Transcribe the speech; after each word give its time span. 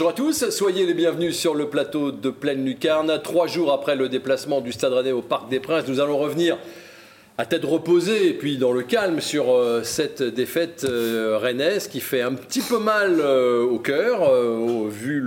Bonjour 0.00 0.12
à 0.12 0.14
tous, 0.14 0.48
soyez 0.48 0.86
les 0.86 0.94
bienvenus 0.94 1.36
sur 1.36 1.54
le 1.54 1.68
plateau 1.68 2.10
de 2.10 2.30
Pleine 2.30 2.64
Lucarne. 2.64 3.20
Trois 3.22 3.46
jours 3.46 3.70
après 3.70 3.96
le 3.96 4.08
déplacement 4.08 4.62
du 4.62 4.72
Stade 4.72 4.94
Rennais 4.94 5.12
au 5.12 5.20
Parc 5.20 5.50
des 5.50 5.60
Princes, 5.60 5.86
nous 5.88 6.00
allons 6.00 6.16
revenir 6.16 6.56
à 7.40 7.46
tête 7.46 7.64
reposée 7.64 8.28
et 8.28 8.32
puis 8.34 8.58
dans 8.58 8.70
le 8.70 8.82
calme 8.82 9.22
sur 9.22 9.50
euh, 9.50 9.82
cette 9.82 10.22
défaite 10.22 10.84
euh, 10.86 11.38
rennaise 11.40 11.88
qui 11.88 12.00
fait 12.00 12.20
un 12.20 12.34
petit 12.34 12.60
peu 12.60 12.78
mal 12.78 13.16
euh, 13.18 13.62
au 13.62 13.78
cœur 13.78 14.30
vu 14.90 15.24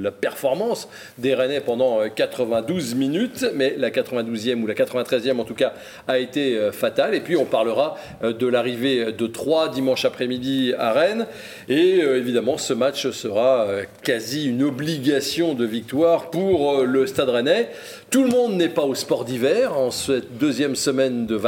la 0.00 0.12
performance 0.12 0.88
des 1.18 1.34
Rennais 1.34 1.60
pendant 1.60 2.08
92 2.08 2.94
minutes. 2.94 3.44
Mais 3.56 3.74
la 3.76 3.90
92e 3.90 4.62
ou 4.62 4.68
la 4.68 4.74
93e 4.74 5.40
en 5.40 5.44
tout 5.44 5.54
cas 5.54 5.72
a 6.06 6.18
été 6.18 6.70
fatale. 6.72 7.16
Et 7.16 7.20
puis 7.20 7.36
on 7.36 7.44
parlera 7.44 7.96
de 8.22 8.46
l'arrivée 8.46 9.12
de 9.12 9.26
Troyes 9.26 9.68
dimanche 9.68 10.04
après-midi 10.04 10.74
à 10.78 10.92
Rennes. 10.92 11.26
Et 11.68 11.98
évidemment 11.98 12.58
ce 12.58 12.72
match 12.72 13.10
sera 13.10 13.66
quasi 14.02 14.46
une 14.46 14.62
obligation 14.62 15.54
de 15.54 15.64
victoire 15.64 16.30
pour 16.30 16.82
le 16.84 17.06
Stade 17.06 17.30
Rennais. 17.30 17.70
Tout 18.10 18.22
le 18.22 18.30
monde 18.30 18.54
n'est 18.54 18.68
pas 18.68 18.84
au 18.84 18.94
sport 18.94 19.24
d'hiver. 19.24 19.76
En 19.76 19.90
cette 19.90 20.38
deuxième 20.38 20.76
semaine 20.76 21.26
de 21.26 21.34
vacances. 21.34 21.47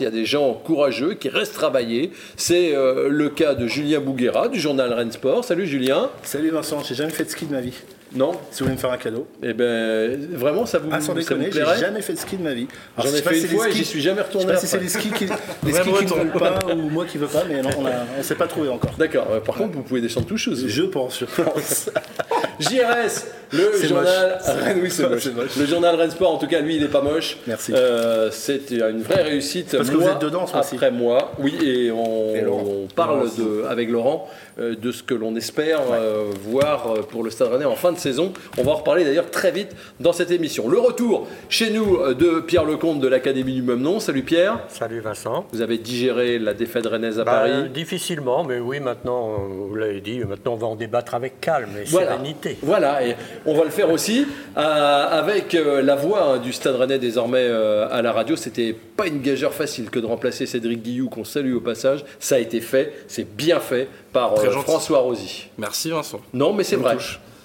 Il 0.00 0.02
y 0.02 0.06
a 0.06 0.10
des 0.10 0.24
gens 0.24 0.54
courageux 0.54 1.14
qui 1.14 1.28
restent 1.28 1.54
travailler. 1.54 2.12
C'est 2.36 2.74
euh, 2.74 3.08
le 3.08 3.28
cas 3.28 3.54
de 3.54 3.66
Julien 3.66 4.00
Bouguera 4.00 4.48
du 4.48 4.60
journal 4.60 4.92
Rennes 4.92 5.12
Sport. 5.12 5.44
Salut 5.44 5.66
Julien. 5.66 6.10
Salut 6.22 6.50
Vincent, 6.50 6.82
j'ai 6.84 6.94
jamais 6.94 7.10
fait 7.10 7.24
de 7.24 7.30
ski 7.30 7.46
de 7.46 7.52
ma 7.52 7.60
vie. 7.60 7.74
Non. 8.14 8.32
Si 8.50 8.60
vous 8.60 8.66
voulez 8.66 8.76
me 8.76 8.80
faire 8.80 8.92
un 8.92 8.96
cadeau. 8.96 9.26
Eh 9.42 9.52
ben, 9.52 10.18
vraiment, 10.32 10.66
ça 10.66 10.78
vous, 10.78 10.88
ah, 10.92 11.00
sans 11.00 11.14
déconner, 11.14 11.50
j'ai 11.52 11.64
jamais 11.80 12.02
fait 12.02 12.14
de 12.14 12.18
ski 12.18 12.36
de 12.36 12.42
ma 12.42 12.54
vie. 12.54 12.68
J'en 12.96 13.04
ai 13.04 13.22
fait 13.22 13.40
une 13.40 13.48
fois 13.48 13.68
et 13.68 13.72
j'y 13.72 13.84
suis 13.84 14.00
jamais 14.00 14.22
retourné. 14.22 14.46
Je 14.46 14.48
sais 14.48 14.54
pas 14.54 14.60
si 14.60 14.66
c'est 14.66 14.80
les 14.80 14.88
skis 14.88 15.10
qui, 15.10 15.26
les 15.64 15.72
skis 15.72 15.92
qui 15.92 16.04
ne 16.04 16.18
veulent 16.18 16.32
pas 16.32 16.58
ou 16.74 16.88
moi 16.88 17.04
qui 17.04 17.18
ne 17.18 17.24
veux 17.24 17.28
pas, 17.28 17.44
mais 17.48 17.62
non, 17.62 17.70
on 17.78 18.18
ne 18.18 18.22
s'est 18.22 18.34
pas 18.34 18.46
trouvé 18.46 18.68
encore. 18.68 18.92
D'accord. 18.98 19.26
Par 19.42 19.54
contre, 19.54 19.74
vous 19.74 19.82
pouvez 19.82 20.00
descendre 20.00 20.26
tout 20.26 20.36
chose. 20.36 20.66
Je 20.66 20.82
pense, 20.82 21.20
je 21.20 21.42
pense. 21.42 21.90
JRS, 22.60 23.24
le 23.52 23.86
journal 23.86 24.38
Rennes, 24.44 24.80
oui, 24.82 24.90
c'est 24.90 25.08
moche. 25.08 25.28
Le 25.58 25.66
journal 25.66 25.94
Rennes 25.94 26.10
Sport, 26.10 26.34
en 26.34 26.38
tout 26.38 26.48
cas, 26.48 26.60
lui, 26.60 26.76
il 26.76 26.82
n'est 26.82 26.88
pas 26.88 27.02
moche. 27.02 27.38
Merci. 27.46 27.72
Euh, 27.72 28.30
c'est 28.32 28.70
une 28.70 29.02
vraie 29.02 29.22
réussite. 29.22 29.76
Parce 29.76 29.90
que 29.90 29.96
vous 29.96 30.08
êtes 30.08 30.20
dedans, 30.20 30.44
après 30.52 30.90
moi. 30.90 31.32
Oui, 31.38 31.56
et 31.64 31.90
on, 31.90 32.88
parle 32.94 33.28
avec 33.68 33.90
Laurent 33.90 34.28
euh, 34.58 34.74
de 34.74 34.90
ce 34.90 35.02
que 35.02 35.14
l'on 35.14 35.36
espère 35.36 35.80
euh, 35.92 36.30
voir 36.42 36.94
pour 37.10 37.22
le 37.22 37.30
Stade 37.30 37.48
Rennais 37.48 37.64
en 37.64 37.76
fin 37.76 37.92
de 37.92 37.97
saison. 37.98 38.32
On 38.56 38.62
va 38.62 38.72
en 38.72 38.76
reparler 38.76 39.04
d'ailleurs 39.04 39.30
très 39.30 39.50
vite 39.50 39.74
dans 40.00 40.12
cette 40.12 40.30
émission. 40.30 40.68
Le 40.68 40.78
retour 40.78 41.26
chez 41.48 41.70
nous 41.70 42.14
de 42.14 42.40
Pierre 42.40 42.64
Lecomte 42.64 43.00
de 43.00 43.08
l'Académie 43.08 43.54
du 43.54 43.62
même 43.62 43.80
nom. 43.80 44.00
Salut 44.00 44.22
Pierre. 44.22 44.60
Salut 44.68 45.00
Vincent. 45.00 45.46
Vous 45.52 45.60
avez 45.60 45.78
digéré 45.78 46.38
la 46.38 46.54
défaite 46.54 46.86
rennaise 46.86 47.18
à 47.18 47.24
bah, 47.24 47.32
Paris 47.32 47.68
Difficilement, 47.70 48.44
mais 48.44 48.58
oui, 48.58 48.80
maintenant, 48.80 49.38
vous 49.38 49.74
l'avez 49.74 50.00
dit, 50.00 50.18
maintenant 50.20 50.54
on 50.54 50.56
va 50.56 50.66
en 50.66 50.76
débattre 50.76 51.14
avec 51.14 51.40
calme 51.40 51.70
et 51.80 51.86
sérénité. 51.86 52.58
Voilà, 52.62 53.06
et 53.06 53.16
on 53.46 53.54
va 53.54 53.64
le 53.64 53.70
faire 53.70 53.90
aussi 53.90 54.26
euh, 54.56 54.60
avec 54.60 55.54
euh, 55.54 55.82
la 55.82 55.96
voix 55.96 56.22
hein, 56.22 56.38
du 56.38 56.52
Stade 56.52 56.76
Rennais 56.76 56.98
désormais 56.98 57.46
euh, 57.46 57.88
à 57.90 58.02
la 58.02 58.12
radio. 58.12 58.36
C'était 58.36 58.72
pas 58.72 59.06
une 59.06 59.20
gageure 59.20 59.52
facile 59.52 59.90
que 59.90 59.98
de 59.98 60.06
remplacer 60.06 60.46
Cédric 60.46 60.82
Guillou, 60.82 61.08
qu'on 61.08 61.24
salue 61.24 61.54
au 61.54 61.60
passage. 61.60 62.04
Ça 62.18 62.36
a 62.36 62.38
été 62.38 62.60
fait, 62.60 62.92
c'est 63.08 63.28
bien 63.36 63.60
fait 63.60 63.88
par 64.12 64.36
François 64.38 64.98
Rosy. 64.98 65.48
Merci 65.58 65.90
Vincent. 65.90 66.20
Non, 66.32 66.52
mais 66.52 66.64
c'est 66.64 66.76
vrai. 66.76 66.96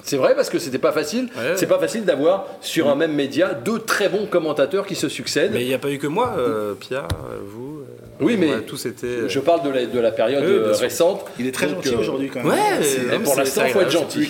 C'est 0.04 0.18
vrai 0.18 0.36
parce 0.36 0.50
que 0.50 0.60
c'était 0.60 0.78
pas 0.78 0.92
facile. 0.92 1.30
c'est 1.56 1.68
pas 1.68 1.80
facile 1.80 2.06
d'avoir 2.06 2.48
sur 2.62 2.90
un 2.90 2.96
même 2.96 3.14
média 3.14 3.54
deux 3.54 3.80
très 3.80 4.10
bons 4.10 4.26
commentateurs 4.26 4.86
qui 4.86 4.96
se 4.96 5.10
succèdent. 5.10 5.54
Mais 5.54 5.64
il 5.64 5.68
n'y 5.68 5.74
a 5.74 5.80
pas 5.80 5.92
eu 5.92 5.98
que 5.98 6.08
moi, 6.08 6.36
Pierre, 6.80 7.08
vous. 7.46 7.84
Oui, 8.24 8.38
mais 8.38 8.52
euh, 8.52 9.28
je 9.28 9.40
parle 9.40 9.64
de 9.64 9.70
la, 9.70 9.86
de 9.86 10.00
la 10.00 10.12
période 10.12 10.44
euh, 10.44 10.74
récente. 10.74 11.26
Il 11.40 11.48
est 11.48 11.52
très 11.52 11.70
gentil 11.70 11.94
euh, 11.94 12.00
aujourd'hui 12.00 12.30
quand 12.30 12.44
même. 12.44 12.52
Ouais, 12.52 13.20
pour 13.24 13.36
l'instant, 13.36 13.64
il 13.66 13.72
faut 13.72 13.82
être 13.82 13.92
gentil. 13.92 14.30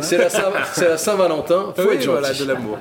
C'est 0.00 0.18
la 0.18 0.96
Saint-Valentin, 0.96 1.74
il 1.76 1.82
faut 1.82 1.92
être 1.92 2.02
gentil. 2.02 2.42
de 2.42 2.48
l'amour. 2.48 2.78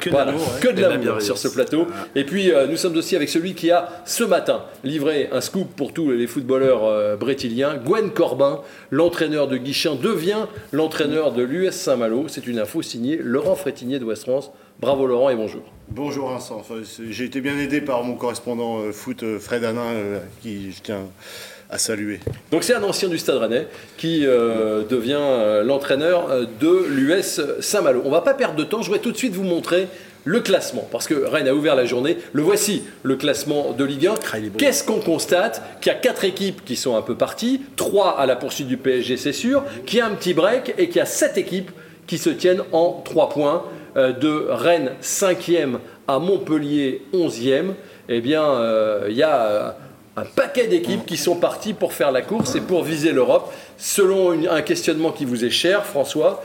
Que 0.59 0.69
de 0.69 0.81
l'amour 0.81 1.21
sur 1.21 1.37
ce 1.37 1.47
plateau. 1.47 1.87
Et 2.15 2.23
puis, 2.23 2.51
nous 2.69 2.77
sommes 2.77 2.95
aussi 2.95 3.15
avec 3.15 3.29
celui 3.29 3.53
qui 3.53 3.71
a, 3.71 3.89
ce 4.05 4.23
matin, 4.23 4.63
livré 4.83 5.29
un 5.31 5.41
scoop 5.41 5.75
pour 5.75 5.93
tous 5.93 6.11
les 6.11 6.27
footballeurs 6.27 7.17
brétiliens. 7.17 7.75
Gwen 7.83 8.11
Corbin, 8.11 8.61
l'entraîneur 8.89 9.47
de 9.47 9.57
Guichin, 9.57 9.95
devient 9.95 10.45
l'entraîneur 10.71 11.31
de 11.31 11.43
l'US 11.43 11.71
Saint-Malo. 11.71 12.25
C'est 12.27 12.47
une 12.47 12.59
info 12.59 12.81
signée 12.81 13.19
Laurent 13.21 13.55
Frétinier 13.55 13.99
de 13.99 14.05
West 14.05 14.23
France. 14.23 14.51
Bravo 14.81 15.05
Laurent 15.05 15.29
et 15.29 15.35
bonjour. 15.35 15.61
Bonjour 15.89 16.31
Vincent. 16.31 16.63
J'ai 17.07 17.25
été 17.25 17.39
bien 17.39 17.55
aidé 17.59 17.81
par 17.81 18.03
mon 18.03 18.15
correspondant 18.15 18.79
euh, 18.79 18.91
foot 18.91 19.21
euh, 19.21 19.37
Fred 19.37 19.63
Hanin, 19.63 19.93
euh, 19.93 20.19
qui 20.41 20.71
je 20.71 20.81
tiens 20.81 21.01
à 21.69 21.77
saluer. 21.77 22.19
Donc 22.49 22.63
c'est 22.63 22.73
un 22.73 22.81
ancien 22.81 23.07
du 23.07 23.19
Stade 23.19 23.37
Rennais 23.37 23.67
qui 23.97 24.21
devient 24.25 25.61
l'entraîneur 25.63 26.47
de 26.59 26.85
l'US 26.89 27.39
Saint-Malo. 27.61 28.01
On 28.03 28.09
va 28.09 28.21
pas 28.21 28.33
perdre 28.33 28.55
de 28.55 28.63
temps, 28.63 28.81
je 28.81 28.87
voudrais 28.87 29.01
tout 29.01 29.11
de 29.11 29.17
suite 29.17 29.33
vous 29.33 29.43
montrer 29.43 29.87
le 30.25 30.41
classement, 30.41 30.85
parce 30.91 31.07
que 31.07 31.13
Rennes 31.13 31.47
a 31.47 31.53
ouvert 31.53 31.75
la 31.75 31.85
journée. 31.85 32.17
Le 32.33 32.41
voici, 32.41 32.83
le 33.03 33.15
classement 33.15 33.71
de 33.71 33.85
Ligue 33.85 34.07
1. 34.07 34.15
Ah, 34.33 34.37
Qu'est-ce 34.57 34.83
qu'on 34.83 34.99
constate? 34.99 35.61
Qu'il 35.79 35.93
y 35.93 35.95
a 35.95 35.97
quatre 35.97 36.25
équipes 36.25 36.65
qui 36.65 36.75
sont 36.75 36.97
un 36.97 37.01
peu 37.01 37.15
parties, 37.15 37.61
trois 37.77 38.19
à 38.19 38.25
la 38.25 38.35
poursuite 38.35 38.67
du 38.67 38.75
PSG, 38.75 39.15
c'est 39.15 39.31
sûr, 39.31 39.63
qu'il 39.85 39.99
y 39.99 40.01
a 40.01 40.07
un 40.07 40.15
petit 40.15 40.33
break 40.33 40.73
et 40.77 40.87
qu'il 40.87 40.97
y 40.97 41.01
a 41.01 41.05
sept 41.05 41.37
équipes 41.37 41.71
qui 42.05 42.17
se 42.17 42.29
tiennent 42.29 42.63
en 42.73 43.01
trois 43.05 43.29
points. 43.29 43.63
Euh, 43.97 44.13
de 44.13 44.47
Rennes 44.49 44.91
5e 45.01 45.79
à 46.07 46.17
Montpellier 46.17 47.01
11e, 47.13 47.73
eh 48.07 48.21
bien, 48.21 48.41
euh, 48.41 49.07
il 49.09 49.17
y 49.17 49.23
a 49.23 49.41
euh, 49.41 49.71
un 50.15 50.23
paquet 50.23 50.67
d'équipes 50.67 51.05
qui 51.05 51.17
sont 51.17 51.35
parties 51.35 51.73
pour 51.73 51.91
faire 51.91 52.13
la 52.13 52.21
course 52.21 52.55
et 52.55 52.61
pour 52.61 52.85
viser 52.85 53.11
l'Europe. 53.11 53.53
Selon 53.77 54.31
un 54.49 54.61
questionnement 54.61 55.11
qui 55.11 55.25
vous 55.25 55.43
est 55.43 55.49
cher, 55.49 55.85
François, 55.85 56.41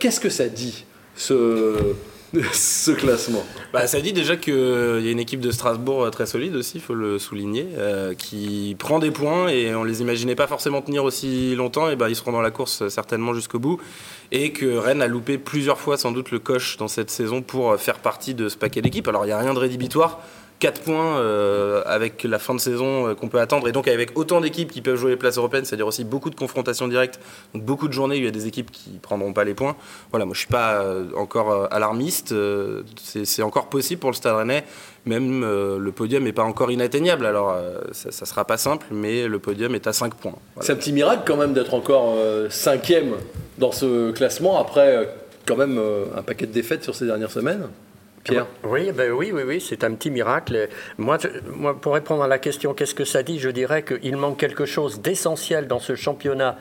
qu'est-ce 0.00 0.18
que 0.18 0.28
ça 0.28 0.48
dit 0.48 0.86
ce, 1.14 1.94
ce 2.52 2.90
classement 2.90 3.44
bah, 3.72 3.86
Ça 3.86 4.00
dit 4.00 4.12
déjà 4.12 4.36
qu'il 4.36 4.52
y 4.54 5.08
a 5.08 5.10
une 5.10 5.20
équipe 5.20 5.40
de 5.40 5.50
Strasbourg 5.50 6.10
très 6.10 6.26
solide 6.26 6.56
aussi, 6.56 6.78
il 6.78 6.80
faut 6.80 6.94
le 6.94 7.18
souligner, 7.18 7.66
qui 8.18 8.76
prend 8.78 8.98
des 8.98 9.10
points 9.10 9.48
et 9.48 9.74
on 9.74 9.84
les 9.84 10.00
imaginait 10.00 10.34
pas 10.34 10.46
forcément 10.46 10.82
tenir 10.82 11.04
aussi 11.04 11.54
longtemps, 11.54 11.88
et 11.88 11.96
bah, 11.96 12.08
ils 12.08 12.16
seront 12.16 12.32
dans 12.32 12.42
la 12.42 12.50
course 12.50 12.88
certainement 12.88 13.34
jusqu'au 13.34 13.58
bout 13.58 13.80
et 14.30 14.52
que 14.52 14.76
Rennes 14.76 15.02
a 15.02 15.06
loupé 15.06 15.38
plusieurs 15.38 15.80
fois 15.80 15.96
sans 15.96 16.12
doute 16.12 16.30
le 16.30 16.38
coche 16.38 16.76
dans 16.76 16.88
cette 16.88 17.10
saison 17.10 17.42
pour 17.42 17.72
euh, 17.72 17.76
faire 17.76 17.98
partie 17.98 18.34
de 18.34 18.48
ce 18.48 18.56
paquet 18.56 18.82
d'équipes. 18.82 19.08
Alors 19.08 19.24
il 19.24 19.28
n'y 19.28 19.32
a 19.32 19.38
rien 19.38 19.54
de 19.54 19.58
rédhibitoire. 19.58 20.20
4 20.60 20.80
points 20.82 21.18
euh, 21.18 21.82
avec 21.86 22.24
la 22.24 22.38
fin 22.38 22.54
de 22.54 22.60
saison 22.60 23.08
euh, 23.08 23.14
qu'on 23.14 23.28
peut 23.28 23.40
attendre 23.40 23.68
et 23.68 23.72
donc 23.72 23.88
avec 23.88 24.18
autant 24.18 24.40
d'équipes 24.40 24.72
qui 24.72 24.80
peuvent 24.80 24.96
jouer 24.96 25.10
les 25.10 25.16
places 25.16 25.38
européennes, 25.38 25.64
c'est-à-dire 25.64 25.86
aussi 25.86 26.04
beaucoup 26.04 26.30
de 26.30 26.34
confrontations 26.34 26.88
directes, 26.88 27.20
donc 27.54 27.64
beaucoup 27.64 27.88
de 27.88 27.92
journées 27.92 28.16
il 28.16 28.24
y 28.24 28.28
a 28.28 28.32
des 28.32 28.46
équipes 28.46 28.70
qui 28.70 28.90
prendront 29.00 29.32
pas 29.32 29.44
les 29.44 29.54
points. 29.54 29.76
Voilà, 30.10 30.24
moi 30.24 30.34
je 30.34 30.40
suis 30.40 30.48
pas 30.48 30.84
encore 31.16 31.68
alarmiste, 31.72 32.34
c'est 32.96 33.42
encore 33.42 33.68
possible 33.68 34.00
pour 34.00 34.10
le 34.10 34.16
Stade 34.16 34.36
Rennais, 34.36 34.64
même 35.06 35.42
le 35.42 35.92
podium 35.92 36.24
n'est 36.24 36.32
pas 36.32 36.42
encore 36.42 36.70
inatteignable. 36.70 37.26
Alors 37.26 37.56
ça, 37.92 38.08
ne 38.08 38.26
sera 38.26 38.44
pas 38.44 38.56
simple, 38.56 38.86
mais 38.90 39.28
le 39.28 39.38
podium 39.38 39.74
est 39.74 39.86
à 39.86 39.92
5 39.92 40.14
points. 40.14 40.34
C'est 40.60 40.72
un 40.72 40.76
petit 40.76 40.92
miracle 40.92 41.22
quand 41.26 41.36
même 41.36 41.52
d'être 41.52 41.74
encore 41.74 42.16
cinquième 42.50 43.14
dans 43.58 43.72
ce 43.72 44.12
classement 44.12 44.58
après 44.58 44.96
euh, 44.96 45.04
quand 45.46 45.56
même 45.56 45.78
euh, 45.78 46.04
un 46.16 46.22
paquet 46.22 46.46
de 46.46 46.52
défaites 46.52 46.84
sur 46.84 46.94
ces 46.94 47.06
dernières 47.06 47.30
semaines 47.30 47.68
Pierre 48.28 48.46
oui, 48.64 48.92
ben 48.92 49.12
oui, 49.12 49.30
oui, 49.32 49.42
oui, 49.46 49.60
c'est 49.60 49.84
un 49.84 49.94
petit 49.94 50.10
miracle. 50.10 50.68
Moi, 50.98 51.18
pour 51.80 51.94
répondre 51.94 52.22
à 52.22 52.28
la 52.28 52.38
question 52.38 52.74
qu'est-ce 52.74 52.94
que 52.94 53.04
ça 53.04 53.22
dit, 53.22 53.38
je 53.38 53.48
dirais 53.48 53.82
qu'il 53.82 54.16
manque 54.16 54.38
quelque 54.38 54.66
chose 54.66 55.00
d'essentiel 55.00 55.66
dans 55.66 55.78
ce 55.78 55.94
championnat 55.94 56.56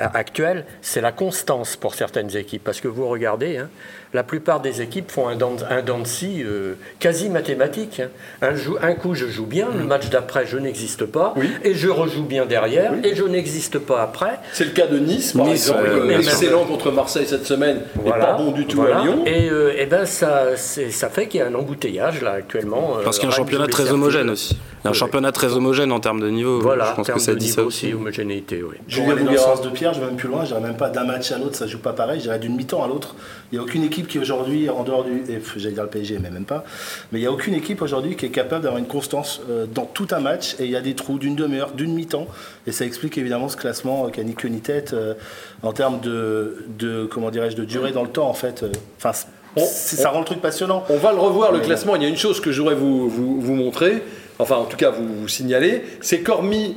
euh, 0.00 0.06
actuel, 0.14 0.64
c'est 0.82 1.00
la 1.00 1.12
constance 1.12 1.76
pour 1.76 1.94
certaines 1.94 2.36
équipes. 2.36 2.62
Parce 2.64 2.80
que 2.80 2.88
vous 2.88 3.08
regardez, 3.08 3.56
hein, 3.56 3.68
la 4.14 4.22
plupart 4.22 4.60
des 4.60 4.80
équipes 4.80 5.10
font 5.10 5.28
un 5.28 5.36
dent, 5.36 5.56
un 5.68 5.82
de 5.82 5.92
scie 6.04 6.42
euh, 6.42 6.74
quasi 6.98 7.28
mathématique. 7.28 8.00
Hein. 8.00 8.08
Un, 8.42 8.54
un, 8.82 8.94
coup, 8.94 9.14
je 9.14 9.26
joue 9.26 9.46
bien, 9.46 9.68
le 9.76 9.84
match 9.84 10.08
d'après, 10.08 10.46
je 10.46 10.56
n'existe 10.58 11.04
pas, 11.04 11.34
et 11.64 11.74
je 11.74 11.88
rejoue 11.88 12.24
bien 12.24 12.46
derrière, 12.46 12.92
et 13.04 13.14
je 13.14 13.24
n'existe 13.24 13.78
pas 13.78 14.02
après. 14.02 14.38
C'est 14.52 14.64
le 14.64 14.70
cas 14.70 14.86
de 14.86 14.98
Nice, 14.98 15.32
par 15.32 15.48
exemple, 15.48 15.84
euh, 15.86 16.18
excellent 16.18 16.64
contre 16.64 16.90
Marseille 16.90 17.26
cette 17.26 17.46
semaine, 17.46 17.80
et 18.06 18.10
pas 18.10 18.34
bon 18.34 18.52
du 18.52 18.66
tout 18.66 18.82
à 18.82 19.02
Lyon. 19.02 19.24
Et, 19.26 19.50
et 19.76 19.86
ben 19.86 20.06
ça, 20.06 20.56
ça 20.56 21.08
fait 21.08 21.26
qu'il 21.26 21.40
y 21.40 21.42
a 21.42 21.46
un 21.46 21.54
embouteillage 21.54 22.22
là 22.22 22.32
actuellement. 22.32 22.96
Parce 23.04 23.18
qu'il 23.18 23.28
y 23.28 23.30
a 23.30 23.34
un 23.34 23.36
championnat 23.36 23.66
très 23.66 23.90
homogène 23.90 24.30
aussi. 24.30 24.58
Un 24.84 24.92
championnat 24.92 25.32
très 25.32 25.54
homogène 25.54 25.92
en 25.92 26.00
termes 26.00 26.20
de 26.20 26.28
niveau. 26.28 26.60
Voilà, 26.60 26.90
je 26.90 26.94
pense 26.94 27.08
que 27.08 27.18
ça 27.18 27.34
dit 27.34 27.48
ça 27.48 27.62
aussi. 27.62 27.92
homogénéité, 27.92 28.62
oui. 28.62 28.76
Je 28.86 29.02
vais 29.02 29.22
dans 29.22 29.30
le 29.30 29.36
sens 29.36 29.62
de 29.62 29.68
Pierre, 29.70 29.87
je 29.92 30.00
vais 30.00 30.06
même 30.06 30.16
plus 30.16 30.28
loin, 30.28 30.42
je 30.44 30.48
dirais 30.48 30.60
même 30.60 30.76
pas 30.76 30.90
d'un 30.90 31.04
match 31.04 31.32
à 31.32 31.38
l'autre, 31.38 31.56
ça 31.56 31.66
joue 31.66 31.78
pas 31.78 31.92
pareil, 31.92 32.18
je 32.18 32.24
dirais 32.24 32.38
d'une 32.38 32.56
mi-temps 32.56 32.82
à 32.82 32.88
l'autre. 32.88 33.14
Il 33.50 33.56
n'y 33.56 33.58
a 33.58 33.62
aucune 33.62 33.84
équipe 33.84 34.08
qui 34.08 34.18
aujourd'hui, 34.18 34.68
en 34.70 34.84
dehors 34.84 35.04
du. 35.04 35.22
J'allais 35.56 35.74
dire 35.74 35.82
le 35.82 35.88
PSG, 35.88 36.18
mais 36.20 36.30
même 36.30 36.44
pas. 36.44 36.64
Mais 37.12 37.18
il 37.18 37.22
n'y 37.22 37.28
a 37.28 37.32
aucune 37.32 37.54
équipe 37.54 37.82
aujourd'hui 37.82 38.16
qui 38.16 38.26
est 38.26 38.30
capable 38.30 38.62
d'avoir 38.62 38.78
une 38.78 38.86
constance 38.86 39.40
euh, 39.48 39.66
dans 39.66 39.86
tout 39.86 40.08
un 40.10 40.20
match 40.20 40.56
et 40.58 40.64
il 40.64 40.70
y 40.70 40.76
a 40.76 40.80
des 40.80 40.94
trous 40.94 41.18
d'une 41.18 41.36
demi-heure, 41.36 41.72
d'une 41.72 41.92
mi-temps. 41.92 42.26
Et 42.66 42.72
ça 42.72 42.84
explique 42.84 43.18
évidemment 43.18 43.48
ce 43.48 43.56
classement 43.56 44.06
euh, 44.06 44.10
qui 44.10 44.20
a 44.20 44.24
ni 44.24 44.34
queue 44.34 44.48
ni 44.48 44.60
tête 44.60 44.92
euh, 44.92 45.14
en 45.62 45.72
termes 45.72 46.00
de, 46.00 46.64
de 46.78 47.04
comment 47.04 47.30
dirais-je, 47.30 47.56
de 47.56 47.64
durée 47.64 47.92
dans 47.92 48.02
le 48.02 48.10
temps 48.10 48.28
en 48.28 48.34
fait. 48.34 48.64
Enfin, 48.98 49.12
ça 49.56 50.10
rend 50.10 50.20
le 50.20 50.24
truc 50.24 50.40
passionnant. 50.40 50.84
On 50.88 50.98
va 50.98 51.12
le 51.12 51.18
revoir, 51.18 51.52
le 51.52 51.60
classement. 51.60 51.96
Il 51.96 52.02
y 52.02 52.06
a 52.06 52.08
une 52.08 52.16
chose 52.16 52.40
que 52.40 52.52
je 52.52 52.60
voudrais 52.60 52.76
vous, 52.76 53.08
vous, 53.08 53.40
vous 53.40 53.54
montrer 53.54 54.02
enfin 54.38 54.56
en 54.56 54.64
tout 54.64 54.76
cas 54.76 54.90
vous, 54.90 55.22
vous 55.22 55.28
signalez, 55.28 55.82
c'est 56.00 56.20
qu'hormis 56.20 56.76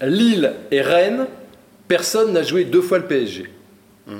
Lille 0.00 0.52
et 0.70 0.80
Rennes, 0.80 1.26
personne 1.88 2.32
n'a 2.32 2.42
joué 2.42 2.64
deux 2.64 2.82
fois 2.82 2.98
le 2.98 3.06
PSG. 3.06 3.50
Mmh. 4.06 4.12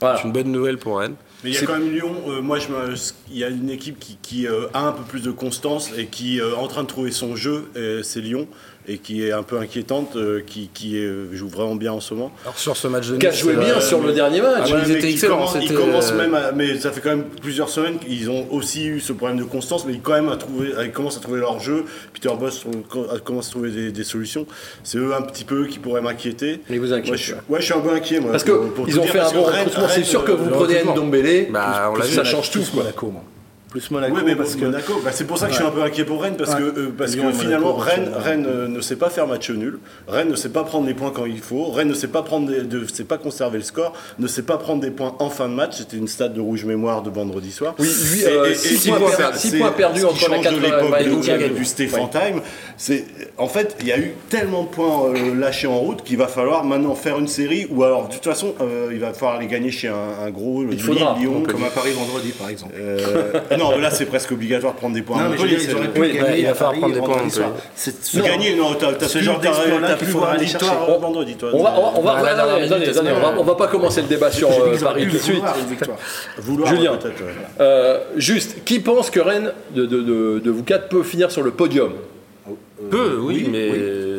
Voilà. 0.00 0.16
C'est 0.18 0.24
une 0.24 0.32
bonne 0.32 0.50
nouvelle 0.50 0.78
pour 0.78 0.98
Rennes. 0.98 1.14
Mais 1.44 1.50
il 1.50 1.52
y 1.52 1.56
a 1.56 1.60
C'est- 1.60 1.66
quand 1.66 1.78
même 1.78 1.90
Lyon. 1.92 2.14
euh, 2.28 2.40
moi, 2.42 2.58
je 2.58 2.68
me- 2.68 2.94
il 3.30 3.38
y 3.38 3.44
a 3.44 3.48
une 3.48 3.70
équipe 3.70 3.98
qui, 3.98 4.18
qui, 4.20 4.46
euh, 4.46 4.66
a 4.74 4.80
un 4.88 4.92
peu 4.92 5.02
plus 5.04 5.22
de 5.22 5.30
constance 5.30 5.90
et 5.96 6.06
qui 6.06 6.38
est 6.38 6.42
en 6.42 6.66
train 6.68 6.82
de 6.82 6.88
trouver 6.88 7.10
son 7.12 7.36
jeu. 7.36 7.64
euh, 7.76 8.02
c'est 8.02 8.20
Lyon 8.20 8.46
et 8.88 8.98
qui 8.98 9.24
est 9.26 9.32
un 9.32 9.42
peu 9.42 9.58
inquiétante, 9.58 10.16
euh, 10.16 10.40
qui, 10.44 10.70
qui 10.72 10.96
euh, 10.98 11.26
joue 11.32 11.48
vraiment 11.48 11.74
bien 11.76 11.92
en 11.92 12.00
ce 12.00 12.14
moment. 12.14 12.32
Alors 12.44 12.58
sur 12.58 12.76
ce 12.76 12.88
match 12.88 13.08
de 13.08 13.16
Qui 13.18 13.26
a 13.26 13.30
Nice, 13.30 13.38
joué 13.40 13.54
euh, 13.54 13.60
bien 13.60 13.80
sur 13.80 14.00
le 14.02 14.12
dernier 14.12 14.40
match. 14.40 14.52
Ah 14.62 14.66
ouais, 14.66 14.72
Ouais, 14.72 14.80
ils 14.86 14.92
mais 14.92 14.98
étaient 14.98 15.10
excellents, 15.12 15.36
commencent- 15.36 15.56
ils 15.60 15.74
commencent 15.74 16.12
euh, 16.12 16.16
même, 16.16 16.34
à- 16.34 16.52
mais 16.52 16.78
ça 16.78 16.90
fait 16.90 17.00
quand 17.00 17.10
même 17.10 17.24
plusieurs 17.42 17.68
semaines 17.68 17.98
qu'ils 17.98 18.30
ont 18.30 18.46
aussi 18.50 18.86
eu 18.86 19.00
ce 19.00 19.12
problème 19.12 19.38
de 19.38 19.44
constance, 19.44 19.84
mais 19.86 19.92
ils 19.92 20.00
quand 20.00 20.12
même 20.14 20.28
à 20.28 20.36
trouver, 20.36 20.70
ils 20.82 20.92
commencent 20.92 21.16
à 21.18 21.20
trouver 21.20 21.40
leur 21.40 21.60
jeu. 21.60 21.84
Peter 22.14 22.30
Boss 22.38 22.64
commence 23.24 23.48
à 23.48 23.50
trouver 23.50 23.70
des, 23.70 23.92
des 23.92 24.04
solutions. 24.04 24.46
C'est 24.82 24.98
eux 24.98 25.14
un 25.14 25.22
petit 25.22 25.44
peu 25.44 25.66
qui 25.66 25.78
pourraient 25.78 26.00
m'inquiéter. 26.02 26.60
Ils 26.70 26.80
vous 26.80 26.86
je, 26.88 27.14
suis- 27.16 27.32
ouais. 27.32 27.38
ouais, 27.48 27.60
je 27.60 27.64
suis 27.66 27.74
un 27.74 27.80
peu 27.80 27.90
inquiet 27.92 28.20
moi. 28.20 28.32
Parce 28.32 28.44
que 28.44 28.52
pour- 28.52 28.74
pour 28.74 28.88
ils 28.88 28.98
ont 28.98 29.02
dire, 29.02 29.12
fait 29.12 29.20
un 29.20 29.30
bon 29.30 29.42
recrutement. 29.42 29.88
C'est 29.88 30.04
sûr 30.04 30.24
que 30.24 30.32
euh, 30.32 30.36
vous 30.36 30.50
prenez. 30.50 30.82
Ndombele, 30.84 31.48
Bah, 31.50 31.92
ça 32.02 32.24
change 32.24 32.50
tout. 32.50 32.62
Quoi. 32.72 32.84
Plus 33.70 33.88
Monaco, 33.92 34.14
Oui, 34.16 34.22
mais 34.24 34.34
parce 34.34 34.56
que. 34.56 34.64
Monaco, 34.64 35.00
bah, 35.04 35.10
c'est 35.12 35.24
pour 35.26 35.38
ça 35.38 35.46
que 35.46 35.52
je 35.52 35.58
suis 35.58 35.64
un 35.66 35.70
peu 35.70 35.82
inquiet 35.82 36.04
pour 36.04 36.20
Rennes, 36.22 36.34
parce 36.36 36.56
que, 36.56 36.62
euh, 36.62 36.92
parce 36.96 37.14
Lyon, 37.14 37.30
que 37.30 37.38
finalement, 37.38 37.76
match 37.78 37.86
Rennes. 37.88 38.10
Rennes 38.16 38.46
euh, 38.48 38.66
ne 38.66 38.80
sait 38.80 38.96
pas 38.96 39.10
faire 39.10 39.28
match 39.28 39.48
nul, 39.50 39.78
Rennes 40.08 40.28
ne 40.28 40.34
sait 40.34 40.48
pas 40.48 40.64
prendre 40.64 40.88
les 40.88 40.94
points 40.94 41.12
quand 41.14 41.24
il 41.24 41.38
faut, 41.38 41.66
Rennes 41.70 41.86
ne 41.88 41.94
sait 41.94 42.08
pas, 42.08 42.22
prendre 42.22 42.48
des- 42.48 42.62
de, 42.62 42.84
sait 42.92 43.04
pas 43.04 43.16
conserver 43.16 43.58
le 43.58 43.64
score, 43.64 43.92
ne 44.18 44.26
sait 44.26 44.42
pas 44.42 44.58
prendre 44.58 44.80
des 44.80 44.90
points 44.90 45.14
en 45.20 45.30
fin 45.30 45.48
de 45.48 45.54
match. 45.54 45.76
C'était 45.78 45.96
une 45.98 46.08
stade 46.08 46.34
de 46.34 46.40
rouge 46.40 46.64
mémoire 46.64 47.02
de 47.02 47.10
vendredi 47.10 47.52
soir. 47.52 47.74
Oui, 47.78 47.86
lui, 47.86 48.24
euh, 48.24 48.52
six 48.54 48.88
points 48.90 48.98
c'est- 49.08 49.16
per- 49.16 49.38
six 49.38 49.50
c'est 49.50 49.58
points 49.58 49.70
perdus 49.70 50.04
entre 50.04 50.28
la 50.30 50.36
change 50.42 50.46
de 50.46 50.60
80 50.60 50.76
l'époque 50.76 50.98
de- 51.04 51.20
du, 51.20 51.26
80. 51.28 51.54
du 51.54 51.64
Stéphane 51.64 52.10
Time. 52.10 52.40
C'est, 52.76 53.04
en 53.38 53.46
fait, 53.46 53.76
il 53.82 53.86
y 53.86 53.92
a 53.92 53.98
eu 53.98 54.14
tellement 54.30 54.64
de 54.64 54.68
points 54.68 55.04
euh, 55.14 55.34
lâchés 55.38 55.68
en 55.68 55.78
route 55.78 56.02
qu'il 56.02 56.16
va 56.16 56.26
falloir 56.26 56.64
maintenant 56.64 56.96
faire 56.96 57.20
une 57.20 57.28
série, 57.28 57.68
ou 57.70 57.84
alors, 57.84 58.08
de 58.08 58.14
toute 58.14 58.24
façon, 58.24 58.52
euh, 58.60 58.88
il 58.92 58.98
va 58.98 59.12
falloir 59.12 59.38
les 59.38 59.46
gagner 59.46 59.70
chez 59.70 59.86
un, 59.86 60.24
un 60.26 60.30
gros, 60.30 60.64
le 60.64 60.72
Il 60.72 60.80
faudra. 60.82 61.16
Lyon. 61.20 61.44
Comme 61.48 61.62
à 61.62 61.68
Paris 61.70 61.92
vendredi, 61.92 62.30
par 62.32 62.48
exemple. 62.50 62.74
Non, 63.60 63.78
là, 63.78 63.90
c'est 63.90 64.06
presque 64.06 64.32
obligatoire 64.32 64.72
de 64.74 64.78
prendre 64.78 64.94
des 64.94 65.02
points. 65.02 65.22
Non, 65.22 65.28
mais 65.30 65.36
je 65.36 65.42
veux 65.42 65.48
Montpellier, 65.48 65.66
dire, 65.66 65.70
ils 65.70 65.76
auraient 65.76 65.88
pu 65.92 66.00
Oui, 66.00 66.12
gagner 66.12 66.38
il 66.40 66.46
va 66.46 66.54
falloir 66.54 66.70
Paris 66.72 66.80
prendre 66.80 66.94
des 66.94 67.00
points. 67.00 67.22
Montpellier. 67.22 67.44
C'est 67.74 68.04
Se 68.04 68.18
gagner, 68.20 68.54
non, 68.56 68.74
t'as 68.74 69.08
ce 69.08 69.18
genre 69.18 69.38
d'exploit-là 69.38 69.88
t'as 69.88 69.94
qu'il 69.94 70.04
plus 70.04 70.12
faudra 70.12 70.26
voir 70.26 70.36
aller 70.38 70.44
victoire 70.46 70.72
chercher. 70.86 70.98
vendredi, 71.00 71.34
toi. 71.36 71.50
On 71.52 71.62
va, 71.62 71.74
on 71.96 72.00
va, 72.00 72.14
on 73.38 73.44
pas 73.56 73.66
commencer 73.68 74.02
le 74.02 74.08
débat 74.08 74.30
sur 74.32 74.48
euh, 74.50 74.76
Paris 74.78 75.06
tout 75.06 75.12
de 75.12 75.18
suite. 75.18 75.44
Julien. 76.66 76.98
Euh, 77.60 78.00
juste, 78.16 78.64
qui 78.64 78.80
pense 78.80 79.10
que 79.10 79.20
Rennes, 79.20 79.52
de, 79.74 79.86
de- 79.86 80.02
de- 80.02 80.40
de 80.44 80.50
vous 80.50 80.62
quatre, 80.62 80.88
peut 80.88 81.02
finir 81.02 81.30
sur 81.30 81.42
le 81.42 81.50
podium? 81.50 81.92
Peu, 82.90 83.18
oui, 83.20 83.48
mais. 83.50 83.70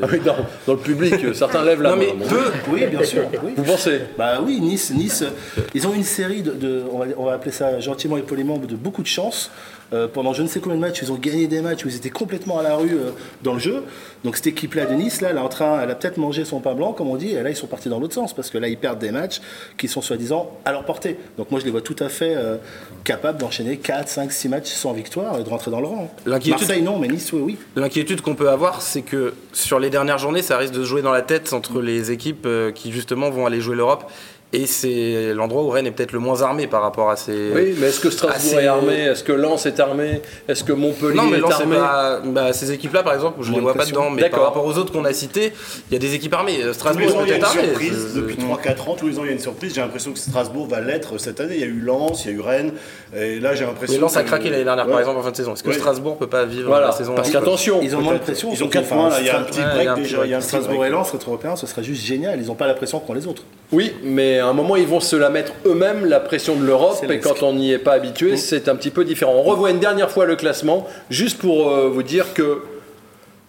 Ah 0.03 0.07
oui, 0.11 0.19
dans, 0.25 0.35
dans 0.65 0.73
le 0.73 0.79
public, 0.79 1.13
euh, 1.23 1.33
certains 1.33 1.63
lèvent 1.63 1.81
la 1.81 1.91
Non, 1.91 1.97
main. 1.97 2.05
mais 2.17 2.25
peu. 2.25 2.41
Oui, 2.71 2.85
bien 2.87 3.03
sûr. 3.03 3.23
oui. 3.43 3.51
Vous 3.55 3.63
pensez 3.63 4.01
Bah 4.17 4.39
oui, 4.43 4.59
Nice, 4.61 4.91
Nice, 4.91 5.21
euh, 5.23 5.61
ils 5.75 5.85
ont 5.87 5.93
une 5.93 6.03
série 6.03 6.41
de, 6.41 6.51
de- 6.51 6.83
on, 6.91 6.99
va, 6.99 7.05
on 7.17 7.25
va 7.25 7.33
appeler 7.33 7.51
ça 7.51 7.79
gentiment 7.79 8.17
et 8.17 8.21
poliment, 8.21 8.57
de 8.57 8.75
beaucoup 8.75 9.01
de 9.03 9.07
chance. 9.07 9.51
Euh, 9.93 10.07
pendant 10.07 10.31
je 10.31 10.41
ne 10.41 10.47
sais 10.47 10.61
combien 10.61 10.77
de 10.77 10.81
matchs, 10.81 10.99
ils 11.01 11.11
ont 11.11 11.15
gagné 11.15 11.47
des 11.47 11.61
matchs 11.61 11.83
où 11.83 11.89
ils 11.89 11.95
étaient 11.97 12.09
complètement 12.09 12.59
à 12.59 12.63
la 12.63 12.75
rue 12.75 12.93
euh, 12.93 13.11
dans 13.43 13.53
le 13.53 13.59
jeu. 13.59 13.83
Donc 14.23 14.37
cette 14.37 14.47
équipe-là 14.47 14.85
de 14.85 14.93
Nice, 14.93 15.19
là, 15.19 15.29
elle, 15.31 15.35
est 15.37 15.41
en 15.41 15.49
train, 15.49 15.81
elle 15.81 15.91
a 15.91 15.95
peut-être 15.95 16.17
mangé 16.17 16.45
son 16.45 16.61
pain 16.61 16.73
blanc, 16.73 16.93
comme 16.93 17.09
on 17.09 17.17
dit, 17.17 17.31
et 17.31 17.43
là 17.43 17.49
ils 17.49 17.55
sont 17.57 17.67
partis 17.67 17.89
dans 17.89 17.99
l'autre 17.99 18.13
sens, 18.13 18.33
parce 18.33 18.49
que 18.49 18.57
là 18.57 18.69
ils 18.69 18.77
perdent 18.77 18.99
des 18.99 19.11
matchs 19.11 19.41
qui 19.77 19.89
sont 19.89 20.01
soi-disant 20.01 20.49
à 20.63 20.71
leur 20.71 20.85
portée. 20.85 21.17
Donc 21.37 21.51
moi 21.51 21.59
je 21.59 21.65
les 21.65 21.71
vois 21.71 21.81
tout 21.81 21.95
à 21.99 22.07
fait 22.07 22.33
euh, 22.35 22.55
capables 23.03 23.37
d'enchaîner 23.39 23.77
4, 23.77 24.07
5, 24.07 24.31
6 24.31 24.49
matchs 24.49 24.69
sans 24.69 24.93
victoire 24.93 25.37
et 25.39 25.43
de 25.43 25.49
rentrer 25.49 25.71
dans 25.71 25.81
le 25.81 25.87
rang. 25.87 26.13
L'inquiétude- 26.25 26.61
Marseille 26.61 26.81
non, 26.83 26.97
mais 26.97 27.09
Nice 27.09 27.31
oui, 27.33 27.41
oui. 27.43 27.57
L'inquiétude 27.75 28.21
qu'on 28.21 28.35
peut 28.35 28.49
avoir, 28.49 28.81
c'est 28.81 29.01
que 29.01 29.33
sur 29.51 29.79
les 29.79 29.89
dernières 29.89 30.19
journées, 30.19 30.41
ça 30.41 30.57
risque 30.57 30.73
de 30.73 30.83
se 30.83 30.87
jouer 30.87 31.01
dans 31.01 31.11
la 31.11 31.21
tête 31.21 31.51
entre 31.51 31.81
les 31.81 32.11
équipes 32.11 32.47
qui 32.75 32.91
justement 32.93 33.29
vont 33.29 33.45
aller 33.45 33.59
jouer 33.59 33.75
l'Europe. 33.75 34.09
Et 34.53 34.65
c'est 34.65 35.33
l'endroit 35.33 35.63
où 35.63 35.69
Rennes 35.69 35.87
est 35.87 35.91
peut-être 35.91 36.11
le 36.11 36.19
moins 36.19 36.41
armé 36.41 36.67
par 36.67 36.81
rapport 36.81 37.09
à 37.09 37.15
ces. 37.15 37.51
Oui, 37.55 37.73
mais 37.79 37.87
est-ce 37.87 38.01
que 38.01 38.09
Strasbourg 38.09 38.59
est 38.59 38.67
armé? 38.67 38.93
Est-ce 38.95 39.23
que 39.23 39.31
Lens 39.31 39.65
est 39.65 39.79
armé? 39.79 40.21
Est-ce 40.49 40.65
que 40.65 40.73
Montpellier 40.73 41.15
Non, 41.15 41.23
mais 41.27 41.37
est 41.37 41.39
Lens, 41.39 41.53
c'est 41.55 41.61
armé? 41.63 41.77
pas. 41.77 42.19
Bah, 42.25 42.51
ces 42.51 42.69
équipes-là, 42.73 43.01
par 43.03 43.13
exemple, 43.13 43.37
je 43.41 43.49
Moins 43.49 43.59
les 43.59 43.63
vois 43.63 43.73
pas 43.75 43.85
dedans, 43.85 44.09
mais 44.09 44.29
par 44.29 44.43
rapport 44.43 44.65
aux 44.65 44.77
autres 44.77 44.91
qu'on 44.91 45.05
a 45.05 45.13
cités, 45.13 45.53
il 45.89 45.93
y 45.93 45.95
a 45.95 45.99
des 45.99 46.15
équipes 46.15 46.33
armées. 46.33 46.61
Euh, 46.63 46.73
Strasbourg 46.73 47.05
est 47.05 47.07
il 47.07 47.29
y 47.29 47.31
a 47.31 47.35
une 47.35 47.41
peut-être 47.41 47.47
armé. 47.47 47.63
surprise. 47.69 48.07
C'est- 48.13 48.19
Depuis 48.19 48.35
3-4 48.35 48.89
ans, 48.89 48.95
tous 48.95 49.07
les 49.07 49.17
ans, 49.19 49.21
il 49.23 49.27
y 49.27 49.29
a 49.29 49.33
une 49.33 49.39
surprise. 49.39 49.73
J'ai 49.73 49.79
l'impression 49.81 50.11
que 50.11 50.19
Strasbourg 50.19 50.67
va 50.67 50.81
l'être 50.81 51.17
cette 51.17 51.39
année. 51.39 51.55
Il 51.55 51.61
y 51.61 51.63
a 51.63 51.67
eu 51.67 51.79
Lens, 51.79 52.25
il 52.25 52.31
y 52.31 52.33
a 52.33 52.37
eu 52.37 52.41
Rennes. 52.41 52.73
Et 53.15 53.39
là, 53.39 53.55
j'ai 53.55 53.63
l'impression. 53.65 53.95
Mais 53.95 54.01
Lens 54.01 54.17
a 54.17 54.23
craqué 54.23 54.49
l'année 54.49 54.65
dernière, 54.65 54.85
Ouais. 54.85 54.91
par 54.91 54.99
exemple, 54.99 55.19
en 55.19 55.23
fin 55.23 55.31
de 55.31 55.35
saison. 55.37 55.53
Est-ce 55.53 55.63
que 55.63 55.69
Ouais. 55.69 55.75
Strasbourg 55.75 56.17
peut 56.17 56.27
pas 56.27 56.43
vivre 56.43 56.67
Voilà, 56.67 56.87
la 56.87 56.91
saison 56.91 57.13
parce 57.15 57.29
en- 57.29 57.31
qu'attention, 57.31 57.79
Ils 57.81 57.95
ont 57.95 58.01
moins 58.01 58.15
de 58.15 58.19
pression. 58.19 58.49
Ils 58.49 58.55
ont 58.55 58.55
surtout, 58.57 58.71
4 58.73 58.83
enfin, 58.91 58.95
points. 59.11 59.19
Il 59.21 59.25
y 59.27 59.29
a 59.29 59.39
un 59.39 59.43
petit 59.43 59.61
break 59.61 59.93
déjà. 59.95 60.25
Il 60.25 60.31
y 60.31 60.33
a 60.33 60.37
un 60.37 60.39
petit 60.41 60.47
Strasbourg 60.49 60.85
et 60.85 60.89
Lens, 60.89 61.13
notre 61.13 61.29
européen, 61.29 61.55
ce 61.55 61.65
serait 61.67 61.83
juste 61.83 62.03
génial. 62.03 62.37
Ils 62.41 62.47
n'ont 62.47 62.55
pas 62.55 62.67
la 62.67 62.73
pression 62.73 62.99
qu'ont 62.99 63.13
les 63.13 63.27
autres. 63.27 63.43
Oui, 63.71 63.93
mais 64.03 64.40
à 64.41 64.47
un 64.47 64.53
moment, 64.53 64.75
ils 64.75 64.87
vont 64.87 64.99
se 64.99 65.15
la 65.15 65.29
mettre 65.29 65.53
eux-mêmes, 65.65 66.05
la 66.05 66.19
pression 66.19 66.55
de 66.55 66.65
l'Europe, 66.65 66.97
et 67.09 67.19
quand 67.19 67.41
on 67.43 67.53
n'y 67.53 67.71
est 67.71 67.77
pas 67.77 67.93
habitué, 67.93 68.35
c'est 68.37 68.67
un 68.67 68.75
petit 68.75 68.89
peu 68.91 69.05
différent. 69.05 69.33
On 69.35 69.43
revoit 69.43 69.71
une 69.71 69.79
dernière 69.79 70.11
fois 70.11 70.25
le 70.25 70.35
classement, 70.35 70.85
juste 71.09 71.39
pour 71.39 71.69
euh, 71.71 71.87
vous 71.89 72.03
dire 72.03 72.33
que 72.33 72.59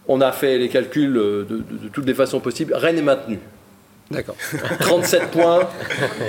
on 0.08 0.20
a 0.20 0.32
fait 0.32 0.58
les 0.58 0.68
calculs 0.68 1.16
euh, 1.16 1.44
de, 1.48 1.56
de- 1.56 1.84
de 1.84 1.88
toutes 1.92 2.06
les 2.06 2.14
façons 2.14 2.40
possibles. 2.40 2.74
Rennes 2.74 2.98
est 2.98 3.02
maintenu. 3.02 3.38
D'accord. 4.12 4.34
37 4.80 5.22
points. 5.30 5.68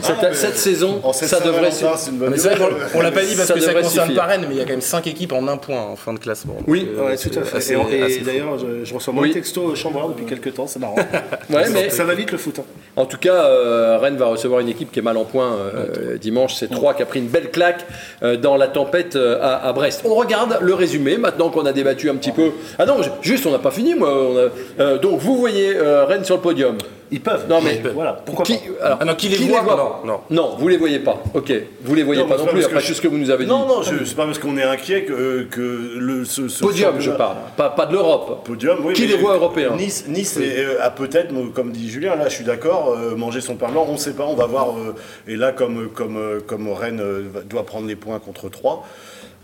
Cette, 0.02 0.36
cette 0.36 0.58
saison, 0.58 1.00
En 1.04 1.14
cette 1.14 1.30
ça 1.30 1.40
devrait 1.40 1.70
qu'on 1.70 3.00
on 3.00 3.02
l'a 3.02 3.12
pas 3.12 3.22
dit 3.24 3.36
parce 3.36 3.48
Ça 3.48 3.54
que 3.54 3.60
ça 3.60 3.74
concerne 3.74 4.08
suffire. 4.08 4.22
pas 4.22 4.28
Rennes, 4.28 4.46
mais 4.48 4.56
il 4.56 4.58
y 4.58 4.62
a 4.62 4.64
quand 4.66 4.72
même 4.72 4.82
5 4.82 5.08
équipes 5.08 5.34
en 5.34 5.48
un 5.48 5.58
point 5.58 5.80
en 5.80 5.96
fin 5.96 6.14
de 6.14 6.20
classement. 6.20 6.56
Oui, 6.68 6.88
euh, 6.98 7.06
Ouais, 7.08 7.18
tout 7.18 7.30
à 7.38 7.44
fait. 7.44 7.58
assez- 7.58 7.74
et 7.74 8.20
d'ailleurs, 8.22 8.58
je, 8.60 8.84
je 8.86 8.94
reçois 8.94 9.14
moins 9.14 9.24
Oui. 9.24 9.30
de 9.30 9.34
textos 9.36 9.64
au 9.72 9.76
chambreur 9.76 10.10
depuis 10.10 10.26
quelques 10.26 10.54
temps, 10.54 10.68
c'est 10.68 10.80
marrant. 10.80 10.96
Ouais, 11.50 11.70
mais 11.72 11.90
ça 11.90 12.04
va 12.04 12.14
vite 12.16 12.32
le 12.32 12.38
foot. 12.38 12.60
hein. 12.60 12.64
en 12.96 13.06
tout 13.06 13.18
cas, 13.18 13.34
euh, 13.46 13.98
Rennes 14.02 14.18
va 14.18 14.26
recevoir 14.28 14.60
une 14.62 14.70
équipe 14.70 14.92
qui 14.92 15.00
est 15.00 15.04
mal 15.04 15.18
en 15.18 15.26
point 15.26 15.54
euh, 15.54 16.18
dimanche. 16.18 16.56
C'est 16.56 16.70
3 16.70 16.94
qui 16.94 17.04
a 17.04 17.06
pris 17.06 17.20
une 17.20 17.28
belle 17.28 17.52
claque 17.52 17.86
euh, 18.24 18.38
dans 18.38 18.58
la 18.58 18.68
tempête 18.68 19.16
euh, 19.16 19.38
à, 19.42 19.68
à 19.68 19.74
Brest. 19.74 20.02
On 20.06 20.16
regarde 20.16 20.58
le 20.62 20.74
résumé 20.74 21.18
maintenant 21.18 21.50
qu'on 21.50 21.66
a 21.66 21.74
débattu 21.74 22.10
un 22.10 22.16
petit 22.16 22.32
peu. 22.32 22.52
Ah 22.80 22.86
non, 22.86 22.98
juste, 23.22 23.46
on 23.46 23.52
n'a 23.52 23.60
pas 23.60 23.72
fini. 23.72 23.94
Moi, 23.96 24.10
On 24.10 24.38
a- 24.38 24.50
euh, 24.82 24.98
donc, 24.98 25.20
vous 25.20 25.38
voyez 25.38 25.76
euh, 25.76 26.06
Rennes 26.06 26.24
sur 26.26 26.36
le 26.36 26.42
podium. 26.42 26.78
Ils 27.12 27.22
peuvent. 27.22 27.46
Non, 27.50 27.60
mais- 27.62 27.82
voilà, 27.94 28.14
pourquoi 28.26 28.44
Qui, 28.46 28.58
pas. 28.58 28.86
alors, 28.86 28.98
Ah 29.02 29.06
non, 29.06 29.16
qui 29.16 29.28
les 29.30 29.38
voit 29.48 29.64
pas 29.64 29.76
Non, 29.76 30.08
non. 30.14 30.20
Non, 30.30 30.56
vous 30.58 30.68
les 30.68 30.78
voyez 30.78 31.00
pas. 31.00 31.22
Ok, 31.34 31.54
vous 31.84 31.94
les 31.96 32.04
voyez 32.04 32.22
Non, 32.22 32.28
pas 32.28 32.38
mais 32.38 32.46
non 32.46 32.52
plus. 32.52 32.66
Après 32.66 32.82
tout 32.82 32.94
ce 32.94 33.02
que 33.02 33.08
vous 33.08 33.18
nous 33.18 33.30
avez 33.30 33.44
dit. 33.46 33.50
Non, 33.50 33.68
non, 33.68 33.82
je- 33.84 34.04
c'est 34.06 34.16
pas 34.16 34.26
parce 34.26 34.40
qu'on 34.40 34.58
est 34.58 34.64
inquiet 34.64 35.04
que, 35.04 35.44
que 35.44 35.96
le, 35.98 36.26
ce, 36.26 36.48
ce 36.48 36.64
Podium, 36.64 37.00
je 37.00 37.12
parle. 37.12 37.38
Pas, 37.58 37.70
pas 37.70 37.86
de 37.86 37.94
l'Europe. 37.94 38.46
Podium, 38.46 38.78
oui. 38.84 38.94
Qui 38.94 39.04
mais 39.04 39.08
les 39.10 39.18
voit 39.18 39.36
européens 39.36 39.76
Nice, 39.78 40.06
nice 40.08 40.38
est, 40.38 40.60
euh, 40.60 40.82
a 40.84 40.90
peut-être, 40.90 41.34
comme 41.54 41.72
dit 41.72 41.90
Julien, 41.90 42.16
là 42.16 42.30
je 42.30 42.36
suis 42.36 42.46
d'accord, 42.46 42.96
euh, 42.98 43.16
manger 43.16 43.42
son 43.42 43.56
pain 43.56 43.70
blanc, 43.70 43.86
on 43.88 43.94
ne 43.94 43.98
sait 43.98 44.14
pas, 44.14 44.26
on 44.26 44.36
va 44.36 44.46
voir. 44.46 44.70
euh, 44.72 44.96
et 45.28 45.36
là, 45.36 45.52
comme, 45.52 45.90
comme, 45.90 46.18
euh, 46.18 46.40
comme 46.46 46.68
Rennes 46.72 47.02
euh, 47.02 47.24
doit 47.50 47.66
prendre 47.66 47.88
les 47.88 47.96
points 47.96 48.20
contre 48.20 48.50
3, 48.50 48.86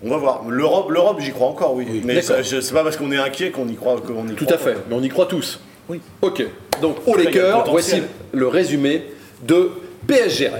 on 0.03 0.09
va 0.09 0.17
voir. 0.17 0.43
L'Europe, 0.47 0.89
l'Europe 0.89 1.17
j'y 1.19 1.31
crois 1.31 1.47
encore, 1.47 1.75
oui. 1.75 2.01
mais 2.05 2.21
ça, 2.21 2.41
je- 2.41 2.61
c'est 2.61 2.73
pas 2.73 2.83
parce 2.83 2.95
qu'on 2.97 3.11
est 3.11 3.17
inquiet 3.17 3.51
qu'on 3.51 3.67
y 3.67 3.75
croit. 3.75 3.97
qu'on 3.99 4.27
y 4.27 4.33
Tout 4.33 4.45
croit 4.45 4.55
à 4.55 4.59
fait. 4.59 4.73
pas. 4.73 4.79
Mais 4.89 4.95
on 4.95 5.01
y 5.03 5.09
croit 5.09 5.25
tous. 5.25 5.59
Oui. 5.89 6.01
Ok. 6.21 6.43
Donc, 6.81 6.97
haut 7.05 7.17
les 7.17 7.23
il 7.23 7.25
y 7.25 7.27
a 7.27 7.31
le 7.31 7.47
cœurs, 7.47 7.69
voici 7.69 8.01
le 8.31 8.47
résumé 8.47 9.03
de 9.41 9.71
PSG 10.07 10.51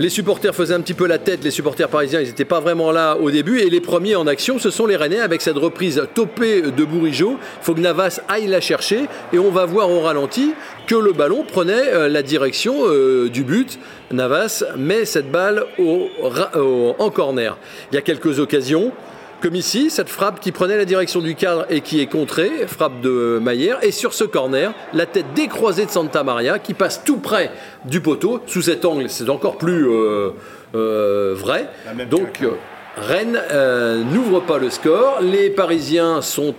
Les 0.00 0.08
supporters 0.08 0.54
faisaient 0.54 0.72
un 0.72 0.80
petit 0.80 0.94
peu 0.94 1.06
la 1.06 1.18
tête, 1.18 1.44
les 1.44 1.50
supporters 1.50 1.90
parisiens, 1.90 2.22
ils 2.22 2.28
n'étaient 2.28 2.46
pas 2.46 2.60
vraiment 2.60 2.90
là 2.90 3.18
au 3.18 3.30
début. 3.30 3.60
Et 3.60 3.68
les 3.68 3.82
premiers 3.82 4.16
en 4.16 4.26
action, 4.26 4.58
ce 4.58 4.70
sont 4.70 4.86
les 4.86 4.96
Rennais 4.96 5.20
avec 5.20 5.42
cette 5.42 5.58
reprise 5.58 6.02
topée 6.14 6.62
de 6.62 6.84
Bourigeau. 6.86 7.32
Il 7.32 7.64
faut 7.64 7.74
que 7.74 7.80
Navas 7.80 8.18
aille 8.26 8.46
la 8.46 8.62
chercher. 8.62 9.04
Et 9.34 9.38
on 9.38 9.50
va 9.50 9.66
voir 9.66 9.90
au 9.90 10.00
ralenti 10.00 10.54
que 10.86 10.94
le 10.94 11.12
ballon 11.12 11.44
prenait 11.46 11.92
euh, 11.92 12.08
la 12.08 12.22
direction 12.22 12.76
euh, 12.86 13.28
du 13.28 13.44
but. 13.44 13.78
Navas 14.10 14.64
met 14.74 15.04
cette 15.04 15.30
balle 15.30 15.66
au 15.78 16.08
en 16.98 17.10
corner. 17.10 17.58
Il 17.92 17.96
y 17.96 17.98
a 17.98 18.02
quelques 18.02 18.38
occasions. 18.38 18.92
Comme 19.40 19.54
ici, 19.54 19.88
cette 19.88 20.10
frappe 20.10 20.38
qui 20.40 20.52
prenait 20.52 20.76
la 20.76 20.84
direction 20.84 21.20
du 21.20 21.34
cadre 21.34 21.64
et 21.70 21.80
qui 21.80 22.02
est 22.02 22.06
contrée, 22.06 22.50
frappe 22.66 23.00
de 23.00 23.38
Maillère. 23.40 23.78
Et 23.82 23.90
sur 23.90 24.12
ce 24.12 24.24
corner, 24.24 24.74
la 24.92 25.06
tête 25.06 25.32
décroisée 25.34 25.86
de 25.86 25.90
Santa 25.90 26.22
Maria 26.22 26.58
qui 26.58 26.74
passe 26.74 27.04
tout 27.04 27.16
près 27.16 27.50
du 27.86 28.02
poteau. 28.02 28.42
Sous 28.46 28.60
cet 28.60 28.84
angle, 28.84 29.08
c'est 29.08 29.30
encore 29.30 29.56
plus 29.56 29.88
euh, 29.88 30.32
euh, 30.74 31.34
vrai. 31.34 31.70
Donc, 32.10 32.42
euh, 32.42 32.50
Rennes 32.98 33.40
n'ouvre 34.12 34.40
pas 34.40 34.58
le 34.58 34.68
score. 34.68 35.20
Les 35.22 35.48
Parisiens 35.48 36.20
sont 36.20 36.54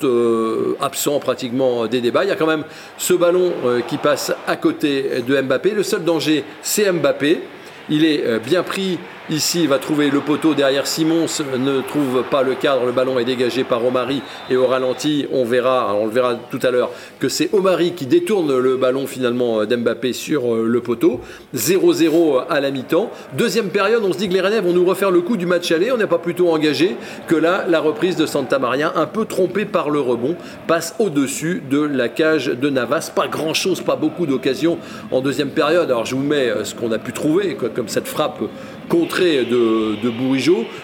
absents 0.79 1.19
pratiquement 1.19 1.85
des 1.85 2.01
débats. 2.01 2.23
Il 2.23 2.29
y 2.29 2.33
a 2.33 2.35
quand 2.35 2.47
même 2.47 2.63
ce 2.97 3.13
ballon 3.13 3.53
qui 3.87 3.97
passe 3.97 4.33
à 4.47 4.55
côté 4.55 5.21
de 5.27 5.39
Mbappé. 5.39 5.71
Le 5.71 5.83
seul 5.83 6.03
danger, 6.03 6.43
c'est 6.63 6.91
Mbappé. 6.91 7.43
Il 7.89 8.05
est 8.05 8.39
bien 8.39 8.63
pris, 8.63 8.97
Ici, 9.31 9.61
il 9.61 9.69
va 9.69 9.79
trouver 9.79 10.09
le 10.09 10.19
poteau 10.19 10.55
derrière 10.55 10.85
Simons, 10.85 11.25
ne 11.57 11.79
trouve 11.79 12.21
pas 12.29 12.43
le 12.43 12.53
cadre, 12.53 12.85
le 12.85 12.91
ballon 12.91 13.17
est 13.17 13.23
dégagé 13.23 13.63
par 13.63 13.85
Omari 13.85 14.21
et 14.49 14.57
au 14.57 14.67
ralenti, 14.67 15.25
on 15.31 15.45
verra, 15.45 15.95
on 15.95 16.05
le 16.05 16.11
verra 16.11 16.35
tout 16.35 16.59
à 16.61 16.69
l'heure, 16.69 16.89
que 17.17 17.29
c'est 17.29 17.47
Omari 17.53 17.93
qui 17.93 18.07
détourne 18.07 18.59
le 18.59 18.75
ballon 18.75 19.07
finalement 19.07 19.63
d'Mbappé 19.63 20.11
sur 20.11 20.53
euh, 20.53 20.67
le 20.67 20.81
poteau. 20.81 21.21
0-0 21.55 22.43
à 22.49 22.59
la 22.59 22.71
mi-temps. 22.71 23.09
Deuxième 23.37 23.69
période, 23.69 24.03
on 24.03 24.11
se 24.11 24.17
dit 24.17 24.27
que 24.27 24.33
les 24.33 24.41
Rennais 24.41 24.59
vont 24.59 24.73
nous 24.73 24.83
refaire 24.83 25.11
le 25.11 25.21
coup 25.21 25.37
du 25.37 25.45
match 25.45 25.71
aller, 25.71 25.93
on 25.93 25.97
n'est 25.97 26.07
pas 26.07 26.17
plutôt 26.17 26.49
engagé 26.49 26.97
que 27.27 27.35
là, 27.35 27.63
la 27.69 27.79
reprise 27.79 28.17
de 28.17 28.25
Santa 28.25 28.59
Maria, 28.59 28.91
un 28.97 29.05
peu 29.05 29.23
trompée 29.23 29.63
par 29.63 29.91
le 29.91 30.01
rebond, 30.01 30.35
passe 30.67 30.93
au-dessus 30.99 31.63
de 31.71 31.79
la 31.79 32.09
cage 32.09 32.47
de 32.47 32.69
Navas. 32.69 33.13
Pas 33.15 33.29
grand-chose, 33.29 33.79
pas 33.79 33.95
beaucoup 33.95 34.25
d'occasions 34.25 34.77
en 35.09 35.21
deuxième 35.21 35.51
période. 35.51 35.89
Alors 35.89 36.05
je 36.05 36.15
vous 36.15 36.23
mets 36.23 36.49
euh, 36.49 36.65
ce 36.65 36.75
qu'on 36.75 36.91
a 36.91 36.99
pu 36.99 37.13
trouver, 37.13 37.55
comme 37.55 37.87
cette 37.87 38.09
frappe 38.09 38.41
contrée 38.91 39.45
de, 39.45 39.95
de 40.03 40.11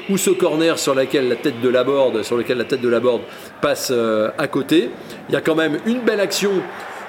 ou 0.09 0.17
ce 0.17 0.29
corner 0.29 0.79
sur, 0.79 0.95
laquelle 0.95 1.27
la 1.27 1.35
tête 1.35 1.59
de 1.61 1.67
la 1.67 1.83
borde, 1.83 2.23
sur 2.23 2.37
lequel 2.37 2.57
la 2.57 2.63
tête 2.63 2.79
de 2.79 2.87
la 2.87 3.01
borde 3.01 3.21
passe 3.61 3.89
euh, 3.91 4.29
à 4.37 4.47
côté. 4.47 4.89
Il 5.27 5.33
y 5.33 5.35
a 5.35 5.41
quand 5.41 5.55
même 5.55 5.77
une 5.85 5.99
belle 5.99 6.21
action 6.21 6.51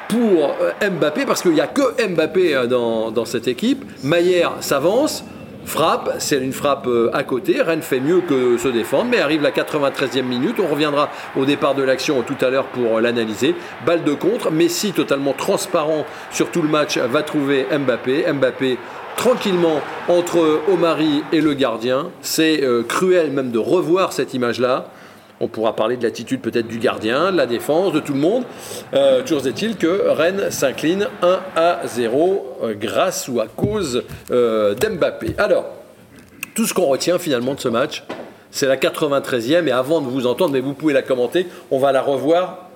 pour 0.09 0.57
euh, 0.61 0.91
Mbappé, 0.91 1.25
parce 1.25 1.43
qu'il 1.43 1.53
n'y 1.53 1.61
a 1.61 1.69
que 1.69 2.05
Mbappé 2.05 2.67
dans, 2.69 3.13
dans 3.13 3.25
cette 3.25 3.47
équipe. 3.47 3.85
Maillère 4.03 4.55
s'avance, 4.59 5.25
frappe, 5.65 6.17
c'est 6.19 6.39
une 6.39 6.53
frappe 6.53 6.89
à 7.13 7.23
côté. 7.23 7.63
Rennes 7.63 7.83
fait 7.83 8.01
mieux 8.01 8.21
que 8.21 8.59
se 8.59 8.69
défendre, 8.69 9.07
mais 9.09 9.21
arrive 9.21 9.43
la 9.43 9.53
93e 9.53 10.23
minute. 10.23 10.57
On 10.59 10.67
reviendra 10.67 11.11
au 11.37 11.45
départ 11.45 11.77
de 11.77 11.85
l'action 11.85 12.23
tout 12.23 12.45
à 12.45 12.51
l'heure 12.51 12.67
pour 12.67 13.01
l'analyser. 13.01 13.55
Balle 13.87 14.03
de 14.03 14.15
contre, 14.15 14.51
Messi 14.51 14.91
totalement 14.93 15.33
transparent 15.33 16.07
sur 16.33 16.51
tout 16.51 16.63
le 16.63 16.69
match 16.69 16.99
va 16.99 17.23
trouver 17.23 17.67
Mbappé. 17.71 18.25
Mbappé 18.33 18.79
tranquillement 19.19 19.81
entre 20.09 20.63
Omari 20.73 21.25
et 21.33 21.41
le 21.41 21.53
gardien. 21.53 22.11
C'est 22.23 22.63
euh, 22.63 22.85
cruel 22.85 23.33
même 23.33 23.51
de 23.51 23.59
revoir 23.59 24.13
cette 24.13 24.33
image-là. 24.33 24.87
On 25.41 25.49
pourra 25.49 25.77
parler 25.77 25.97
de 25.97 26.05
l'attitude 26.05 26.41
peut-être 26.41 26.69
du 26.69 26.79
gardien, 26.79 27.33
de 27.33 27.37
la 27.37 27.47
défense, 27.47 27.93
de 27.93 28.01
tout 28.01 28.15
le 28.15 28.21
monde. 28.21 28.45
Euh, 28.95 29.23
toujours 29.23 29.47
est-il 29.47 29.77
que 29.77 30.09
Rennes 30.09 30.51
s'incline 30.51 31.09
1 31.23 31.41
à 31.57 31.81
0 31.85 32.59
euh, 32.63 32.75
grâce 32.75 33.29
ou 33.29 33.41
à 33.41 33.47
cause 33.47 34.05
d'Mbappé. 34.31 35.35
Alors, 35.37 35.67
tout 36.55 36.67
ce 36.67 36.73
qu'on 36.73 36.87
retient 36.87 37.19
finalement 37.19 37.55
de 37.55 37.61
ce 37.61 37.69
match, 37.69 38.05
c'est 38.53 38.67
la 38.67 38.77
93e. 38.77 39.67
Et 39.67 39.73
avant 39.73 40.01
de 40.01 40.07
vous 40.07 40.27
entendre, 40.27 40.53
mais 40.53 40.61
vous 40.61 40.75
pouvez 40.75 40.93
la 40.93 41.03
commenter, 41.03 41.47
on 41.71 41.79
va 41.79 41.91
la 41.91 42.03
revoir 42.03 42.68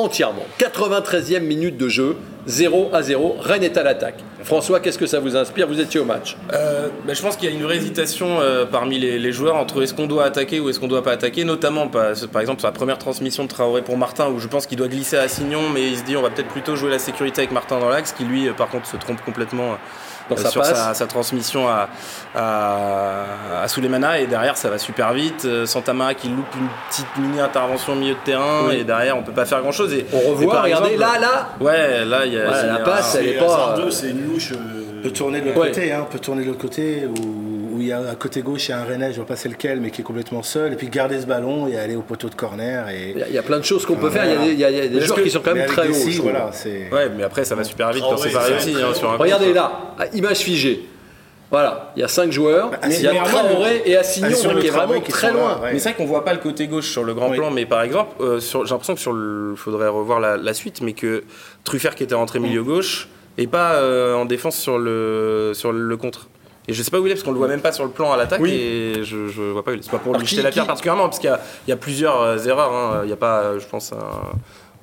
entièrement. 0.00 0.44
93e 0.58 1.40
minute 1.40 1.76
de 1.76 1.88
jeu, 1.88 2.16
0 2.46 2.90
à 2.92 3.02
0, 3.02 3.36
Rennes 3.40 3.62
est 3.62 3.76
à 3.76 3.82
l'attaque. 3.82 4.16
François, 4.42 4.80
qu'est-ce 4.80 4.98
que 4.98 5.06
ça 5.06 5.20
vous 5.20 5.36
inspire 5.36 5.68
Vous 5.68 5.80
étiez 5.80 6.00
au 6.00 6.04
match? 6.04 6.36
Euh, 6.52 6.88
bah, 7.06 7.12
je 7.12 7.20
pense 7.20 7.36
qu'il 7.36 7.50
y 7.50 7.52
a 7.52 7.54
une 7.54 7.70
hésitation 7.70 8.40
euh, 8.40 8.64
parmi 8.64 8.98
les, 8.98 9.32
joueurs 9.32 9.56
entre 9.56 9.82
est-ce 9.82 9.92
qu'on 9.92 10.06
doit 10.06 10.24
attaquer 10.24 10.58
ou 10.58 10.70
est-ce 10.70 10.80
qu'on 10.80 10.88
doit 10.88 11.02
pas 11.02 11.12
attaquer, 11.12 11.44
notamment 11.44 11.88
par, 11.88 12.08
exemple 12.40 12.60
sur 12.60 12.68
la 12.68 12.72
première 12.72 12.98
transmission 12.98 13.44
de 13.44 13.48
Traoré 13.48 13.82
pour 13.82 13.98
Martin, 13.98 14.28
où 14.28 14.38
je 14.38 14.48
pense 14.48 14.66
qu'il 14.66 14.78
doit 14.78 14.88
glisser 14.88 15.18
à 15.18 15.28
Signon, 15.28 15.68
mais 15.72 15.86
il 15.86 15.98
se 15.98 16.04
dit 16.04 16.16
on 16.16 16.22
va 16.22 16.30
peut-être 16.30 16.48
plutôt 16.48 16.76
jouer 16.76 16.90
la 16.90 16.98
sécurité 16.98 17.42
avec 17.42 17.52
Martin 17.52 17.78
dans 17.78 17.90
l'axe, 17.90 18.12
qui 18.12 18.24
lui 18.24 18.48
par 18.50 18.68
contre 18.68 18.86
se 18.86 18.96
trompe 18.96 19.20
complètement 19.22 19.76
sur 20.36 20.64
sa, 20.64 21.06
transmission 21.06 21.68
à, 21.68 21.88
à, 22.34 23.68
Souleymana 23.68 24.20
et 24.20 24.26
derrière 24.26 24.56
ça 24.56 24.70
va 24.70 24.78
super 24.78 25.12
vite. 25.12 25.44
Euh, 25.44 25.66
Santama 25.66 26.14
qui 26.14 26.28
loupe 26.28 26.54
une 26.58 26.68
petite 26.88 27.16
mini 27.18 27.40
intervention 27.40 27.92
au 27.92 27.96
milieu 27.96 28.14
de 28.14 28.24
terrain 28.24 28.70
et 28.70 28.84
derrière 28.84 29.16
on 29.16 29.22
peut 29.22 29.32
pas 29.32 29.44
faire 29.44 29.60
grand 29.60 29.72
chose. 29.72 29.92
Et, 29.92 30.06
on 30.12 30.30
revoit, 30.30 30.62
regardez 30.62 30.96
là, 30.96 31.18
là. 31.20 31.48
Ouais, 31.60 32.04
là 32.04 32.26
il 32.26 32.34
y 32.34 32.38
a. 32.38 32.66
la 32.66 32.78
passe, 32.78 33.16
elle 33.16 33.28
est 33.28 33.38
pas. 33.38 33.76
C'est 33.90 34.10
une 34.10 34.26
louche. 34.26 34.52
Euh, 34.52 35.02
peut 35.02 35.10
tourner 35.10 35.40
de 35.40 35.46
l'autre 35.46 35.60
côté, 35.60 35.92
hein, 35.92 36.06
peut 36.10 36.18
tourner 36.18 36.42
de 36.42 36.48
l'autre 36.48 36.60
côté 36.60 37.08
où, 37.80 37.82
il 37.82 37.88
y 37.88 37.92
a 37.92 37.98
un 37.98 38.14
côté 38.14 38.42
gauche, 38.42 38.68
il 38.68 38.70
y 38.70 38.74
a 38.74 38.80
un 38.80 38.84
Rennais, 38.84 39.06
je 39.06 39.10
ne 39.10 39.16
vois 39.16 39.26
pas 39.26 39.36
c'est 39.36 39.48
lequel, 39.48 39.80
mais 39.80 39.90
qui 39.90 40.02
est 40.02 40.04
complètement 40.04 40.42
seul, 40.42 40.72
et 40.72 40.76
puis 40.76 40.88
garder 40.88 41.20
ce 41.20 41.26
ballon 41.26 41.68
et 41.68 41.78
aller 41.78 41.96
au 41.96 42.02
poteau 42.02 42.28
de 42.28 42.34
corner. 42.34 42.88
Et... 42.88 43.14
Il, 43.28 43.34
y 43.34 43.38
a, 43.38 43.42
plein 43.42 43.58
de 43.58 43.64
choses 43.64 43.86
qu'on 43.86 43.96
peut 43.96 44.10
faire, 44.10 44.24
il 44.44 44.58
y 44.58 44.64
a 44.64 44.70
des, 44.70 45.00
joueurs 45.00 45.22
qui 45.22 45.30
sont 45.30 45.40
quand 45.40 45.54
même 45.54 45.66
très 45.66 45.88
hauts. 45.88 46.22
Voilà, 46.22 46.50
ouais, 46.92 47.10
mais 47.16 47.22
après 47.22 47.44
ça 47.44 47.54
va 47.54 47.64
super 47.64 47.92
vite 47.92 48.02
quand 48.02 48.16
c'est 48.16 48.30
pas 48.30 48.40
réussi. 48.40 48.74
Hein, 48.76 48.94
sur 48.94 49.10
un 49.10 49.16
Regardez 49.16 49.52
là, 49.52 49.94
image 50.12 50.38
figée. 50.38 50.86
Voilà, 51.50 51.92
il 51.96 52.00
y 52.00 52.04
a 52.04 52.08
cinq 52.08 52.30
joueurs. 52.30 52.70
Bah, 52.70 52.78
il 52.86 53.00
y 53.00 53.08
a 53.08 53.24
Traoré 53.24 53.82
et 53.84 53.96
Assignon 53.96 54.54
qui 54.60 54.68
est 54.68 54.70
vraiment 54.70 55.00
très 55.00 55.32
loin. 55.32 55.60
Mais 55.64 55.78
c'est 55.78 55.90
vrai 55.90 55.96
qu'on 55.96 56.06
voit 56.06 56.24
pas 56.24 56.32
le 56.32 56.38
côté 56.38 56.68
gauche 56.68 56.90
sur 56.90 57.02
le 57.02 57.12
grand 57.12 57.30
plan. 57.30 57.50
Mais 57.50 57.66
par 57.66 57.82
exemple, 57.82 58.14
euh, 58.20 58.40
j'ai 58.40 58.58
l'impression 58.58 58.94
que 58.94 59.00
sur 59.00 59.12
le, 59.12 59.54
faudrait 59.56 59.88
revoir 59.88 60.20
la, 60.20 60.54
suite, 60.54 60.80
mais 60.80 60.92
que 60.92 61.24
Truffert 61.64 61.94
qui 61.94 62.04
était 62.04 62.14
rentré 62.14 62.38
milieu 62.38 62.62
gauche 62.62 63.08
et 63.38 63.46
pas 63.46 63.74
euh, 63.74 64.14
en 64.14 64.26
défense 64.26 64.56
sur 64.56 64.78
le 64.78 65.52
sur 65.54 65.72
le 65.72 65.96
contre. 65.96 66.28
Et 66.68 66.72
je 66.72 66.82
sais 66.82 66.90
pas 66.90 67.00
où 67.00 67.06
il 67.06 67.10
est 67.10 67.14
parce 67.14 67.24
qu'on 67.24 67.32
le 67.32 67.38
voit 67.38 67.48
même 67.48 67.62
pas 67.62 67.72
sur 67.72 67.84
le 67.84 67.90
plan 67.90 68.12
à 68.12 68.16
l'attaque 68.16 68.42
et 68.42 69.02
je, 69.02 69.28
je 69.28 69.42
vois 69.42 69.64
pas 69.64 69.72
où 69.72 69.74
il 69.74 69.80
est. 69.80 69.82
C'est 69.82 69.90
pas 69.90 69.98
pour 69.98 70.16
lui 70.16 70.26
jeter 70.26 70.42
la 70.42 70.50
pierre 70.50 70.66
particulièrement 70.66 71.04
parce 71.04 71.18
qu'il 71.18 71.30
y, 71.66 71.70
y, 71.70 71.72
a 71.72 71.76
plusieurs 71.76 72.20
euh, 72.20 72.38
erreurs. 72.38 72.72
Hein. 72.72 73.00
Il 73.02 73.06
n'y 73.06 73.12
a 73.12 73.16
pas, 73.16 73.58
je 73.58 73.66
pense, 73.66 73.92
un 73.92 73.98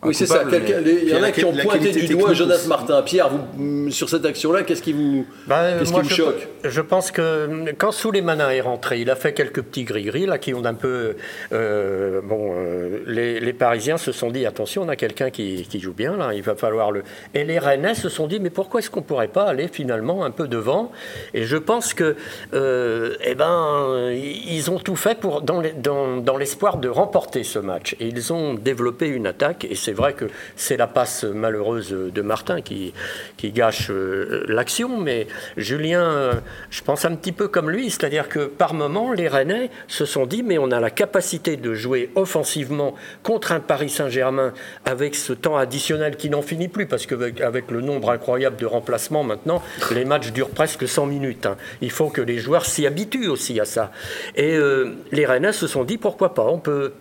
oui, 0.03 0.13
c'est 0.13 0.27
ça. 0.27 0.43
Il 0.45 1.09
y 1.09 1.15
en 1.15 1.23
a 1.23 1.31
qui 1.31 1.43
ont 1.43 1.53
pointé 1.53 1.91
du 1.91 2.07
doigt 2.07 2.33
Jonas 2.33 2.65
Martin. 2.67 3.01
Pierre, 3.01 3.29
vous, 3.29 3.63
mm, 3.63 3.91
sur 3.91 4.09
cette 4.09 4.25
action-là, 4.25 4.61
qu'est-ce 4.61 4.83
qui 4.83 4.93
vous, 4.93 5.25
bah, 5.47 5.73
qu'est-ce 5.79 5.91
qui 5.91 6.01
vous 6.01 6.09
choque 6.09 6.47
Je 6.63 6.81
pense 6.81 7.09
que 7.09 7.47
mm, 7.47 7.69
quand 7.79 7.91
Souleymana 7.91 8.53
est 8.53 8.61
rentré, 8.61 9.01
il 9.01 9.09
a 9.09 9.15
fait 9.15 9.33
quelques 9.33 9.63
petits 9.63 9.85
gris-gris 9.85 10.27
là 10.27 10.37
qui 10.37 10.53
ont 10.53 10.63
un 10.65 10.75
peu. 10.75 11.15
Euh, 11.51 12.21
bon, 12.21 12.53
euh, 12.55 12.99
les, 13.07 13.53
Parisiens 13.53 13.97
se 13.97 14.11
sont 14.11 14.29
dit 14.29 14.45
attention, 14.45 14.83
on 14.83 14.89
a 14.89 14.95
quelqu'un 14.95 15.31
qui, 15.31 15.65
qui, 15.67 15.79
joue 15.79 15.93
bien 15.93 16.15
là, 16.15 16.31
il 16.35 16.43
va 16.43 16.55
falloir 16.55 16.91
le. 16.91 17.01
Et 17.33 17.43
les 17.43 17.57
Rennais 17.57 17.95
se 17.95 18.07
sont 18.07 18.27
dit 18.27 18.39
mais 18.39 18.51
pourquoi 18.51 18.81
est-ce 18.81 18.91
qu'on 18.91 19.01
pourrait 19.01 19.27
pas 19.27 19.45
aller 19.45 19.67
finalement 19.67 20.23
un 20.23 20.31
peu 20.31 20.47
devant? 20.47 20.91
Et 21.33 21.43
je 21.43 21.57
pense 21.57 21.95
que, 21.95 22.15
euh, 22.53 23.15
eh 23.23 23.33
ben, 23.33 24.11
ils 24.11 24.69
ont 24.69 24.77
tout 24.77 24.95
fait 24.95 25.19
pour 25.19 25.41
dans, 25.41 25.63
dans, 25.81 26.17
dans 26.17 26.37
l'espoir 26.37 26.77
de 26.77 26.87
remporter 26.87 27.43
ce 27.43 27.57
match. 27.57 27.95
Et 27.99 28.09
ils 28.09 28.31
ont 28.31 28.53
développé 28.53 29.07
une 29.07 29.25
attaque 29.25 29.65
et 29.65 29.75
c'est 29.87 29.93
vrai 29.93 30.11
que 30.11 30.25
c'est 30.57 30.75
la 30.75 30.85
passe 30.85 31.23
malheureuse 31.23 31.91
de 31.91 32.21
Martin 32.21 32.59
qui, 32.59 32.93
gâche 33.41 33.89
euh, 33.89 34.43
l'action, 34.49 34.99
mais 34.99 35.27
Julien, 35.55 36.03
euh, 36.03 36.33
je 36.69 36.81
pense 36.81 37.05
un 37.05 37.15
petit 37.15 37.31
peu 37.31 37.47
comme 37.47 37.71
lui, 37.71 37.89
c'est-à-dire 37.89 38.27
que 38.27 38.47
par 38.47 38.73
moment, 38.73 39.13
les 39.13 39.29
Rennais 39.29 39.69
se 39.87 40.03
sont 40.03 40.25
dit, 40.25 40.43
mais 40.43 40.57
on 40.57 40.71
a 40.71 40.81
la 40.81 40.89
capacité 40.89 41.55
de 41.55 41.73
jouer 41.73 42.09
offensivement 42.15 42.95
contre 43.23 43.53
un 43.53 43.61
Paris 43.61 43.89
Saint-Germain 43.89 44.51
avec 44.83 45.15
ce 45.15 45.31
temps 45.31 45.55
additionnel 45.55 46.17
qui 46.17 46.29
n'en 46.29 46.41
finit 46.41 46.67
plus, 46.67 46.85
parce 46.85 47.05
qu'avec 47.05 47.71
le 47.71 47.79
nombre 47.79 48.11
incroyable 48.11 48.57
de 48.57 48.65
remplacements 48.65 49.23
maintenant, 49.23 49.63
les 49.91 50.03
matchs 50.03 50.33
durent 50.33 50.49
presque 50.49 50.85
100 50.85 51.05
minutes. 51.05 51.45
Hein. 51.45 51.55
Il 51.79 51.91
faut 51.91 52.09
que 52.09 52.19
les 52.19 52.39
joueurs 52.39 52.65
s'y 52.65 52.85
habituent 52.85 53.29
aussi 53.29 53.57
à 53.61 53.65
ça. 53.65 53.93
Et 54.35 54.53
euh, 54.57 54.97
les 55.13 55.25
Rennais 55.25 55.53
se 55.53 55.65
sont 55.65 55.85
dit, 55.85 55.97
pourquoi 55.97 56.33
pas, 56.33 56.43
on 56.43 56.59
peut 56.59 56.91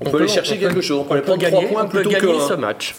on, 0.00 0.10
peut 0.10 0.18
aller 0.18 0.28
chercher 0.28 0.58
quelque 0.58 0.80
chose. 0.80 1.00
On, 1.00 1.04
peut, 1.04 1.22
prendre 1.22 1.40
gagner, 1.40 1.66
points 1.66 1.86
plutôt 1.86 2.10
peut 2.10 2.16
gagner 2.16 2.40
ce 2.40 2.54
match. 2.54 2.94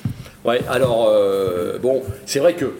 Ouais, 0.45 0.61
alors, 0.69 1.07
euh, 1.09 1.79
bon, 1.79 2.03
c'est 2.25 2.39
vrai 2.39 2.53
que 2.53 2.73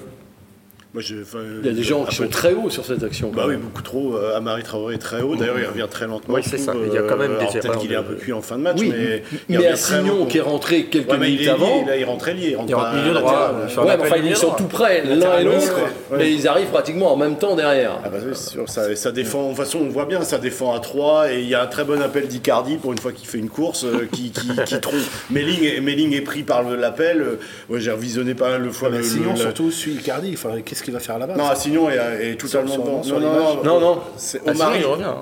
il 0.95 1.65
y 1.65 1.69
a 1.69 1.71
des 1.71 1.83
gens 1.83 2.05
qui 2.05 2.15
sont 2.15 2.27
très 2.27 2.53
hauts 2.53 2.69
sur 2.69 2.85
cette 2.85 3.03
action. 3.03 3.31
Bah 3.33 3.45
oui, 3.47 3.55
beaucoup 3.57 3.81
trop. 3.81 4.15
Euh, 4.15 4.37
Amari 4.37 4.61
Traoré 4.61 4.95
est 4.95 4.99
très 4.99 5.21
haut. 5.21 5.35
D'ailleurs, 5.35 5.59
il 5.59 5.65
revient 5.65 5.87
très 5.89 6.05
lentement. 6.05 6.35
Oui, 6.35 6.41
c'est 6.43 6.59
ça. 6.59 6.73
Il 6.85 6.93
y 6.93 6.97
a 6.97 7.01
quand 7.01 7.17
même 7.17 7.37
des 7.39 7.59
Peut-être 7.59 7.79
qu'il 7.79 7.91
est 7.91 7.95
un 7.95 8.03
peu 8.03 8.15
cuit 8.15 8.33
en 8.33 8.41
fin 8.41 8.57
de 8.57 8.63
match. 8.63 8.77
Oui, 8.79 8.93
mais 8.95 9.23
il 9.49 9.59
y 9.59 9.65
a 9.65 9.75
Signon 9.75 10.25
qui 10.25 10.37
est 10.37 10.41
rentré 10.41 10.85
quelques 10.85 11.13
minutes 11.13 11.47
avant. 11.47 11.85
Là, 11.85 11.97
il 11.97 12.05
rentrait 12.05 12.33
lié. 12.33 12.49
Il 12.51 12.75
rentre, 12.75 12.91
il 12.93 13.01
milieu 13.01 13.13
droit. 13.13 13.53
Ouais, 13.77 13.97
enfin, 13.99 14.15
ils 14.23 14.35
sont 14.35 14.51
tout 14.51 14.67
près, 14.67 15.03
l'un 15.03 15.39
et 15.39 15.43
l'autre. 15.43 15.79
Mais 16.15 16.31
ils 16.31 16.47
arrivent 16.47 16.69
pratiquement 16.69 17.11
en 17.13 17.17
même 17.17 17.37
temps 17.37 17.55
derrière. 17.55 17.99
Ah 18.03 18.09
bah 18.09 18.17
oui, 18.25 18.35
sûr. 18.35 18.69
Ça, 18.69 18.95
ça 18.95 19.11
défend. 19.11 19.43
De 19.43 19.47
toute 19.49 19.57
façon, 19.57 19.79
on 19.79 19.89
voit 19.89 20.05
bien, 20.05 20.21
ça 20.21 20.37
défend 20.37 20.73
à 20.73 20.79
3. 20.79 21.31
Et 21.33 21.41
il 21.41 21.47
y 21.47 21.55
a 21.55 21.63
un 21.63 21.67
très 21.67 21.85
bon 21.85 22.01
appel 22.01 22.27
d'Icardi 22.27 22.77
pour 22.77 22.91
une 22.91 22.99
fois 22.99 23.11
qu'il 23.11 23.27
fait 23.27 23.39
une 23.39 23.49
course 23.49 23.83
euh, 23.85 24.07
qui, 24.11 24.31
qui, 24.31 24.79
trompe. 24.79 24.95
Melling 25.31 26.13
est 26.13 26.21
pris 26.21 26.43
par 26.43 26.63
l'appel. 26.63 27.39
J'ai 27.73 27.91
revisionné 27.91 28.35
pas 28.35 28.49
mal 28.49 28.63
de 28.63 28.69
fois. 28.69 28.89
Signon, 29.01 29.35
surtout, 29.35 29.71
suit 29.71 29.93
Icardi. 29.93 30.37
Qu'est-ce 30.65 30.82
qu'il 30.83 30.93
va 30.93 30.99
faire 30.99 31.17
là-bas 31.17 31.35
Assignon 31.49 31.89
est, 31.89 32.31
est 32.31 32.35
totalement 32.39 32.77
bon. 32.77 33.01
Non, 33.05 33.19
non, 33.19 33.63
non, 33.63 33.79
non. 33.79 34.01
Omar, 34.45 34.75
il 34.77 34.85
revient. 34.85 35.13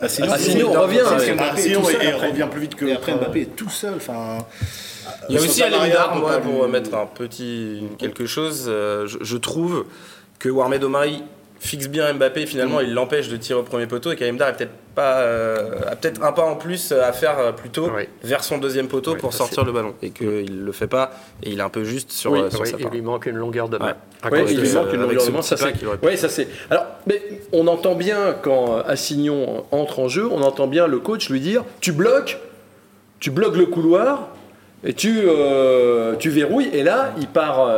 Assignon, 0.00 0.72
revient. 0.72 1.00
Assignon 1.52 1.80
revient 1.82 2.48
plus 2.50 2.60
vite 2.60 2.74
que. 2.74 2.86
Et 2.86 2.92
après 2.92 3.14
Mbappé 3.14 3.42
est 3.42 3.56
tout 3.56 3.70
seul. 3.70 3.94
Enfin. 3.96 4.38
Il 5.28 5.34
y 5.34 5.38
a 5.38 5.40
aussi 5.40 5.62
Alemdar, 5.62 6.16
moi, 6.16 6.38
pour 6.38 6.66
mettre 6.68 6.94
un 6.94 7.06
petit 7.06 7.82
quelque 7.98 8.26
chose, 8.26 8.66
euh, 8.68 9.06
je 9.06 9.36
trouve 9.36 9.86
que 10.38 10.48
Warmed 10.48 10.82
Omari 10.82 11.22
fixe 11.60 11.88
bien 11.88 12.12
Mbappé, 12.14 12.46
finalement, 12.46 12.80
mm. 12.80 12.84
il 12.84 12.94
l'empêche 12.94 13.28
de 13.28 13.36
tirer 13.36 13.60
au 13.60 13.62
premier 13.62 13.86
poteau 13.86 14.10
et 14.10 14.16
qu'Alemdar 14.16 14.48
a 14.48 14.52
peut-être 14.52 14.72
pas, 14.94 15.18
euh, 15.18 15.80
a 15.86 15.94
peut-être 15.94 16.22
un 16.24 16.32
pas 16.32 16.42
en 16.42 16.56
plus 16.56 16.90
à 16.90 17.12
faire 17.12 17.38
euh, 17.38 17.52
plutôt 17.52 17.90
vers 18.24 18.42
son 18.42 18.58
deuxième 18.58 18.88
poteau 18.88 19.14
pour 19.14 19.34
sortir 19.34 19.64
le 19.64 19.70
ballon 19.70 19.94
et 20.02 20.10
qu'il 20.10 20.64
le 20.64 20.72
fait 20.72 20.86
pas 20.86 21.12
et 21.42 21.50
il 21.50 21.60
est 21.60 21.62
un 21.62 21.68
peu 21.68 21.84
juste 21.84 22.10
sur, 22.10 22.32
oui, 22.32 22.40
sur 22.50 22.66
sa 22.66 22.78
part. 22.78 22.88
Il 22.90 22.96
lui 22.96 23.02
manque 23.02 23.26
une 23.26 23.36
longueur 23.36 23.68
de 23.68 23.76
main. 23.76 23.94
Oui, 24.32 24.40
il 24.48 24.60
lui 24.60 24.72
manque 24.72 24.92
une 24.92 25.02
longueur 25.02 25.24
de 25.24 25.30
main. 25.30 25.42
Ça 25.42 25.56
c'est. 25.56 25.74
Oui, 26.02 26.16
ça 26.16 26.28
c'est. 26.30 26.48
Alors, 26.70 26.86
mais 27.06 27.22
on 27.52 27.66
entend 27.66 27.94
bien 27.94 28.34
quand 28.42 28.78
Assignon 28.78 29.64
entre 29.70 30.00
en 30.00 30.08
jeu, 30.08 30.26
on 30.30 30.42
entend 30.42 30.66
bien 30.66 30.86
le 30.86 30.98
coach 30.98 31.28
lui 31.28 31.40
dire 31.40 31.64
tu 31.80 31.92
bloques, 31.92 32.38
tu 33.20 33.30
bloques 33.30 33.56
le 33.56 33.66
couloir 33.66 34.28
et 34.82 34.94
tu, 34.94 35.20
euh, 35.24 36.16
tu 36.16 36.30
verrouilles 36.30 36.70
et 36.72 36.82
là 36.82 37.12
il 37.18 37.28
part. 37.28 37.68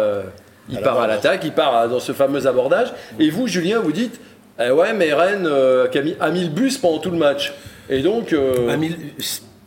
Il 0.68 0.80
part 0.80 1.00
à 1.00 1.06
l'attaque, 1.06 1.42
il 1.44 1.52
part 1.52 1.88
dans 1.88 2.00
ce 2.00 2.12
fameux 2.12 2.46
abordage. 2.46 2.92
Et 3.18 3.30
vous, 3.30 3.46
Julien, 3.48 3.80
vous 3.80 3.92
dites 3.92 4.20
Eh 4.60 4.70
ouais, 4.70 4.92
mais 4.92 5.12
Rennes 5.12 5.46
euh, 5.46 5.88
a, 5.92 6.00
mis, 6.00 6.14
a 6.20 6.30
mis 6.30 6.44
le 6.44 6.50
bus 6.50 6.78
pendant 6.78 6.98
tout 6.98 7.10
le 7.10 7.18
match. 7.18 7.52
Et 7.90 8.00
donc. 8.00 8.32
euh, 8.32 8.76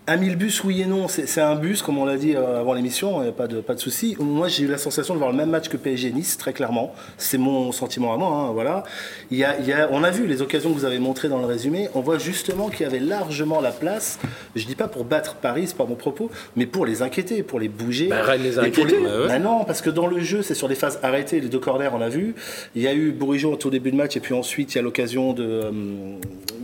un 0.08 0.18
mille 0.18 0.36
bus, 0.36 0.64
oui 0.64 0.82
et 0.82 0.86
non. 0.86 1.08
C'est 1.08 1.42
un 1.42 1.56
bus, 1.56 1.82
comme 1.82 1.98
on 1.98 2.06
l'a 2.06 2.18
dit 2.18 2.36
euh, 2.36 2.60
avant 2.60 2.74
l'émission, 2.74 3.22
il 3.22 3.24
n'y 3.24 3.30
a 3.30 3.32
pas 3.32 3.48
de, 3.48 3.60
pas 3.62 3.74
de 3.74 3.80
souci. 3.80 4.16
Moi, 4.20 4.48
j'ai 4.48 4.64
eu 4.64 4.68
la 4.68 4.78
sensation 4.78 5.14
de 5.16 5.20
voir 5.20 5.32
le 5.32 5.38
même 5.38 5.50
match 5.50 5.68
que 5.68 5.78
PSG 5.78 6.12
Nice, 6.12 6.38
très 6.38 6.54
clairement. 6.54 6.94
C'est 7.18 7.38
mon 7.40 7.72
sentiment 7.72 8.14
à 8.14 8.18
moi. 8.18 8.30
hein, 8.30 8.52
voilà. 8.54 8.84
Il 9.32 9.38
y 9.38 9.44
a, 9.44 9.58
il 9.60 9.66
y 9.68 9.74
a- 9.74 9.90
on 9.92 10.04
a 10.04 10.12
vu 10.12 10.28
les 10.28 10.42
occasions 10.44 10.70
que 10.72 10.76
vous 10.78 10.86
avez 10.86 11.00
montrées 11.00 11.28
dans 11.28 11.40
le 11.40 11.46
résumé. 11.46 11.90
On 11.96 12.02
voit 12.02 12.18
justement 12.20 12.70
qu'il 12.70 12.82
y 12.82 12.86
avait 12.86 13.00
largement 13.00 13.62
la 13.62 13.72
place, 13.72 14.20
je 14.56 14.66
dis 14.66 14.76
pas 14.76 14.88
pour 14.88 15.06
battre 15.06 15.36
Paris, 15.36 15.64
c'est 15.68 15.78
pas 15.78 15.86
mon 15.86 15.96
propos, 15.96 16.30
mais 16.56 16.66
pour 16.68 16.86
les 16.86 17.02
inquiéter, 17.02 17.42
pour 17.42 17.60
les 17.60 17.68
bouger. 17.70 18.08
Ben, 18.08 18.22
Rennes 18.22 18.44
les 18.44 18.60
a 18.60 18.64
inquiétés. 18.64 18.98
les- 18.98 19.04
Bah 19.04 19.20
ouais. 19.22 19.28
Ah 19.32 19.40
non, 19.40 19.64
parce 19.64 19.82
que 19.82 19.90
dans 19.90 20.08
le 20.08 20.20
jeu, 20.20 20.42
c'est 20.44 20.54
sur 20.56 20.68
des 20.68 20.76
phases 20.76 21.00
arrêtées, 21.02 21.40
les 21.40 21.50
deux 21.50 21.60
corners, 21.60 21.90
on 21.94 21.98
l'a 21.98 22.10
vu. 22.10 22.36
Il 22.76 22.82
y 22.84 22.88
a 22.88 22.94
eu 22.94 23.12
Bourigeau 23.12 23.54
au 23.54 23.56
tout 23.56 23.70
début 23.72 23.92
de 23.92 23.96
match, 23.98 24.16
et 24.16 24.20
puis 24.20 24.34
ensuite, 24.36 24.74
il 24.74 24.78
y 24.78 24.80
a 24.80 24.84
l'occasion 24.84 25.34
de. 25.34 25.44
euh, 25.44 25.72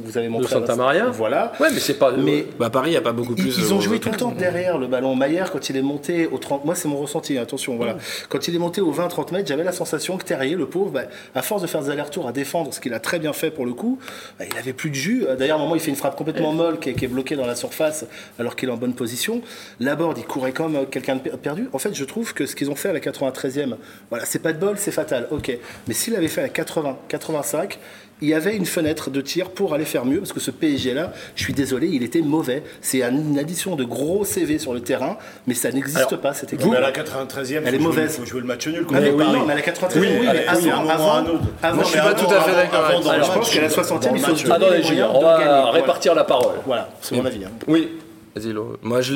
vous 0.03 0.17
avez 0.17 0.29
montré. 0.29 0.47
Santa 0.53 0.75
Maria 0.75 1.05
Voilà. 1.07 1.53
Ouais, 1.59 1.69
mais 1.73 1.79
c'est 1.79 1.93
pas. 1.93 2.11
Mais 2.11 2.45
Bah 2.59 2.69
Paris, 2.69 2.89
il 2.89 2.91
n'y 2.93 2.97
a 2.97 3.01
pas 3.01 3.11
beaucoup 3.13 3.30
ils, 3.37 3.43
plus. 3.43 3.57
ils 3.57 3.73
ont 3.73 3.77
euh, 3.77 3.81
joué 3.81 3.99
tout 3.99 4.09
le 4.09 4.17
temps 4.17 4.31
derrière 4.31 4.77
le 4.77 4.87
ballon. 4.87 5.15
Maillard, 5.15 5.51
quand 5.51 5.69
il 5.69 5.77
est 5.77 5.81
monté 5.81 6.27
au 6.27 6.37
30, 6.37 6.65
moi 6.65 6.75
c'est 6.75 6.87
mon 6.87 6.97
ressenti, 6.97 7.37
attention, 7.37 7.75
voilà. 7.77 7.97
Quand 8.29 8.47
il 8.47 8.55
est 8.55 8.59
monté 8.59 8.81
au 8.81 8.93
20-30 8.93 9.31
mètres, 9.33 9.47
j'avais 9.47 9.63
la 9.63 9.71
sensation 9.71 10.17
que 10.17 10.23
Terrier, 10.25 10.55
le 10.55 10.65
pauvre, 10.65 10.91
bah, 10.91 11.03
à 11.35 11.41
force 11.41 11.61
de 11.61 11.67
faire 11.67 11.81
des 11.81 11.89
allers-retours 11.89 12.27
à 12.27 12.31
défendre, 12.31 12.73
ce 12.73 12.79
qu'il 12.79 12.93
a 12.93 12.99
très 12.99 13.19
bien 13.19 13.33
fait 13.33 13.51
pour 13.51 13.65
le 13.65 13.73
coup, 13.73 13.99
bah, 14.39 14.45
il 14.51 14.57
avait 14.57 14.73
plus 14.73 14.89
de 14.89 14.95
jus. 14.95 15.25
Euh, 15.27 15.35
D'ailleurs, 15.35 15.57
à 15.57 15.59
un 15.59 15.63
moment, 15.63 15.75
il 15.75 15.81
fait 15.81 15.89
une 15.91 15.95
frappe 15.97 16.15
complètement 16.15 16.51
molle 16.53 16.79
qui 16.79 16.89
est, 16.89 16.93
qui 16.93 17.05
est 17.05 17.09
bloquée 17.09 17.35
dans 17.35 17.45
la 17.45 17.55
surface 17.55 18.05
alors 18.39 18.55
qu'il 18.55 18.69
est 18.69 18.71
en 18.71 18.77
bonne 18.77 18.93
position. 18.95 19.41
Laborde, 19.79 20.17
il 20.17 20.25
courait 20.25 20.51
comme 20.53 20.75
euh, 20.75 20.85
quelqu'un 20.85 21.15
de 21.15 21.21
per- 21.21 21.37
perdu. 21.41 21.67
En 21.73 21.79
fait, 21.79 21.93
je 21.93 22.03
trouve 22.05 22.33
que 22.33 22.45
ce 22.45 22.55
qu'ils 22.55 22.69
ont 22.69 22.75
fait 22.75 22.89
à 22.89 22.93
la 22.93 22.99
93e, 22.99 23.75
voilà, 24.09 24.25
c'est 24.25 24.39
pas 24.39 24.53
de 24.53 24.59
bol, 24.59 24.75
c'est 24.77 24.91
fatal, 24.91 25.27
ok. 25.31 25.57
Mais 25.87 25.93
s'il 25.93 26.15
avait 26.15 26.27
fait 26.27 26.41
à 26.41 26.43
la 26.43 26.49
80, 26.49 26.97
85, 27.07 27.79
il 28.21 28.29
y 28.29 28.33
avait 28.33 28.55
une 28.55 28.65
fenêtre 28.65 29.09
de 29.09 29.19
tir 29.21 29.49
pour 29.49 29.73
aller 29.73 29.85
faire 29.85 30.05
mieux, 30.05 30.19
parce 30.19 30.33
que 30.33 30.39
ce 30.39 30.51
PSG-là, 30.51 31.11
je 31.35 31.43
suis 31.43 31.53
désolé, 31.53 31.87
il 31.87 32.03
était 32.03 32.21
mauvais. 32.21 32.63
C'est 32.81 33.01
une 33.03 33.39
addition 33.39 33.75
de 33.75 33.83
gros 33.83 34.23
CV 34.25 34.59
sur 34.59 34.73
le 34.73 34.81
terrain, 34.81 35.17
mais 35.47 35.53
ça 35.53 35.71
n'existe 35.71 36.15
pas, 36.17 36.33
cette 36.33 36.53
équipe. 36.53 36.67
Mais 36.69 36.77
à 36.77 36.81
la 36.81 36.91
93e, 36.91 37.61
Elle 37.65 37.75
est 37.75 37.79
mauvaise. 37.79 38.17
faut 38.17 38.25
jouer 38.25 38.41
le 38.41 38.47
match 38.47 38.67
nul. 38.67 38.85
Ah, 38.93 38.99
mais 38.99 39.09
oui, 39.09 39.25
mais 39.47 39.53
à 39.53 39.55
la 39.55 39.61
93e, 39.61 39.99
Oui, 39.99 40.07
mais 40.31 40.45
avant, 40.47 40.89
avant, 40.89 41.21
autre. 41.23 41.39
avant, 41.63 41.81
je 41.81 41.87
suis 41.87 41.97
pas 41.97 42.03
avant- 42.05 42.27
tout 42.27 42.33
à 42.33 42.41
fait 42.41 42.55
d'accord 42.55 42.91
je 42.91 43.31
pense 43.33 43.49
qu'à 43.49 43.61
la 43.61 43.69
60e, 43.69 44.11
il 44.15 44.21
faut 44.21 44.35
se 44.35 44.43
donner 44.43 44.55
Attendez, 44.55 44.77
les 44.77 44.83
Julien, 44.83 45.09
on 45.13 45.19
de 45.19 45.23
va 45.23 45.71
répartir 45.71 46.13
la 46.15 46.23
parole. 46.23 46.55
Voilà, 46.65 46.89
c'est 47.01 47.15
mon 47.15 47.25
avis. 47.25 47.41
Oui. 47.67 47.89
Laurent. 48.35 48.71
Moi, 48.81 49.01
je 49.01 49.13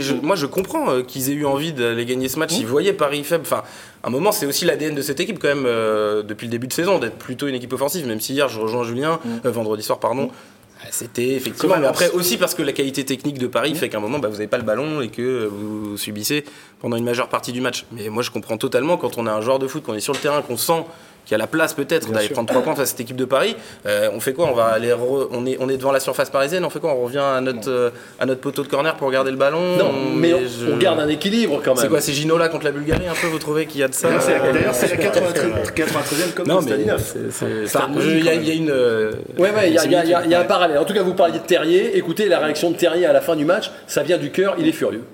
je- 0.00 0.14
moi, 0.14 0.36
je 0.36 0.46
comprends 0.46 0.90
euh, 0.90 1.02
qu'ils 1.02 1.30
aient 1.30 1.34
eu 1.34 1.44
envie 1.46 1.72
d'aller 1.72 2.04
gagner 2.06 2.28
ce 2.28 2.38
match. 2.38 2.52
Mmh. 2.52 2.60
Ils 2.60 2.66
voyaient 2.66 2.92
Paris 2.94 3.22
faible. 3.24 3.42
Enfin, 3.46 3.62
à 4.02 4.08
un 4.08 4.10
moment, 4.10 4.32
c'est 4.32 4.46
aussi 4.46 4.64
l'ADN 4.64 4.94
de 4.94 5.02
cette 5.02 5.20
équipe, 5.20 5.38
quand 5.38 5.48
même, 5.48 5.64
euh, 5.66 6.22
depuis 6.22 6.46
le 6.46 6.50
début 6.50 6.66
de 6.66 6.72
saison, 6.72 6.98
d'être 6.98 7.16
plutôt 7.16 7.46
une 7.46 7.54
équipe 7.54 7.72
offensive. 7.72 8.06
Même 8.06 8.20
si 8.20 8.32
hier, 8.34 8.48
je 8.48 8.60
rejoins 8.60 8.84
Julien, 8.84 9.20
Mmh. 9.24 9.28
euh, 9.46 9.50
vendredi 9.50 9.82
soir, 9.82 9.98
pardon. 10.00 10.30
euh, 10.30 10.86
C'était 10.90 11.28
effectivement. 11.34 11.76
Mais 11.78 11.86
après, 11.86 12.10
aussi 12.10 12.36
parce 12.36 12.54
que 12.54 12.62
la 12.62 12.72
qualité 12.72 13.04
technique 13.04 13.38
de 13.38 13.46
Mmh. 13.46 13.50
Paris 13.50 13.74
fait 13.74 13.88
qu'à 13.88 13.98
un 13.98 14.00
moment, 14.00 14.18
bah, 14.18 14.28
vous 14.28 14.34
n'avez 14.34 14.48
pas 14.48 14.58
le 14.58 14.64
ballon 14.64 15.00
et 15.02 15.08
que 15.08 15.46
vous 15.46 15.96
subissez 15.96 16.44
pendant 16.80 16.96
une 16.96 17.04
majeure 17.04 17.28
partie 17.28 17.52
du 17.52 17.60
match. 17.60 17.84
Mais 17.92 18.08
moi, 18.08 18.22
je 18.22 18.30
comprends 18.30 18.56
totalement 18.58 18.96
quand 18.96 19.16
on 19.18 19.26
a 19.26 19.32
un 19.32 19.40
joueur 19.40 19.58
de 19.58 19.66
foot, 19.66 19.82
qu'on 19.82 19.94
est 19.94 20.00
sur 20.00 20.12
le 20.14 20.18
terrain, 20.18 20.42
qu'on 20.42 20.56
sent 20.56 20.84
qu'il 21.24 21.32
y 21.32 21.34
a 21.36 21.38
la 21.38 21.46
place 21.46 21.72
peut-être 21.74 22.10
d'aller 22.12 22.28
prendre 22.28 22.48
3 22.48 22.62
points 22.62 22.74
face 22.74 22.82
à 22.84 22.90
cette 22.90 23.00
équipe 23.00 23.16
de 23.16 23.24
Paris. 23.24 23.56
Euh, 23.86 24.10
on 24.12 24.20
fait 24.20 24.32
quoi? 24.32 24.46
On 24.50 24.54
va 24.54 24.66
aller, 24.66 24.90
re- 24.90 25.28
on 25.30 25.46
est, 25.46 25.56
on 25.60 25.68
est 25.68 25.76
devant 25.76 25.92
la 25.92 26.00
surface 26.00 26.30
parisienne. 26.30 26.64
On 26.64 26.70
fait 26.70 26.80
quoi? 26.80 26.92
On 26.94 27.02
revient 27.04 27.18
à 27.18 27.40
notre, 27.40 27.70
euh, 27.70 27.90
à 28.20 28.26
notre 28.26 28.40
poteau 28.40 28.62
de 28.62 28.68
corner 28.68 28.94
pour 28.96 29.10
garder 29.10 29.30
le 29.30 29.36
ballon? 29.36 29.76
Non, 29.78 29.90
mais 30.16 30.34
on, 30.34 30.38
je- 30.40 30.72
on 30.72 30.76
garde 30.76 31.00
un 31.00 31.08
équilibre 31.08 31.60
quand 31.64 31.74
même. 31.74 31.82
C'est 31.82 31.88
quoi 31.88 32.00
C'est 32.00 32.12
Ginola 32.12 32.48
contre 32.48 32.64
la 32.64 32.72
Bulgarie 32.72 33.06
un 33.08 33.14
peu 33.14 33.26
Vous 33.28 33.38
trouvez 33.38 33.66
qu'il 33.66 33.80
y 33.80 33.84
a 33.84 33.88
de 33.88 33.94
ça? 33.94 34.08
D'ailleurs, 34.08 34.22
c'est 34.22 34.38
la- 34.38 34.52
D'ailleurs, 34.52 34.74
c'est 34.74 34.88
la 34.90 34.96
93 34.96 35.70
93e 35.74 36.34
comme 36.34 36.46
Non, 36.46 36.60
mais 36.62 36.72
il 36.72 38.24
y, 38.24 38.28
a- 38.28 38.34
y 38.34 38.56
une. 38.56 38.70
euh, 38.70 39.12
Ouais, 39.38 39.50
ouais, 39.50 39.68
il 39.68 39.74
y, 39.74 39.78
a- 39.78 40.04
y 40.04 40.30
y 40.30 40.34
un 40.34 40.44
parallèle. 40.44 40.78
En 40.78 40.84
tout 40.84 40.94
cas, 40.94 41.02
vous 41.02 41.14
parliez 41.14 41.38
de 41.38 41.44
Terrier. 41.44 41.96
Écoutez 41.96 42.28
la 42.28 42.38
réaction 42.38 42.70
de 42.70 42.76
Terrier 42.76 43.06
à 43.06 43.12
la 43.12 43.20
fin 43.20 43.34
du 43.36 43.44
match. 43.44 43.70
Ça 43.86 44.02
vient 44.02 44.18
du 44.18 44.30
cœur, 44.30 44.56
il 44.58 44.68
est 44.68 44.72
furieux. 44.72 45.04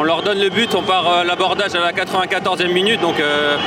On 0.00 0.04
leur 0.04 0.22
donne 0.22 0.38
le 0.40 0.48
but, 0.48 0.74
on 0.74 0.82
part 0.82 1.06
euh, 1.06 1.22
l'abordage 1.24 1.74
à 1.74 1.80
la 1.80 1.92
94e 1.92 2.72
minute, 2.72 2.98
donc 3.02 3.20
euh, 3.20 3.58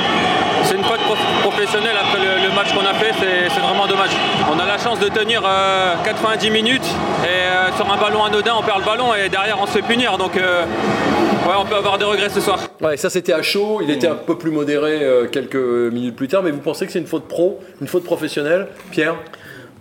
c'est 0.64 0.74
une 0.74 0.82
faute 0.82 0.98
prof- 0.98 1.18
professionnelle 1.42 1.94
après 1.96 2.18
le, 2.18 2.52
match 2.52 2.72
qu'on 2.74 2.84
a 2.84 2.94
fait, 2.94 3.12
c'est 3.48 3.60
vraiment 3.60 3.86
dommage. 3.86 4.10
On 4.52 4.58
a 4.58 4.66
la 4.66 4.76
chance 4.76 4.98
de 4.98 5.08
tenir 5.08 5.42
euh, 5.46 5.94
90 6.04 6.50
minutes 6.50 6.82
et 7.22 7.28
euh, 7.28 7.72
sur 7.76 7.88
un 7.92 7.96
ballon 7.96 8.24
anodin 8.24 8.54
on 8.58 8.62
perd 8.64 8.80
le 8.80 8.84
ballon 8.84 9.14
et 9.14 9.28
derrière 9.28 9.56
on 9.62 9.66
se 9.66 9.70
fait 9.72 9.82
punir, 9.82 10.18
donc 10.18 10.36
euh, 10.36 10.64
on 11.46 11.64
peut 11.64 11.76
avoir 11.76 11.96
des 11.96 12.04
regrets 12.04 12.28
ce 12.28 12.40
soir. 12.40 12.58
Ouais, 12.80 12.96
ça 12.96 13.08
c'était 13.08 13.32
à 13.32 13.42
chaud. 13.42 13.78
Il 13.80 13.90
était 13.92 14.08
un 14.08 14.16
peu 14.16 14.36
plus 14.36 14.50
modéré 14.50 15.04
euh, 15.04 15.28
quelques 15.28 15.54
minutes 15.54 16.16
plus 16.16 16.26
tard. 16.26 16.42
Mais 16.42 16.50
vous 16.50 16.58
pensez 16.58 16.86
que 16.86 16.92
c'est 16.92 16.98
une 16.98 17.06
faute 17.06 17.28
pro, 17.28 17.60
une 17.80 17.86
faute 17.86 18.02
professionnelle, 18.02 18.66
Pierre? 18.90 19.14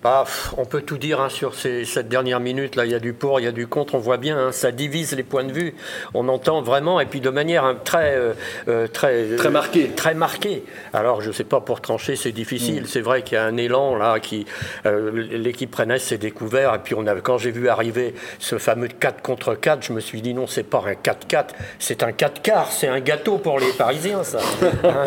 Bah, 0.06 0.24
on 0.58 0.66
peut 0.66 0.82
tout 0.84 1.00
dire 1.00 1.20
hein, 1.20 1.30
sur 1.30 1.56
ces, 1.56 1.84
cette 1.84 2.08
dernière 2.10 2.40
minute. 2.40 2.76
Là, 2.76 2.86
il 2.86 2.92
y 2.92 2.94
a 2.94 3.00
du 3.00 3.14
pour, 3.14 3.40
il 3.40 3.44
y 3.46 3.48
a 3.48 3.52
du 3.52 3.66
contre. 3.66 3.96
On 3.96 3.98
voit 3.98 4.18
bien, 4.18 4.38
hein, 4.38 4.52
ça 4.52 4.72
divise 4.72 5.14
les 5.16 5.24
points 5.24 5.44
de 5.44 5.52
vue. 5.52 5.74
On 6.14 6.28
entend 6.30 6.62
vraiment, 6.62 7.00
et 7.00 7.08
puis 7.08 7.22
de 7.22 7.32
manière 7.32 7.64
hein, 7.66 7.76
très, 7.84 8.14
euh, 8.14 8.34
euh, 8.68 8.86
très, 8.86 9.36
Très 9.36 9.50
marquée. 9.50 9.88
très 9.96 10.14
marquée. 10.14 10.64
Alors, 10.94 11.22
je 11.24 11.32
sais 11.32 11.44
pas 11.44 11.60
pour 11.60 11.82
trancher, 11.82 12.16
c'est 12.16 12.32
difficile. 12.32 12.84
C'est 12.88 13.02
vrai 13.02 13.24
qu'il 13.24 13.34
y 13.34 13.40
a 13.40 13.46
un 13.46 13.58
élan 13.58 13.96
là 13.96 14.20
qui 14.20 14.46
euh, 14.86 15.10
l'équipe 15.32 15.74
Rennes 15.74 15.98
s'est 15.98 16.20
découvert. 16.20 16.76
Et 16.76 16.80
puis 16.84 16.94
on 16.96 17.08
a, 17.08 17.16
quand 17.16 17.40
j'ai 17.40 17.50
vu 17.50 17.68
arriver 17.68 18.14
ce 18.38 18.60
fameux 18.60 18.90
4 18.90 19.24
contre 19.24 19.56
4, 19.56 19.88
je 19.88 19.92
me 19.92 20.02
suis 20.02 20.22
dit 20.22 20.36
non, 20.36 20.46
c'est 20.46 20.62
pas 20.70 20.84
un 20.86 20.92
4-4, 20.94 21.46
c'est 21.80 22.04
un 22.04 22.12
4 22.12 22.44
quarts, 22.44 22.72
c'est 22.72 22.88
un 22.88 23.00
gâteau 23.00 23.40
pour 23.40 23.60
les 23.60 23.72
Parisiens, 23.76 24.24
ça. 24.24 24.38
Hein, 24.84 25.06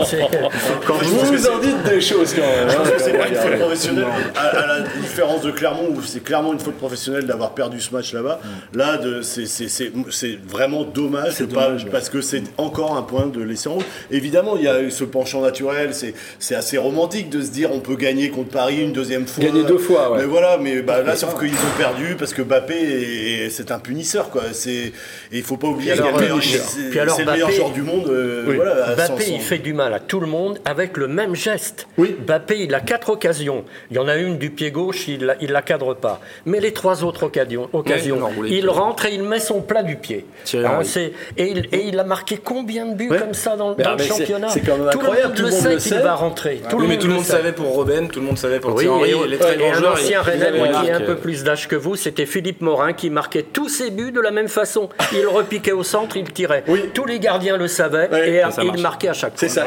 Quand 0.86 0.94
vous 0.94 1.18
vous 1.26 1.48
en 1.48 1.58
dites 1.58 1.82
des 1.84 2.00
choses 2.00 2.34
quand 2.34 2.40
même. 2.40 2.68
hein. 2.68 2.90
C'est 2.98 3.16
pas 3.16 3.28
une 3.28 3.34
faute 3.36 3.58
professionnelle, 3.60 4.06
à, 4.34 4.40
à 4.40 4.66
la 4.66 4.87
différence 5.00 5.42
de 5.42 5.50
Clermont, 5.50 5.88
où 5.94 6.02
c'est 6.02 6.22
clairement 6.22 6.52
une 6.52 6.58
faute 6.60 6.76
professionnelle 6.76 7.26
d'avoir 7.26 7.50
perdu 7.54 7.80
ce 7.80 7.92
match 7.94 8.12
là-bas. 8.12 8.40
Là, 8.74 8.96
de- 8.98 9.22
c'est- 9.22 10.38
vraiment 10.48 10.84
dommage, 10.84 11.32
C'est 11.34 11.46
pas- 11.52 11.66
dommage, 11.66 11.84
ouais. 11.84 11.90
parce 11.90 12.08
que 12.08 12.20
c'est 12.20 12.42
encore 12.56 12.96
un 12.96 13.02
point 13.02 13.26
de 13.26 13.42
laisser 13.42 13.68
en 13.68 13.74
route. 13.74 13.84
Évidemment, 14.10 14.56
il 14.56 14.64
y 14.64 14.68
a 14.68 14.90
ce 14.90 15.04
penchant 15.04 15.40
naturel, 15.40 15.90
c'est 16.38 16.54
assez 16.54 16.78
romantique 16.78 17.30
de 17.30 17.42
se 17.42 17.50
dire 17.50 17.70
on 17.72 17.80
peut 17.80 17.96
gagner 17.96 18.30
contre 18.30 18.50
Paris 18.50 18.80
une 18.82 18.92
deuxième 18.92 19.26
fois. 19.26 19.42
Gagner 19.44 19.64
deux 19.64 19.78
fois, 19.78 20.12
ouais. 20.12 20.18
Mais 20.18 20.24
voilà, 20.24 20.58
mais 20.58 20.82
bah, 20.82 21.02
là, 21.02 21.16
sauf 21.16 21.38
qu'ils 21.38 21.52
ont 21.52 21.76
perdu 21.78 22.16
parce 22.18 22.32
que 22.32 22.42
Mbappé, 22.42 22.74
est- 22.74 23.46
est- 23.46 23.50
c'est 23.50 23.70
un 23.70 23.78
punisseur, 23.78 24.30
quoi. 24.30 24.42
Et 24.66 24.92
il 25.32 25.42
faut 25.42 25.56
pas 25.56 25.68
oublier 25.68 25.92
qu'il 25.92 26.00
alors, 26.02 26.16
le 26.18 26.22
meilleur- 26.22 27.50
joueur 27.50 27.70
du 27.70 27.82
monde. 27.82 28.08
euh, 28.08 28.42
voilà, 28.54 28.94
Mbappé, 28.94 29.24
100. 29.24 29.32
il 29.34 29.40
fait 29.40 29.58
du 29.58 29.72
mal 29.72 29.92
à 29.94 30.00
tout 30.00 30.20
le 30.20 30.26
monde 30.26 30.58
avec 30.64 30.96
le 30.96 31.08
même 31.08 31.34
geste. 31.34 31.86
Oui. 31.98 32.16
Mbappé, 32.26 32.60
il 32.64 32.74
a 32.74 32.80
quatre 32.80 33.10
occasions. 33.10 33.64
Il 33.90 33.96
y 33.96 33.98
en 34.00 34.08
a 34.08 34.16
une 34.16 34.38
du 34.38 34.50
pied 34.50 34.70
gauche, 34.70 34.77
il 35.08 35.24
la, 35.24 35.34
il 35.40 35.50
la 35.52 35.62
cadre 35.62 35.94
pas. 35.94 36.20
Mais 36.46 36.60
les 36.60 36.72
trois 36.72 37.04
autres 37.04 37.24
occasions, 37.24 37.68
non, 37.72 38.30
il 38.46 38.68
rentre 38.68 39.06
et 39.06 39.14
il 39.14 39.22
met 39.22 39.40
son 39.40 39.60
plat 39.60 39.82
du 39.82 39.96
pied. 39.96 40.26
Alors, 40.54 40.82
et, 40.96 41.12
il, 41.36 41.68
et 41.72 41.86
il 41.86 41.98
a 41.98 42.04
marqué 42.04 42.38
combien 42.42 42.86
de 42.86 42.94
buts 42.94 43.08
Ouais. 43.08 43.18
comme 43.18 43.32
ça 43.32 43.56
dans, 43.56 43.74
ah, 43.82 43.94
le 43.96 44.04
championnat 44.04 44.48
c'est 44.50 44.60
quand 44.60 44.76
même 44.76 44.90
Tout 44.90 44.98
incroyable, 45.00 45.34
le 45.38 45.50
monde 45.50 45.64
le 45.64 45.78
sait 45.78 45.94
qu'il 45.94 46.02
va 46.02 46.14
rentrer. 46.14 46.60
Tout 46.68 46.76
Oui, 46.76 46.86
mais 46.88 46.98
tout 46.98 47.06
le 47.06 47.14
monde 47.14 47.24
savait 47.24 47.52
pour 47.52 47.74
Robben, 47.74 48.08
tout 48.08 48.20
le 48.20 48.26
monde 48.26 48.36
savait 48.36 48.60
pour 48.60 48.74
Oui, 48.74 48.84
Thierry 48.84 49.14
Henry, 49.14 49.24
et, 49.24 49.28
les 49.28 49.38
très 49.38 49.54
et 49.54 49.58
grands 49.58 49.70
un 49.70 49.74
joueurs. 49.74 49.92
ancien 49.94 50.20
Rennais, 50.20 50.52
moi, 50.52 50.66
une 50.66 50.72
qui 50.74 50.86
est 50.88 50.92
un 50.92 51.00
peu 51.00 51.16
plus 51.16 51.42
d'âge 51.44 51.68
que 51.68 51.76
vous, 51.76 51.96
c'était 51.96 52.26
Philippe 52.26 52.60
Morin 52.60 52.92
qui 52.92 53.08
marquait 53.08 53.42
tous 53.42 53.68
ses 53.68 53.90
buts 53.90 54.12
de 54.12 54.20
la 54.20 54.30
même 54.30 54.48
façon. 54.48 54.90
Il 55.12 55.26
repiquait 55.26 55.72
au 55.72 55.82
centre, 55.82 56.16
il 56.18 56.30
tirait. 56.32 56.64
Tous 56.92 57.06
les 57.06 57.18
gardiens 57.18 57.56
le 57.56 57.66
savaient 57.68 58.10
et, 58.12 58.42
il 58.62 58.82
marquait 58.82 59.08
à 59.08 59.14
chaque 59.14 59.38
fois. 59.38 59.48
C'est 59.48 59.48
ça. 59.48 59.64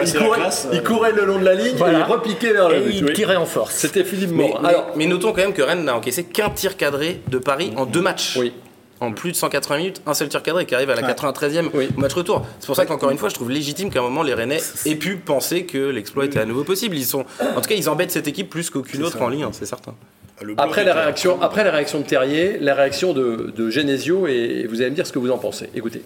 Il, 0.71 0.84
courait, 0.84 1.12
le 1.13 1.26
long 1.26 1.39
de 1.39 1.45
la 1.45 1.56
ligne 1.56 1.76
il 1.78 2.04
repiquait 2.04 2.54
vers 2.54 2.69
le 2.69 2.76
Et 2.76 2.80
but. 2.82 2.93
il 2.93 3.13
tirait 3.13 3.36
en 3.36 3.45
force. 3.45 3.76
C'était 3.76 4.04
Philippe 4.04 4.32
Morin. 4.32 4.69
Mais- 5.06 5.12
notons 5.14 5.30
quand 5.32 5.42
même 5.42 5.54
que 5.54 5.62
Rennes 5.62 5.84
n'a 5.86 5.96
encaissé 5.96 6.24
qu'un 6.24 6.50
tir 6.50 6.78
cadré 6.78 7.22
de 7.30 7.38
Paris 7.38 7.72
en 7.78 7.86
deux 7.86 8.02
matchs. 8.02 8.38
oui. 8.38 8.54
En 9.00 9.14
plus 9.14 9.32
de 9.32 9.36
180 9.36 9.78
minutes, 9.78 10.00
un 10.06 10.14
seul 10.14 10.30
tir 10.30 10.44
cadré 10.44 10.68
qui 10.68 10.76
arrive 10.76 10.92
à 10.92 10.96
la 10.96 11.02
93e 11.02 11.72
Oui. 11.74 11.90
au 11.98 12.00
match 12.00 12.14
retour. 12.14 12.46
C'est 12.60 12.68
pour 12.68 12.76
ça 12.76 12.86
qu'encore 12.86 13.10
une 13.10 13.18
fois, 13.18 13.30
je 13.30 13.34
trouve 13.34 13.50
légitime 13.50 13.90
qu'à 13.90 13.98
un 13.98 14.04
moment 14.04 14.22
les 14.22 14.36
Rennais 14.36 14.60
aient 14.86 14.96
pu 14.96 15.16
penser 15.18 15.66
que 15.66 15.90
l'exploit 15.90 16.26
était 16.26 16.40
à 16.40 16.46
nouveau 16.46 16.64
possible. 16.64 16.96
Ils 16.96 17.04
sont, 17.06 17.26
en 17.56 17.62
tout 17.62 17.68
cas, 17.68 17.74
ils 17.74 17.90
embêtent 17.90 18.12
cette 18.12 18.28
équipe 18.28 18.48
plus 18.48 18.70
qu'aucune 18.70 19.02
autre 19.02 19.20
en 19.20 19.30
Ligue, 19.30 19.42
1, 19.42 19.54
c'est 19.54 19.66
certain. 19.66 19.96
Le 20.40 20.54
Après 20.60 20.84
la, 20.84 20.94
réaction, 20.94 21.42
après 21.42 21.64
la 21.64 21.72
réaction 21.72 22.00
de 22.00 22.04
Terrier, 22.06 22.60
la 22.60 22.76
réaction 22.76 23.14
de, 23.14 23.52
de 23.56 23.70
Genesio, 23.72 24.28
et 24.28 24.68
vous 24.70 24.82
allez 24.82 24.92
me 24.92 24.96
dire 24.96 25.08
ce 25.08 25.12
que 25.12 25.18
vous 25.20 25.32
en 25.32 25.40
pensez. 25.40 25.72
Écoutez. 25.74 26.04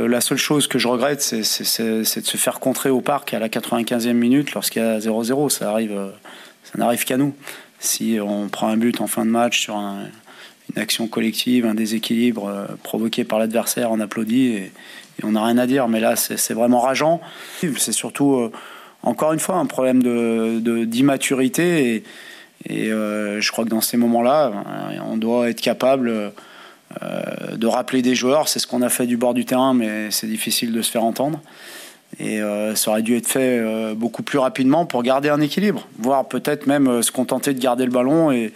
Euh, 0.00 0.08
La 0.08 0.22
seule 0.22 0.38
chose 0.38 0.66
que 0.66 0.78
je 0.78 0.88
regrette, 0.88 1.20
c'est 1.20 1.40
de 1.82 2.04
se 2.04 2.36
faire 2.38 2.58
contrer 2.58 2.88
au 2.88 3.02
parc 3.02 3.34
à 3.34 3.38
la 3.38 3.50
95e 3.50 4.14
minute 4.14 4.54
lorsqu'il 4.54 4.80
y 4.80 4.84
a 4.84 4.98
0-0. 4.98 5.50
Ça 5.50 5.70
arrive, 5.70 5.92
euh, 5.92 6.08
ça 6.62 6.78
n'arrive 6.78 7.04
qu'à 7.04 7.18
nous. 7.18 7.34
Si 7.84 8.18
on 8.18 8.48
prend 8.48 8.68
un 8.68 8.78
but 8.78 9.00
en 9.02 9.06
fin 9.06 9.26
de 9.26 9.30
match 9.30 9.60
sur 9.60 9.76
un- 9.76 10.06
une 10.74 10.80
action 10.80 11.06
collective, 11.06 11.66
un 11.66 11.74
déséquilibre 11.74 12.46
euh, 12.46 12.64
provoqué 12.82 13.24
par 13.24 13.38
l'adversaire, 13.38 13.92
on 13.92 14.00
applaudit 14.00 14.46
et, 14.46 14.72
on 15.22 15.32
n'a 15.32 15.44
rien 15.44 15.58
à 15.58 15.66
dire. 15.66 15.86
Mais 15.86 16.00
là, 16.00 16.16
c'est 16.16 16.54
vraiment 16.54 16.80
rageant. 16.80 17.20
C'est 17.60 17.92
surtout, 17.92 18.34
euh, 18.36 18.50
encore 19.02 19.32
une 19.32 19.38
fois, 19.38 19.56
un 19.56 19.66
problème 19.66 20.02
d'immaturité. 20.86 22.02
et 22.66 22.90
euh, 22.90 23.40
je 23.40 23.52
crois 23.52 23.64
que 23.64 23.68
dans 23.70 23.82
ces 23.82 23.96
moments-là, 23.98 24.50
on 25.06 25.16
doit 25.18 25.50
être 25.50 25.60
capable 25.60 26.32
de 27.00 27.66
rappeler 27.66 28.02
des 28.02 28.14
joueurs. 28.14 28.48
C'est 28.48 28.58
ce 28.58 28.66
qu'on 28.66 28.82
a 28.82 28.88
fait 28.88 29.06
du 29.06 29.16
bord 29.16 29.34
du 29.34 29.44
terrain, 29.44 29.74
mais 29.74 30.10
c'est 30.10 30.26
difficile 30.26 30.72
de 30.72 30.82
se 30.82 30.90
faire 30.90 31.04
entendre. 31.04 31.40
Et 32.20 32.40
euh, 32.40 32.74
ça 32.74 32.90
aurait 32.90 33.02
dû 33.02 33.16
être 33.16 33.26
fait 33.26 33.58
euh, 33.58 33.94
beaucoup 33.94 34.22
plus 34.22 34.38
rapidement 34.38 34.86
pour 34.86 35.02
garder 35.02 35.28
un 35.28 35.40
équilibre, 35.40 35.88
voire 35.98 36.26
peut-être 36.26 36.66
même 36.66 36.86
euh, 36.86 37.02
se 37.02 37.10
contenter 37.10 37.54
de 37.54 37.60
garder 37.60 37.84
le 37.84 37.90
ballon 37.90 38.30
et, 38.30 38.52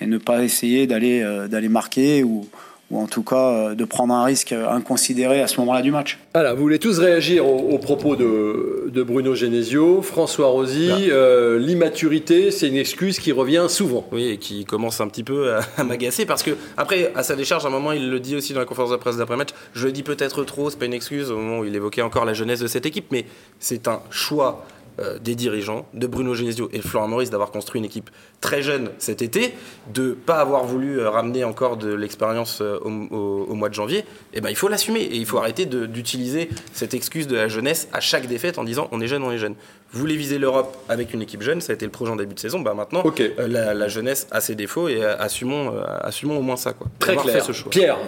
et 0.00 0.06
ne 0.06 0.18
pas 0.18 0.42
essayer 0.42 0.86
d'aller 0.86 1.68
marquer 1.68 2.22
ou, 2.22 2.46
ou 2.90 3.00
en 3.00 3.06
tout 3.06 3.22
cas 3.22 3.50
euh, 3.70 3.74
de 3.74 3.84
prendre 3.84 4.12
un 4.14 4.24
risque 4.24 4.52
inconsidéré 4.52 5.40
à 5.40 5.46
ce 5.46 5.58
moment-là 5.60 5.82
du 5.82 5.90
match. 5.90 6.18
Voilà, 6.34 6.54
vous 6.54 6.62
voulez 6.62 6.78
tous 6.78 6.98
réagir 6.98 7.46
aux, 7.46 7.70
aux 7.70 7.78
propos 7.78 8.16
de, 8.16 8.90
de 8.92 9.02
Bruno 9.02 9.34
Genesio, 9.34 10.02
François 10.02 10.48
Rosy. 10.48 10.90
euh, 11.10 11.58
L'immaturité, 11.58 12.50
c'est 12.50 12.68
une 12.68 12.76
excuse 12.76 13.18
qui 13.18 13.32
revient 13.32 13.66
souvent. 13.68 14.06
Oui, 14.12 14.28
et 14.28 14.36
qui 14.38 14.64
commence 14.64 15.00
un 15.00 15.08
petit 15.08 15.24
peu 15.24 15.52
à, 15.54 15.60
à 15.78 15.84
m'agacer 15.84 16.26
parce 16.26 16.42
que, 16.42 16.50
après, 16.76 17.12
à 17.14 17.22
sa 17.22 17.36
décharge, 17.36 17.64
à 17.64 17.68
un 17.68 17.70
moment, 17.70 17.92
il 17.92 18.10
le 18.10 18.20
dit 18.20 18.36
aussi 18.36 18.52
dans 18.52 18.60
la 18.60 18.66
conférence 18.66 18.90
de 18.90 18.96
presse 18.96 19.16
d'après-match. 19.16 19.50
Je 19.74 19.86
le 19.86 19.92
dis 19.92 20.02
peut-être 20.02 20.44
trop, 20.44 20.70
c'est 20.70 20.78
pas 20.78 20.86
une 20.86 20.94
excuse 20.94 21.30
au 21.30 21.36
moment 21.36 21.60
où 21.60 21.64
il 21.64 21.74
évoquait 21.74 22.02
encore 22.02 22.24
la 22.24 22.34
jeunesse 22.34 22.60
de 22.60 22.66
cette 22.66 22.86
équipe, 22.86 23.06
mais 23.10 23.24
c'est 23.58 23.88
un 23.88 24.00
choix 24.10 24.64
euh, 25.00 25.18
des 25.18 25.34
dirigeants, 25.34 25.86
de 25.94 26.06
Bruno 26.06 26.34
Genesio 26.34 26.68
et 26.72 26.78
de 26.78 26.82
Florent 26.82 27.08
Maurice 27.08 27.30
d'avoir 27.30 27.50
construit 27.50 27.78
une 27.78 27.84
équipe 27.84 28.10
très 28.40 28.62
jeune 28.62 28.90
cet 28.98 29.22
été, 29.22 29.54
de 29.92 30.12
pas 30.12 30.36
avoir 30.40 30.64
voulu 30.64 30.98
euh, 31.00 31.10
ramener 31.10 31.44
encore 31.44 31.76
de 31.76 31.92
l'expérience 31.92 32.60
euh, 32.60 32.78
au, 32.84 32.90
au- 33.14 33.46
au 33.50 33.54
mois 33.54 33.68
de 33.68 33.74
janvier, 33.74 34.04
et 34.34 34.40
ben 34.40 34.50
il 34.50 34.56
faut 34.56 34.68
l'assumer 34.68 35.00
et 35.00 35.16
il 35.16 35.26
faut 35.26 35.38
arrêter 35.38 35.66
d'utiliser 35.66 36.48
cette 36.72 36.94
excuse 36.94 37.26
de 37.26 37.36
la 37.36 37.48
jeunesse 37.48 37.88
à 37.92 38.00
chaque 38.00 38.26
défaite 38.26 38.58
en 38.58 38.64
disant 38.64 38.88
on 38.92 39.00
est 39.00 39.06
jeune, 39.06 39.22
on 39.22 39.30
est 39.32 39.38
jeune. 39.38 39.54
Vous 39.92 39.98
voulez 39.98 40.16
viser 40.16 40.38
l'Europe 40.38 40.76
avec 40.88 41.12
une 41.14 41.20
équipe 41.22 41.42
jeune, 41.42 41.60
ça 41.60 41.72
a 41.72 41.74
été 41.74 41.84
le 41.84 41.90
projet 41.90 42.12
en 42.12 42.16
début 42.16 42.34
de 42.34 42.38
saison, 42.38 42.60
bah 42.60 42.74
maintenant 42.74 43.02
euh, 43.18 43.48
la, 43.48 43.74
la 43.74 43.88
jeunesse 43.88 44.28
a 44.30 44.40
ses 44.40 44.54
défauts 44.54 44.88
et 44.88 45.02
euh, 45.02 45.16
assumons, 45.18 45.74
euh, 45.74 45.82
assumons 46.02 46.38
au 46.38 46.42
moins 46.42 46.56
ça. 46.56 46.72
Quoi. 46.72 46.86
Très 47.00 47.16
clair. 47.16 47.34
fait 47.34 47.40
ce 47.40 47.52
choix. 47.52 47.70
Pierre, 47.70 47.98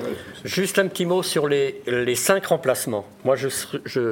Juste 0.45 0.79
un 0.79 0.87
petit 0.87 1.07
mot 1.07 1.23
sur 1.25 1.49
les, 1.49 1.83
les 1.87 2.15
cinq 2.15 2.47
remplacements. 2.47 3.05
Moi, 3.25 3.35
je 3.37 3.49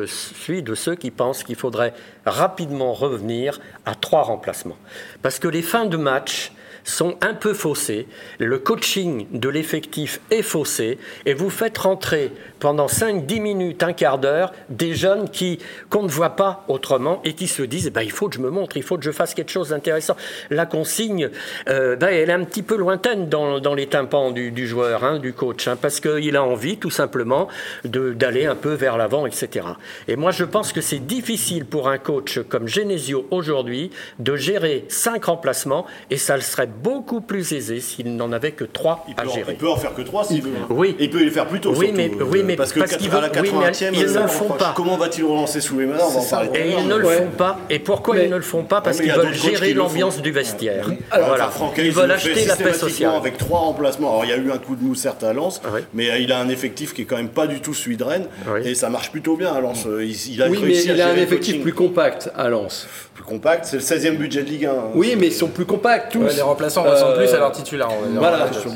suis 0.06 0.62
de 0.62 0.74
ceux 0.74 0.94
qui 0.96 1.10
pensent 1.10 1.44
qu'il 1.44 1.56
faudrait 1.56 1.92
rapidement 2.26 2.69
revenir 2.92 3.60
à 3.86 3.94
trois 3.94 4.22
remplacements. 4.22 4.78
Parce 5.22 5.38
que 5.38 5.48
les 5.48 5.62
fins 5.62 5.86
de 5.86 5.96
match 5.96 6.52
sont 6.84 7.16
un 7.20 7.34
peu 7.34 7.54
faussées, 7.54 8.06
le 8.38 8.58
coaching 8.58 9.26
de 9.32 9.48
l'effectif 9.48 10.20
est 10.30 10.42
faussé, 10.42 10.98
et 11.26 11.34
vous 11.34 11.50
faites 11.50 11.78
rentrer 11.78 12.32
pendant 12.58 12.86
5-10 12.86 13.40
minutes, 13.40 13.82
un 13.82 13.92
quart 13.92 14.18
d'heure, 14.18 14.52
des 14.68 14.94
jeunes 14.94 15.30
qui 15.30 15.58
qu'on 15.88 16.02
ne 16.02 16.08
voit 16.08 16.36
pas 16.36 16.64
autrement 16.68 17.20
et 17.24 17.32
qui 17.34 17.46
se 17.46 17.62
disent 17.62 17.90
eh 17.94 18.04
il 18.04 18.12
faut 18.12 18.28
que 18.28 18.36
je 18.36 18.40
me 18.40 18.50
montre, 18.50 18.76
il 18.76 18.82
faut 18.82 18.96
que 18.96 19.04
je 19.04 19.10
fasse 19.10 19.34
quelque 19.34 19.50
chose 19.50 19.70
d'intéressant. 19.70 20.16
La 20.50 20.66
consigne, 20.66 21.30
ben, 21.66 22.02
elle 22.02 22.30
est 22.30 22.32
un 22.32 22.44
petit 22.44 22.62
peu 22.62 22.76
lointaine 22.76 23.28
dans, 23.28 23.60
dans 23.60 23.74
les 23.74 23.86
tympans 23.86 24.30
du, 24.30 24.50
du 24.50 24.66
joueur, 24.66 25.04
hein, 25.04 25.18
du 25.18 25.32
coach, 25.32 25.68
hein, 25.68 25.76
parce 25.80 26.00
qu'il 26.00 26.36
a 26.36 26.42
envie 26.42 26.76
tout 26.76 26.90
simplement 26.90 27.48
d'aller 27.84 28.46
un 28.46 28.54
peu 28.54 28.74
vers 28.74 28.96
l'avant, 28.96 29.26
etc. 29.26 29.66
Et 30.08 30.16
moi, 30.16 30.30
je 30.30 30.44
pense 30.44 30.72
que 30.72 30.80
c'est 30.80 30.98
difficile 30.98 31.64
pour 31.64 31.88
un 31.88 31.98
coach 31.98 32.40
comme 32.48 32.68
Genesio 32.68 33.26
aujourd'hui 33.30 33.90
de 34.18 34.36
gérer 34.36 34.84
cinq 34.88 35.24
remplacements, 35.26 35.86
et 36.10 36.16
ça 36.16 36.36
le 36.36 36.42
serait 36.42 36.69
beaucoup 36.70 37.20
plus 37.20 37.52
aisé 37.52 37.80
s'il 37.80 38.16
n'en 38.16 38.32
avait 38.32 38.52
que 38.52 38.64
trois 38.64 39.04
Il 39.08 39.14
à 39.18 39.22
peut, 39.22 39.28
en, 39.28 39.32
gérer. 39.34 39.52
il 39.52 39.58
peut 39.58 39.68
en 39.68 39.76
faire 39.76 39.94
que 39.94 40.02
3 40.02 40.24
s'il 40.24 40.42
veut. 40.42 40.50
hein. 40.60 40.66
Oui. 40.70 40.96
Et 40.98 41.04
il 41.04 41.10
peut 41.10 41.22
les 41.22 41.30
faire 41.30 41.46
plus 41.46 41.60
tôt. 41.60 41.70
Oui, 41.76 41.86
surtout, 41.86 41.96
mais- 41.96 42.10
euh, 42.20 42.24
oui, 42.30 42.42
mais 42.44 42.56
parce 42.56 42.72
que 42.72 42.80
parce 42.80 42.92
à 42.92 42.96
la 42.96 43.28
veulent- 43.28 43.42
oui, 43.42 43.50
mais 43.52 43.66
80e, 43.70 43.94
ils 43.94 44.00
ne 44.06 44.16
euh, 44.18 44.22
le 44.22 44.28
font 44.28 44.48
pas. 44.48 44.72
Comment 44.76 44.96
va-t-il 44.96 45.24
relancer 45.24 45.60
sous 45.60 45.78
les 45.78 45.86
mains 45.86 45.96
On 46.00 46.08
va 46.10 46.20
en 46.20 46.24
parler. 46.24 46.50
Et 46.54 46.72
ils 46.78 46.86
ne 46.88 46.96
le 46.96 47.04
font 47.08 47.26
pas. 47.36 47.58
Et 47.68 47.78
pourquoi 47.78 48.18
ils 48.18 48.30
ne 48.30 48.36
le 48.36 48.42
font 48.42 48.64
pas 48.64 48.80
Parce 48.80 49.00
qu'ils 49.00 49.12
veulent 49.12 49.34
gérer 49.34 49.74
l'ambiance 49.74 50.20
du 50.22 50.30
vestiaire. 50.32 50.88
Alors, 51.10 51.28
voilà. 51.28 51.50
Ils 51.78 51.90
veulent 51.92 52.10
acheter 52.12 52.44
la 52.46 52.56
paix 52.56 52.72
sociale. 52.72 53.14
avec 53.16 53.36
trois 53.38 53.60
remplacements. 53.60 54.10
Alors 54.10 54.24
il 54.24 54.30
y 54.30 54.34
a 54.34 54.36
eu 54.36 54.50
un 54.50 54.58
coup 54.58 54.76
de 54.76 54.82
mou 54.82 54.94
certes 54.94 55.24
à 55.24 55.32
Lens, 55.32 55.60
Ah 55.64 55.68
mais 55.94 56.10
euh, 56.10 56.18
il 56.18 56.32
a 56.32 56.38
un 56.38 56.48
effectif 56.48 56.94
qui 56.94 57.02
est 57.02 57.04
quand 57.04 57.16
même 57.16 57.28
pas 57.28 57.46
du 57.46 57.60
tout 57.60 57.74
celui 57.74 57.96
de 57.96 58.04
Rennes 58.04 58.26
Oui. 58.52 58.60
et 58.68 58.74
ça 58.74 58.88
marche 58.88 59.10
plutôt 59.10 59.36
bien 59.36 59.52
à 59.52 59.60
Lens. 59.60 59.84
Euh, 59.86 60.04
Il, 60.04 60.42
a 60.42 60.48
oui, 60.48 60.58
mais 60.62 60.76
il 60.82 60.90
a 61.00 61.06
un 61.06 61.08
gérer 61.10 61.22
effectif 61.22 61.60
plus 61.62 61.72
compact 61.72 62.30
à 62.36 62.48
Lens. 62.48 62.86
plus 63.14 63.24
compact. 63.24 63.64
C'est 63.66 63.76
le 63.76 63.82
16e 63.82 64.16
budget 64.16 64.42
de 64.42 64.48
Ligue 64.48 64.66
1. 64.66 64.74
Oui, 64.94 65.14
mais 65.18 65.26
ils 65.28 65.32
sont 65.32 65.48
plus 65.48 65.64
compacts 65.66 66.12
tous. 66.12 66.40
Ressemblent 66.64 66.90
Euh, 66.90 67.16
plus 67.16 67.32
à 67.34 67.38
leur 67.38 67.52
titulaire. 67.52 67.88
voilà. 68.16 68.46
Je 68.52 68.58
suis 68.58 68.70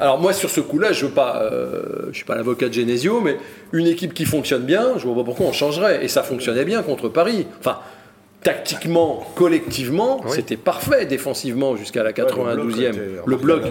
alors 0.00 0.18
moi 0.18 0.32
sur 0.32 0.50
ce 0.50 0.60
coup-là, 0.60 0.92
je 0.92 1.06
veux 1.06 1.12
pas, 1.12 1.42
euh, 1.42 2.08
je 2.10 2.16
suis 2.16 2.24
pas 2.24 2.34
l'avocat 2.34 2.68
de 2.68 2.74
Genesio, 2.74 3.20
mais 3.20 3.36
une 3.72 3.86
équipe 3.86 4.14
qui 4.14 4.24
fonctionne 4.24 4.62
bien, 4.62 4.92
je 4.96 5.06
vois 5.06 5.14
pas 5.16 5.24
pourquoi 5.24 5.46
on 5.46 5.52
changerait. 5.52 6.04
Et 6.04 6.08
ça 6.08 6.22
fonctionnait 6.22 6.64
bien 6.64 6.82
contre 6.82 7.08
Paris. 7.08 7.46
Enfin, 7.60 7.78
tactiquement, 8.42 9.26
collectivement, 9.34 10.20
c'était 10.28 10.56
parfait 10.56 11.06
défensivement 11.06 11.76
jusqu'à 11.76 12.02
la 12.02 12.12
92e. 12.12 12.92
Le 13.26 13.36
bloc, 13.36 13.62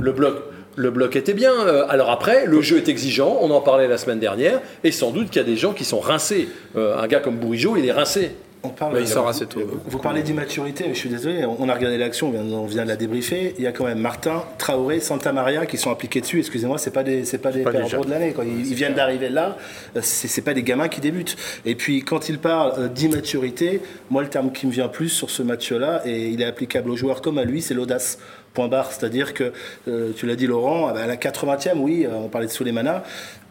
le 0.00 0.12
bloc, 0.12 0.34
le 0.76 0.90
bloc 0.90 1.16
était 1.16 1.34
bien. 1.34 1.52
Euh, 1.66 1.84
Alors 1.88 2.10
après, 2.10 2.46
le 2.46 2.60
jeu 2.60 2.76
est 2.78 2.88
exigeant. 2.88 3.38
On 3.40 3.50
en 3.50 3.60
parlait 3.60 3.88
la 3.88 3.98
semaine 3.98 4.18
dernière, 4.20 4.60
et 4.84 4.92
sans 4.92 5.10
doute 5.10 5.28
qu'il 5.30 5.40
y 5.40 5.44
a 5.44 5.48
des 5.48 5.56
gens 5.56 5.72
qui 5.72 5.84
sont 5.84 6.00
rincés. 6.00 6.48
Euh, 6.76 6.98
un 6.98 7.06
gars 7.06 7.20
comme 7.20 7.36
Bourigeau, 7.36 7.76
il 7.76 7.86
est 7.86 7.92
rincé. 7.92 8.32
On 8.64 8.70
parle, 8.70 8.94
Bah, 8.94 9.00
il 9.00 9.06
sort 9.06 9.28
assez 9.28 9.46
tôt. 9.46 9.60
Vous 9.86 9.98
parlez 9.98 10.22
d'immaturité, 10.22 10.84
mais 10.88 10.94
je 10.94 10.98
suis 10.98 11.08
désolé, 11.08 11.44
on 11.44 11.68
a 11.68 11.74
regardé 11.74 11.96
l'action, 11.96 12.28
on 12.28 12.30
vient, 12.32 12.42
on 12.42 12.66
vient 12.66 12.82
de 12.82 12.88
la 12.88 12.96
débriefer. 12.96 13.54
Il 13.56 13.62
y 13.64 13.66
a 13.66 13.72
quand 13.72 13.84
même 13.84 14.00
Martin, 14.00 14.42
Traoré, 14.58 15.00
Santa 15.00 15.32
Maria 15.32 15.64
qui 15.66 15.76
sont 15.76 15.90
impliqués 15.90 16.20
dessus. 16.20 16.40
Excusez-moi, 16.40 16.76
c'est 16.78 16.90
pas 16.90 17.04
des, 17.04 17.24
c'est 17.24 17.38
pas 17.38 17.52
des 17.52 17.62
pas 17.62 17.72
des 17.72 17.78
de 17.78 18.10
l'année. 18.10 18.34
Ils, 18.44 18.66
ils 18.66 18.74
viennent 18.74 18.94
d'arriver 18.94 19.28
là. 19.28 19.56
euh, 19.96 20.00
C'est, 20.02 20.26
c'est 20.28 20.42
pas 20.42 20.54
des 20.54 20.62
gamins 20.64 20.88
qui 20.88 21.00
débutent. 21.00 21.36
Et 21.64 21.74
puis 21.76 22.02
quand 22.02 22.28
il 22.28 22.38
parle 22.38 22.72
euh, 22.78 22.88
d'immaturité, 22.88 23.80
moi 24.10 24.22
le 24.22 24.28
terme 24.28 24.50
qui 24.52 24.66
me 24.66 24.72
vient 24.72 24.88
plus 24.88 25.08
sur 25.08 25.30
ce 25.30 25.42
match-là, 25.42 26.02
et 26.04 26.28
il 26.28 26.40
est 26.42 26.46
applicable 26.46 26.90
aux 26.90 26.96
joueurs 26.96 27.22
comme 27.22 27.38
à 27.38 27.44
lui, 27.44 27.62
c'est 27.62 27.74
l'audace. 27.74 28.18
Point 28.54 28.68
barre. 28.68 28.90
C'est-à-dire 28.92 29.34
que, 29.34 29.52
euh, 29.88 30.10
tu 30.16 30.26
l'as 30.26 30.34
dit 30.34 30.46
Laurent, 30.46 30.88
à 30.88 31.06
la 31.06 31.16
80e, 31.16 31.76
oui, 31.76 32.06
euh, 32.06 32.14
on 32.14 32.28
parlait 32.28 32.46
de 32.46 32.52
Souleymana. 32.52 33.04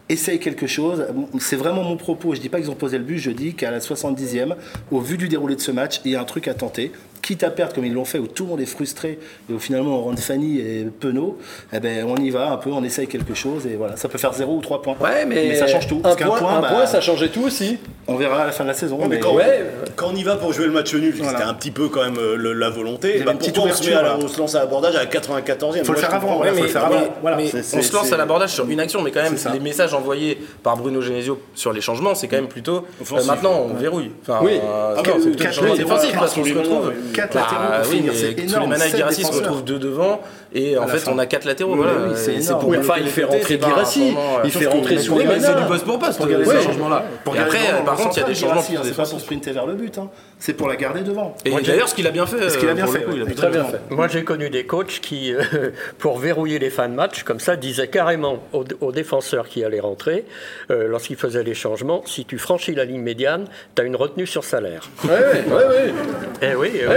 Essaye 0.08 0.38
quelque 0.40 0.66
chose. 0.66 1.06
C'est 1.38 1.56
vraiment 1.56 1.84
mon 1.84 1.96
propos. 1.96 2.34
Je 2.34 2.40
dis 2.40 2.48
pas 2.48 2.60
qu'ils 2.60 2.70
ont 2.70 2.74
posé 2.74 2.96
le 2.98 3.04
but. 3.04 3.18
Je 3.18 3.30
dis 3.30 3.54
qu'à 3.54 3.70
la 3.70 3.78
70e, 3.78 4.54
au 4.90 5.00
vu 5.00 5.18
du 5.18 5.28
déroulé 5.28 5.54
de 5.54 5.60
ce 5.60 5.70
match, 5.70 6.00
il 6.04 6.12
y 6.12 6.16
a 6.16 6.20
un 6.20 6.24
truc 6.24 6.48
à 6.48 6.54
tenter. 6.54 6.92
Quitte 7.22 7.42
à 7.42 7.50
perdre 7.50 7.74
comme 7.74 7.84
ils 7.84 7.92
l'ont 7.92 8.04
fait, 8.04 8.18
où 8.18 8.26
tout 8.26 8.44
le 8.44 8.50
monde 8.50 8.60
est 8.60 8.66
frustré 8.66 9.18
et 9.50 9.52
où 9.52 9.58
finalement 9.58 9.98
on 9.98 10.02
rentre 10.04 10.22
Fanny 10.22 10.60
et 10.60 10.86
Penaud, 10.98 11.36
eh 11.72 11.80
ben 11.80 12.06
on 12.08 12.16
y 12.16 12.30
va 12.30 12.50
un 12.52 12.56
peu, 12.56 12.70
on 12.70 12.82
essaye 12.84 13.06
quelque 13.06 13.34
chose 13.34 13.66
et 13.66 13.76
voilà. 13.76 13.96
Ça 13.96 14.08
peut 14.08 14.18
faire 14.18 14.32
0 14.32 14.54
ou 14.56 14.60
3 14.60 14.80
points. 14.82 14.96
Ouais, 15.00 15.26
mais, 15.26 15.54
ça 15.56 15.66
change 15.66 15.86
tout. 15.88 15.96
Un 15.98 16.00
Parce 16.02 16.16
qu'un 16.16 16.26
point, 16.28 16.56
un 16.56 16.60
bah, 16.60 16.68
point, 16.70 16.86
ça 16.86 17.00
changeait 17.00 17.28
tout 17.28 17.42
aussi. 17.42 17.78
on 18.06 18.16
verra 18.16 18.42
à 18.42 18.46
la 18.46 18.52
fin 18.52 18.64
de 18.64 18.68
la 18.68 18.74
saison. 18.74 18.96
Ouais, 18.96 19.02
mais 19.08 19.16
mais- 19.16 19.20
quand, 19.20 19.34
Ouais. 19.34 19.64
quand 19.96 20.08
on 20.12 20.16
y 20.16 20.22
va 20.22 20.36
pour 20.36 20.52
jouer 20.52 20.66
le 20.66 20.72
match 20.72 20.94
nul, 20.94 21.12
Voilà. 21.16 21.32
c'était 21.32 21.44
un 21.50 21.54
petit 21.54 21.70
peu 21.70 21.88
quand 21.88 22.02
même 22.02 22.16
euh, 22.18 22.36
le- 22.36 22.52
la 22.54 22.70
volonté. 22.70 23.20
Bah, 23.26 23.32
pourquoi 23.38 23.64
on 23.64 23.72
se, 23.72 23.86
met 23.88 23.94
à 23.94 24.02
la- 24.02 24.16
on 24.16 24.28
se 24.28 24.38
lance 24.38 24.54
à 24.54 24.60
l'abordage 24.60 24.94
à 24.96 25.00
la 25.00 25.06
94e 25.06 25.84
Faut 25.84 25.92
le 25.92 25.98
faire 25.98 26.14
avant, 26.14 26.40
ouais, 26.40 26.50
faut 26.52 26.62
le 26.62 26.68
faire 26.68 26.88
mais- 26.88 26.96
avant. 26.96 27.06
Voilà. 27.20 27.36
on 27.38 27.82
se 27.82 27.92
lance 27.94 28.12
à 28.12 28.16
l'abordage 28.16 28.50
sur 28.54 28.68
une 28.70 28.80
action, 28.80 29.02
mais 29.02 29.10
quand 29.10 29.22
même, 29.22 29.34
les 29.52 29.60
messages 29.60 29.92
envoyés 29.92 30.38
par 30.62 30.76
Bruno 30.76 31.00
Genesio 31.02 31.40
sur 31.54 31.72
les 31.72 31.80
changements, 31.80 32.14
c'est 32.14 32.28
quand 32.28 32.36
même 32.36 32.48
plutôt. 32.48 32.86
Euh, 33.12 33.24
maintenant, 33.26 33.66
on 33.70 33.74
verrouille. 33.74 34.12
Oui. 34.42 34.52
euh, 34.62 34.94
Ah, 34.96 35.02
c'est 35.04 35.44
latéraux, 35.44 35.76
défensif 35.76 36.12
parce 36.18 36.34
qu'on 36.34 36.44
se 36.44 36.52
retrouve. 36.54 36.92
Mains, 37.08 37.14
Quatre 37.14 37.34
Bah, 37.34 37.40
latéraux 37.40 37.82
pour 37.82 37.90
oui, 37.90 37.96
finir, 37.96 38.12
c'est 38.14 38.34
tous 38.34 38.42
énorme, 38.42 38.62
les 38.62 38.68
Mana 38.68 38.86
et 38.86 38.88
sept 38.88 38.96
Guirassy 38.96 39.24
se 39.24 39.32
retrouvent 39.32 39.64
deux 39.64 39.78
devant 39.78 40.20
et 40.54 40.78
en 40.78 40.86
fait 40.86 40.98
fin. 40.98 41.12
on 41.12 41.18
a 41.18 41.26
quatre 41.26 41.44
latéraux. 41.44 41.72
Oui, 41.72 41.78
voilà. 41.78 42.08
oui, 42.08 42.14
c'est 42.16 42.52
pour 42.52 42.68
Oui, 42.68 42.78
enfin, 42.78 42.94
il 43.00 43.08
fait 43.08 43.24
rentrer 43.24 43.56
vraiment, 43.56 44.38
euh, 44.38 44.42
il 44.44 44.50
fait 44.50 44.66
rentrer 44.66 44.98
Souleymana. 44.98 45.40
C'est 45.40 45.60
du 45.60 45.66
poste 45.66 45.84
pour 45.84 45.98
poste, 45.98 46.20
euh, 46.20 46.24
Et 46.26 46.28
garder 46.30 47.38
après, 47.40 47.84
par 47.84 47.96
contre, 47.96 48.16
il 48.16 48.20
y 48.20 48.24
a 48.24 48.26
des 48.26 48.34
changements 48.34 48.62
C'est 48.82 48.96
pas 48.96 49.06
pour 49.06 49.20
sprinter 49.20 49.52
vers 49.52 49.66
le 49.66 49.74
but. 49.74 49.98
hein. 49.98 50.08
C'est 50.40 50.54
pour 50.54 50.68
la 50.68 50.76
garder 50.76 51.00
devant. 51.00 51.34
Et 51.44 51.50
d'ailleurs, 51.50 51.88
ce 51.88 51.94
qu'il 51.94 52.06
a 52.06 52.10
bien 52.10 52.24
fait, 52.24 52.48
Ce 52.48 52.58
qu'il 52.58 52.68
a 52.68 52.72
euh, 52.72 52.74
bien 52.74 52.86
le 52.86 52.92
fait, 52.92 53.04
il 53.12 53.22
a 53.22 53.24
oui. 53.24 53.34
Très 53.34 53.50
bien 53.50 53.64
fait. 53.64 53.80
Moi, 53.90 54.06
j'ai 54.06 54.22
connu 54.22 54.50
des 54.50 54.64
coachs 54.64 55.00
qui, 55.00 55.34
euh, 55.34 55.42
pour 55.98 56.18
verrouiller 56.18 56.60
les 56.60 56.70
fins 56.70 56.88
de 56.88 56.94
match, 56.94 57.24
comme 57.24 57.40
ça, 57.40 57.56
disaient 57.56 57.88
carrément 57.88 58.38
aux, 58.52 58.92
défenseurs 58.92 59.48
qui 59.48 59.64
allaient 59.64 59.80
rentrer, 59.80 60.24
euh, 60.70 60.86
lorsqu'ils 60.86 61.16
faisaient 61.16 61.42
les 61.42 61.54
changements, 61.54 62.02
si 62.06 62.24
tu 62.24 62.38
franchis 62.38 62.74
la 62.74 62.84
ligne 62.84 63.00
médiane, 63.00 63.46
tu 63.74 63.82
as 63.82 63.84
une 63.84 63.96
retenue 63.96 64.26
sur 64.26 64.44
salaire. 64.44 64.88
Ouais, 65.04 65.10
ouais. 65.10 65.92
Eh 66.40 66.54
oui, 66.54 66.70
eh 66.74 66.86
oui. 66.86 66.94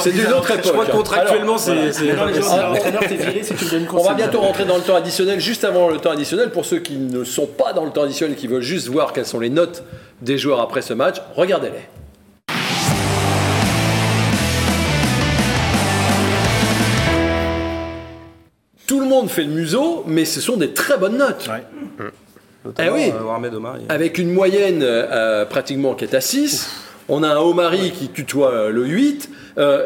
C'est 0.00 0.12
d'une 0.12 0.32
autre 0.32 0.50
époque. 0.50 0.64
Je 0.64 0.70
crois 0.72 0.84
que 0.84 0.90
hein. 0.90 0.94
contractuellement, 0.94 1.56
Alors, 1.56 1.60
c'est. 1.60 2.12
On 3.92 4.02
va 4.02 4.14
bientôt 4.14 4.40
rentrer 4.40 4.64
dans 4.64 4.76
le 4.76 4.82
temps 4.82 4.96
additionnel. 4.96 5.40
Juste 5.40 5.64
avant 5.64 5.88
le 5.88 5.98
temps 5.98 6.10
additionnel, 6.10 6.50
pour 6.50 6.64
ceux 6.64 6.78
qui 6.78 6.96
ne 6.96 7.24
sont 7.24 7.46
pas 7.46 7.72
dans 7.72 7.84
le 7.84 7.90
temps 7.90 8.02
additionnel, 8.02 8.36
qui 8.36 8.46
veulent 8.46 8.62
juste 8.62 8.88
voir 8.88 9.12
quelles 9.12 9.26
sont 9.26 9.40
les 9.40 9.50
notes 9.50 9.82
des 10.22 10.38
joueurs 10.38 10.60
après 10.60 10.82
ce 10.82 10.94
match, 10.94 11.16
regardez-les. 11.36 11.88
Tout 18.86 19.00
le 19.00 19.06
monde 19.06 19.28
fait 19.28 19.42
le 19.44 19.50
museau, 19.50 20.02
mais 20.06 20.24
ce 20.24 20.40
sont 20.40 20.56
des 20.56 20.72
très 20.72 20.96
bonnes 20.96 21.18
notes. 21.18 21.48
Ouais. 21.48 21.62
Eh 22.80 22.88
oui. 22.90 23.12
Euh, 23.14 23.22
Mohamed 23.22 23.54
Omar, 23.54 23.76
il- 23.78 23.92
Avec 23.92 24.18
une 24.18 24.32
moyenne 24.32 24.80
euh, 24.82 25.44
pratiquement 25.44 25.94
qui 25.94 26.04
est 26.04 26.14
à 26.14 26.20
6. 26.20 26.68
On 27.08 27.22
a 27.22 27.28
un 27.28 27.38
Omari 27.38 27.90
qui 27.92 28.08
tutoie 28.08 28.52
euh, 28.52 28.70
le 28.70 28.84
8. 28.86 29.30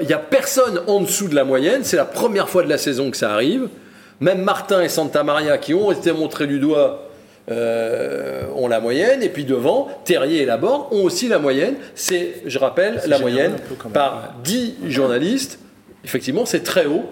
Il 0.01 0.07
n'y 0.07 0.13
a 0.13 0.19
personne 0.19 0.81
en 0.87 1.01
dessous 1.01 1.29
de 1.29 1.35
la 1.35 1.45
moyenne. 1.45 1.81
C'est 1.83 1.97
la 1.97 2.05
première 2.05 2.49
fois 2.49 2.63
de 2.63 2.69
la 2.69 2.79
saison 2.79 3.11
que 3.11 3.17
ça 3.17 3.33
arrive. 3.33 3.69
Même 4.21 4.43
Martin 4.43 4.83
et 4.83 4.89
Santa 4.89 5.25
Maria, 5.25 5.59
qui 5.59 5.75
ont 5.75 5.91
été 5.91 6.13
montrés 6.13 6.47
du 6.47 6.61
doigt, 6.61 7.11
euh, 7.51 8.45
ont 8.55 8.69
la 8.69 8.79
moyenne. 8.79 9.21
Et 9.21 9.29
puis 9.29 9.45
devant, 9.45 9.89
Terrier 10.05 10.43
et 10.43 10.47
Laborde 10.47 10.93
ont 10.93 11.03
aussi 11.03 11.27
la 11.27 11.41
moyenne. 11.41 11.75
C'est, 11.97 12.37
je 12.47 12.57
rappelle, 12.59 13.01
la 13.07 13.19
moyenne 13.19 13.57
par 13.93 14.35
10 14.45 14.75
journalistes. 14.89 15.59
Effectivement, 16.05 16.47
c'est 16.47 16.63
très 16.63 16.87
haut. 16.87 17.05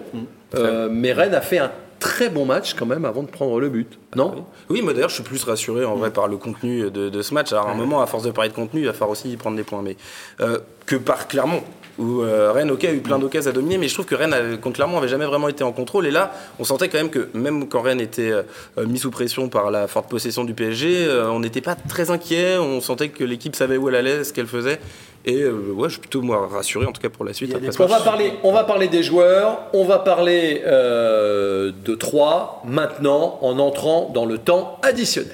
Euh, 0.55 0.87
mais 0.89 1.11
Rennes 1.11 1.35
a 1.35 1.41
fait 1.41 1.57
un 1.57 1.71
très 2.01 2.29
bon 2.29 2.45
match 2.45 2.73
quand 2.73 2.85
même 2.85 3.05
avant 3.05 3.23
de 3.23 3.29
prendre 3.29 3.59
le 3.61 3.69
but. 3.69 3.97
Non 4.15 4.45
Oui, 4.69 4.81
moi 4.81 4.91
d'ailleurs, 4.91 5.09
je 5.09 5.15
suis 5.15 5.23
plus 5.23 5.43
rassuré 5.45 5.85
en 5.85 5.95
vrai 5.95 6.11
par 6.11 6.27
le 6.27 6.35
contenu 6.35 6.91
de, 6.91 7.07
de 7.09 7.21
ce 7.21 7.33
match. 7.33 7.53
Alors, 7.53 7.69
à 7.69 7.71
un 7.71 7.75
moment, 7.75 8.01
à 8.01 8.07
force 8.07 8.23
de 8.23 8.31
parler 8.31 8.49
de 8.49 8.55
contenu, 8.55 8.81
il 8.81 8.87
va 8.87 8.91
falloir 8.93 9.11
aussi 9.11 9.37
prendre 9.37 9.55
des 9.55 9.63
points. 9.63 9.81
Mais 9.81 9.95
euh, 10.41 10.59
que 10.85 10.95
par 10.97 11.27
Clermont, 11.27 11.63
où 12.01 12.21
euh, 12.23 12.51
Rennes, 12.51 12.71
ok, 12.71 12.83
a 12.85 12.91
eu 12.91 12.99
plein 12.99 13.19
d'occasions 13.19 13.51
à 13.51 13.53
dominer, 13.53 13.77
mais 13.77 13.87
je 13.87 13.93
trouve 13.93 14.05
que 14.05 14.15
Rennes, 14.15 14.33
avait- 14.33 14.57
contre 14.57 14.75
Clermont, 14.77 14.97
avait 14.97 15.07
jamais 15.07 15.25
vraiment 15.25 15.47
été 15.47 15.63
en 15.63 15.71
contrôle. 15.71 16.07
Et 16.07 16.11
là, 16.11 16.31
on 16.59 16.63
sentait 16.63 16.89
quand 16.89 16.97
même 16.97 17.09
que 17.09 17.29
même 17.33 17.67
quand 17.69 17.81
Rennes 17.81 18.01
était 18.01 18.31
euh, 18.31 18.43
mis 18.87 18.97
sous 18.99 19.11
pression 19.11 19.47
par 19.49 19.71
la 19.71 19.87
forte 19.87 20.09
possession 20.09 20.43
du 20.43 20.53
PSG, 20.53 21.05
euh, 21.05 21.29
on 21.29 21.39
n'était 21.39 21.61
pas 21.61 21.75
très 21.75 22.09
inquiet. 22.11 22.57
On 22.57 22.81
sentait 22.81 23.09
que 23.09 23.23
l'équipe 23.23 23.55
savait 23.55 23.77
où 23.77 23.87
elle 23.89 23.95
allait, 23.95 24.23
ce 24.23 24.33
qu'elle 24.33 24.47
faisait. 24.47 24.79
Et 25.23 25.43
euh, 25.43 25.51
ouais, 25.75 25.87
je 25.87 25.93
suis 25.93 25.99
plutôt 26.01 26.21
moi 26.23 26.49
rassuré 26.51 26.87
en 26.87 26.91
tout 26.91 27.01
cas 27.01 27.09
pour 27.09 27.23
la 27.25 27.33
suite. 27.33 27.53
après 27.53 27.67
On 27.83 27.85
va, 27.87 27.99
parler, 27.99 28.33
on 28.43 28.51
va 28.51 28.63
parler 28.63 28.87
des 28.87 29.03
joueurs, 29.03 29.59
on 29.73 29.85
va 29.85 29.99
parler 29.99 30.63
euh, 30.65 31.71
de 31.85 31.93
3 31.95 32.63
maintenant 32.65 33.37
en 33.41 33.59
entrant 33.59 34.09
dans 34.13 34.25
le 34.25 34.39
temps 34.39 34.79
additionnel. 34.81 35.31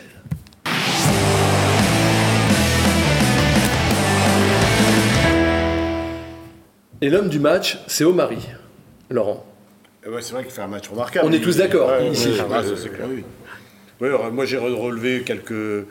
Et 7.02 7.10
l'homme 7.10 7.30
du 7.30 7.40
match, 7.40 7.78
c'est 7.88 8.04
Omari, 8.04 8.40
Laurent. 9.10 9.46
Eh 10.06 10.10
ouais, 10.10 10.22
c'est 10.22 10.34
vrai 10.34 10.44
qu'il 10.44 10.52
fait 10.52 10.62
un 10.62 10.68
match 10.68 10.88
remarquable. 10.90 11.28
On 11.28 11.32
est 11.32 11.40
tous 11.40 11.58
d'accord, 11.58 11.90
Ouais, 11.90 12.08
ici. 12.10 12.30
moi, 14.32 14.46
j'ai 14.46 14.58
re- 14.58 14.74
relevé 14.74 15.22
quelques. 15.24 15.86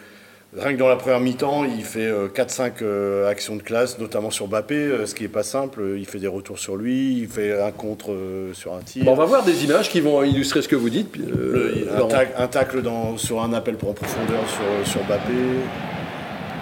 Rien 0.57 0.73
que 0.73 0.79
dans 0.79 0.89
la 0.89 0.97
première 0.97 1.21
mi-temps, 1.21 1.65
il 1.65 1.85
fait 1.85 2.07
euh, 2.07 2.29
4-5 2.29 2.73
euh, 2.81 3.29
actions 3.29 3.57
de 3.57 3.63
classe, 3.63 3.99
notamment 3.99 4.31
sur 4.31 4.47
Bappé, 4.49 4.75
euh, 4.77 5.05
ce 5.05 5.15
qui 5.15 5.25
n'est 5.25 5.29
pas 5.29 5.43
simple. 5.43 5.83
Il 5.99 6.07
fait 6.07 6.19
des 6.19 6.29
retours 6.29 6.59
sur 6.59 6.77
lui, 6.77 7.19
il 7.19 7.29
fait 7.29 7.61
un 7.61 7.73
contre 7.73 8.13
euh, 8.13 8.55
sur 8.55 8.73
un 8.75 8.81
tir. 8.81 9.05
Bon, 9.05 9.13
on 9.13 9.17
va 9.17 9.27
voir 9.27 9.45
des 9.45 9.65
images 9.65 9.91
qui 9.91 10.01
vont 10.01 10.23
illustrer 10.23 10.63
ce 10.63 10.69
que 10.69 10.77
vous 10.77 10.89
dites. 10.89 11.15
euh, 11.19 11.85
Le- 11.85 11.93
un, 11.93 11.99
Laurent. 11.99 12.09
tac- 12.09 12.35
un 12.39 12.47
tacle 12.47 12.81
dans, 12.81 13.19
sur 13.19 13.43
un 13.43 13.53
appel 13.53 13.75
pour 13.77 13.91
en 13.91 13.95
profondeur 13.95 14.45
sur, 14.49 14.91
sur 14.91 15.03
Bappé. 15.05 15.33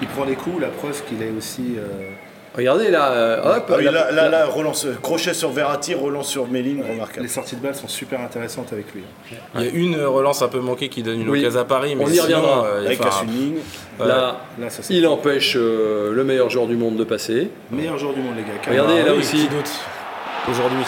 Il 0.02 0.09
prend 0.09 0.24
les 0.24 0.35
coups, 0.35 0.61
la 0.61 0.68
preuve 0.68 1.00
qu'il 1.04 1.22
est 1.22 1.30
aussi. 1.37 1.76
euh, 1.78 1.83
Regardez 2.57 2.88
là, 2.90 3.11
euh, 3.12 3.57
hop. 3.57 3.64
Ah 3.69 3.75
oui, 3.79 3.85
la- 3.85 3.90
là, 3.90 4.11
là, 4.12 4.29
là, 4.29 4.47
relance, 4.47 4.87
crochet 5.03 5.35
sur 5.35 5.51
Verratti, 5.51 5.93
relance 5.95 6.29
sur 6.29 6.47
Méline, 6.47 6.85
remarquable. 6.88 7.23
Les 7.27 7.29
sorties 7.33 7.57
de 7.57 7.61
balles 7.61 7.75
sont 7.75 7.88
super 7.88 8.21
intéressantes 8.21 8.73
avec 8.73 8.95
lui. 8.95 9.03
Il 9.57 9.62
y 9.62 9.67
a 9.67 9.71
une 9.71 10.01
relance 10.05 10.40
un 10.43 10.47
peu 10.49 10.61
manquée 10.61 10.88
qui 10.88 11.03
donne 11.03 11.21
une 11.23 11.29
Oui. 11.29 11.40
occasion 11.40 11.61
à 11.61 11.64
Paris, 11.64 11.97
mais 11.97 12.05
On 12.05 12.09
y 12.09 12.21
reviendra. 12.21 12.64
euh, 12.67 12.79
il 12.83 12.87
Avec 12.87 13.01
enfin, 13.01 13.09
casse 13.11 13.23
une 13.25 13.33
ligne. 13.33 13.55
ouais. 13.99 14.07
Là, 14.07 14.40
Là, 14.61 14.71
ça 14.71 14.83
c'est 14.85 14.95
il 14.95 15.05
empêche 15.09 15.55
euh, 15.57 16.12
le 16.12 16.23
meilleur 16.25 16.49
joueur 16.49 16.67
du 16.69 16.77
monde 16.77 16.95
de 16.97 17.03
passer. 17.05 17.51
meilleur 17.73 17.99
joueur 17.99 18.14
du 18.14 18.21
monde, 18.21 18.35
les 18.37 18.43
gars. 18.43 18.61
Regardez, 18.69 19.01
Ah 19.03 19.07
là 19.07 19.12
oui, 19.14 19.19
aussi. 19.19 19.49
aujourd'hui 20.49 20.79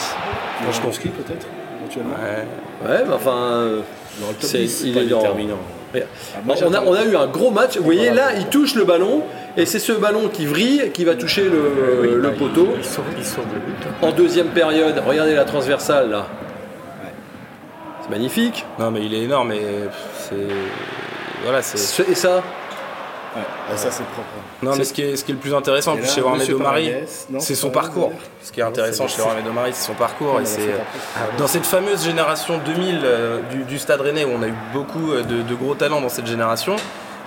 Lewandowski 0.63 1.09
peut-être 1.09 1.47
éventuellement. 1.81 2.15
Ouais. 2.15 2.89
Ouais, 2.91 3.05
mais 3.09 3.15
enfin, 3.15 3.37
euh, 3.37 3.81
Dans 4.21 4.29
le 4.29 4.35
top 4.35 4.43
c'est- 4.51 4.59
10, 4.59 4.83
il 4.87 4.95
pas 4.95 5.01
est 5.01 5.07
dans. 5.07 5.19
déterminant. 5.19 5.59
Bon, 5.93 6.01
on, 6.47 6.53
a, 6.53 6.57
j'attends. 6.57 6.83
on 6.87 6.95
a 6.95 7.05
eu 7.05 7.17
un 7.17 7.27
gros 7.27 7.51
match. 7.51 7.77
Vous 7.77 7.85
voyez 7.85 8.11
là, 8.11 8.35
il 8.37 8.47
touche 8.47 8.75
le 8.75 8.85
ballon 8.85 9.23
et 9.57 9.67
c'est 9.67 9.79
ce 9.79 9.93
ballon 9.93 10.29
qui 10.29 10.47
vrille 10.47 10.91
qui 10.93 11.05
va 11.05 11.15
toucher 11.15 11.45
le, 11.49 12.19
le 12.19 12.33
poteau. 12.33 12.69
Il 12.77 12.85
sauve, 12.85 13.05
il 13.17 13.25
sauve 13.25 13.47
le 13.53 13.61
but. 13.61 13.89
En 14.03 14.13
deuxième 14.13 14.49
période, 14.49 15.01
regardez 15.07 15.35
la 15.35 15.45
transversale 15.45 16.11
là. 16.11 16.27
C'est 18.03 18.11
magnifique. 18.11 18.65
Non, 18.79 18.91
mais 18.91 19.05
il 19.05 19.15
est 19.15 19.23
énorme 19.23 19.53
et 19.53 19.59
pff, 19.59 20.29
c'est. 20.31 20.55
Voilà, 21.43 21.63
c'est. 21.63 22.09
Et 22.11 22.15
ça 22.15 22.43
Ah, 23.73 23.77
ça, 23.77 23.91
c'est 23.91 24.05
propre. 24.07 24.29
Non, 24.63 24.75
mais 24.77 24.85
ce 24.85 24.93
qui, 24.93 25.03
est, 25.03 25.17
ce 25.17 25.25
qui 25.25 25.33
est 25.33 25.35
le 25.35 25.41
plus 25.41 25.55
intéressant 25.55 25.95
là, 25.95 26.05
chez 26.07 26.21
Monsieur 26.23 26.55
Omari, 26.57 26.93
c'est 27.39 27.55
son 27.55 27.71
parcours. 27.71 28.13
Ce 28.43 28.53
qui 28.53 28.61
est 28.61 28.63
intéressant 28.63 29.09
c'est- 29.09 29.17
chez 29.17 29.23
Mohamed 29.23 29.47
Omari, 29.49 29.71
c'est 29.75 29.87
son 29.87 29.95
parcours. 29.95 30.37
et 30.37 30.41
non, 30.41 30.45
c'est 30.45 30.61
c'est 30.61 31.37
Dans 31.39 31.47
cette 31.47 31.67
fameuse 31.67 32.05
génération 32.05 32.59
2000 32.65 33.01
euh, 33.05 33.41
du, 33.51 33.65
du 33.65 33.79
Stade 33.79 34.01
Rennais, 34.01 34.25
où 34.25 34.31
on 34.39 34.43
a 34.43 34.49
eu 34.49 34.55
beaucoup 34.73 35.13
euh, 35.13 35.23
de, 35.23 35.43
de 35.43 35.55
gros 35.55 35.75
talents 35.75 36.01
dans 36.01 36.09
cette 36.09 36.27
génération, 36.27 36.77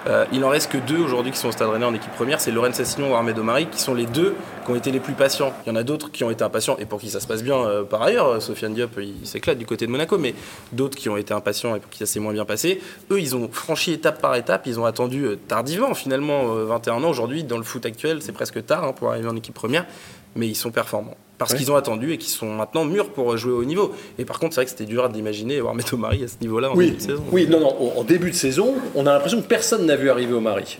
euh, 0.07 0.25
il 0.31 0.43
en 0.43 0.49
reste 0.49 0.71
que 0.71 0.77
deux 0.77 0.99
aujourd'hui 0.99 1.31
qui 1.31 1.37
sont 1.37 1.49
au 1.49 1.51
Stade 1.51 1.69
Rennais 1.69 1.85
en 1.85 1.93
équipe 1.93 2.11
première, 2.13 2.39
c'est 2.39 2.51
Lorenz 2.51 2.75
Sassignon 2.75 3.07
et 3.07 3.09
Mohamed 3.09 3.39
Omari, 3.39 3.67
qui 3.67 3.79
sont 3.79 3.93
les 3.93 4.05
deux 4.05 4.35
qui 4.65 4.71
ont 4.71 4.75
été 4.75 4.91
les 4.91 4.99
plus 4.99 5.13
patients. 5.13 5.53
Il 5.65 5.69
y 5.69 5.71
en 5.71 5.75
a 5.75 5.83
d'autres 5.83 6.11
qui 6.11 6.23
ont 6.23 6.31
été 6.31 6.43
impatients, 6.43 6.77
et 6.77 6.85
pour 6.85 6.99
qui 6.99 7.09
ça 7.09 7.19
se 7.19 7.27
passe 7.27 7.43
bien 7.43 7.57
euh, 7.57 7.83
par 7.83 8.01
ailleurs. 8.01 8.41
Sofiane 8.41 8.73
Diop, 8.73 8.91
il 8.99 9.27
s'éclate 9.27 9.57
du 9.57 9.65
côté 9.65 9.85
de 9.85 9.91
Monaco, 9.91 10.17
mais 10.17 10.33
d'autres 10.71 10.97
qui 10.97 11.09
ont 11.09 11.17
été 11.17 11.33
impatients 11.33 11.75
et 11.75 11.79
pour 11.79 11.89
qui 11.89 11.99
ça 11.99 12.05
s'est 12.05 12.19
moins 12.19 12.33
bien 12.33 12.45
passé. 12.45 12.81
Eux, 13.11 13.19
ils 13.19 13.35
ont 13.35 13.49
franchi 13.51 13.91
étape 13.91 14.21
par 14.21 14.35
étape, 14.35 14.67
ils 14.67 14.79
ont 14.79 14.85
attendu 14.85 15.25
euh, 15.25 15.35
tardivement, 15.47 15.93
finalement, 15.93 16.55
euh, 16.55 16.65
21 16.65 17.03
ans. 17.03 17.09
Aujourd'hui, 17.09 17.43
dans 17.43 17.57
le 17.57 17.63
foot 17.63 17.85
actuel, 17.85 18.21
c'est 18.21 18.31
presque 18.31 18.65
tard 18.65 18.83
hein, 18.83 18.93
pour 18.93 19.09
arriver 19.09 19.27
en 19.27 19.35
équipe 19.35 19.53
première, 19.53 19.85
mais 20.35 20.47
ils 20.47 20.55
sont 20.55 20.71
performants. 20.71 21.15
Parce 21.37 21.53
qu'ils 21.53 21.71
ont 21.71 21.77
attendu 21.77 22.11
et 22.11 22.17
qu'ils 22.17 22.31
sont 22.31 22.53
maintenant 22.53 22.83
mûrs 22.83 23.11
pour 23.13 23.37
jouer 23.37 23.53
au 23.53 23.63
niveau. 23.63 23.93
Et 24.17 24.25
par 24.25 24.39
contre, 24.39 24.53
c'est 24.55 24.59
vrai 24.59 24.65
que 24.65 24.71
c'était 24.71 24.83
dur 24.85 25.07
d'imaginer 25.07 25.61
voir 25.61 25.73
Meto 25.73 25.95
Marie 25.95 26.25
à 26.25 26.27
ce 26.27 26.35
niveau-là 26.41 26.69
en 26.71 26.75
Oui, 26.75 26.87
début 26.87 26.97
de 26.97 27.01
saison. 27.01 27.23
oui, 27.31 27.47
non, 27.49 27.59
non. 27.61 27.97
En 27.97 28.03
début 28.03 28.29
de 28.31 28.35
saison, 28.35 28.75
on 28.93 29.05
a 29.07 29.13
l'impression 29.13 29.41
que 29.41 29.47
personne 29.47 29.85
n'a 29.85 29.95
vu 29.95 30.09
arriver 30.09 30.33
au 30.33 30.41
Mari. 30.41 30.77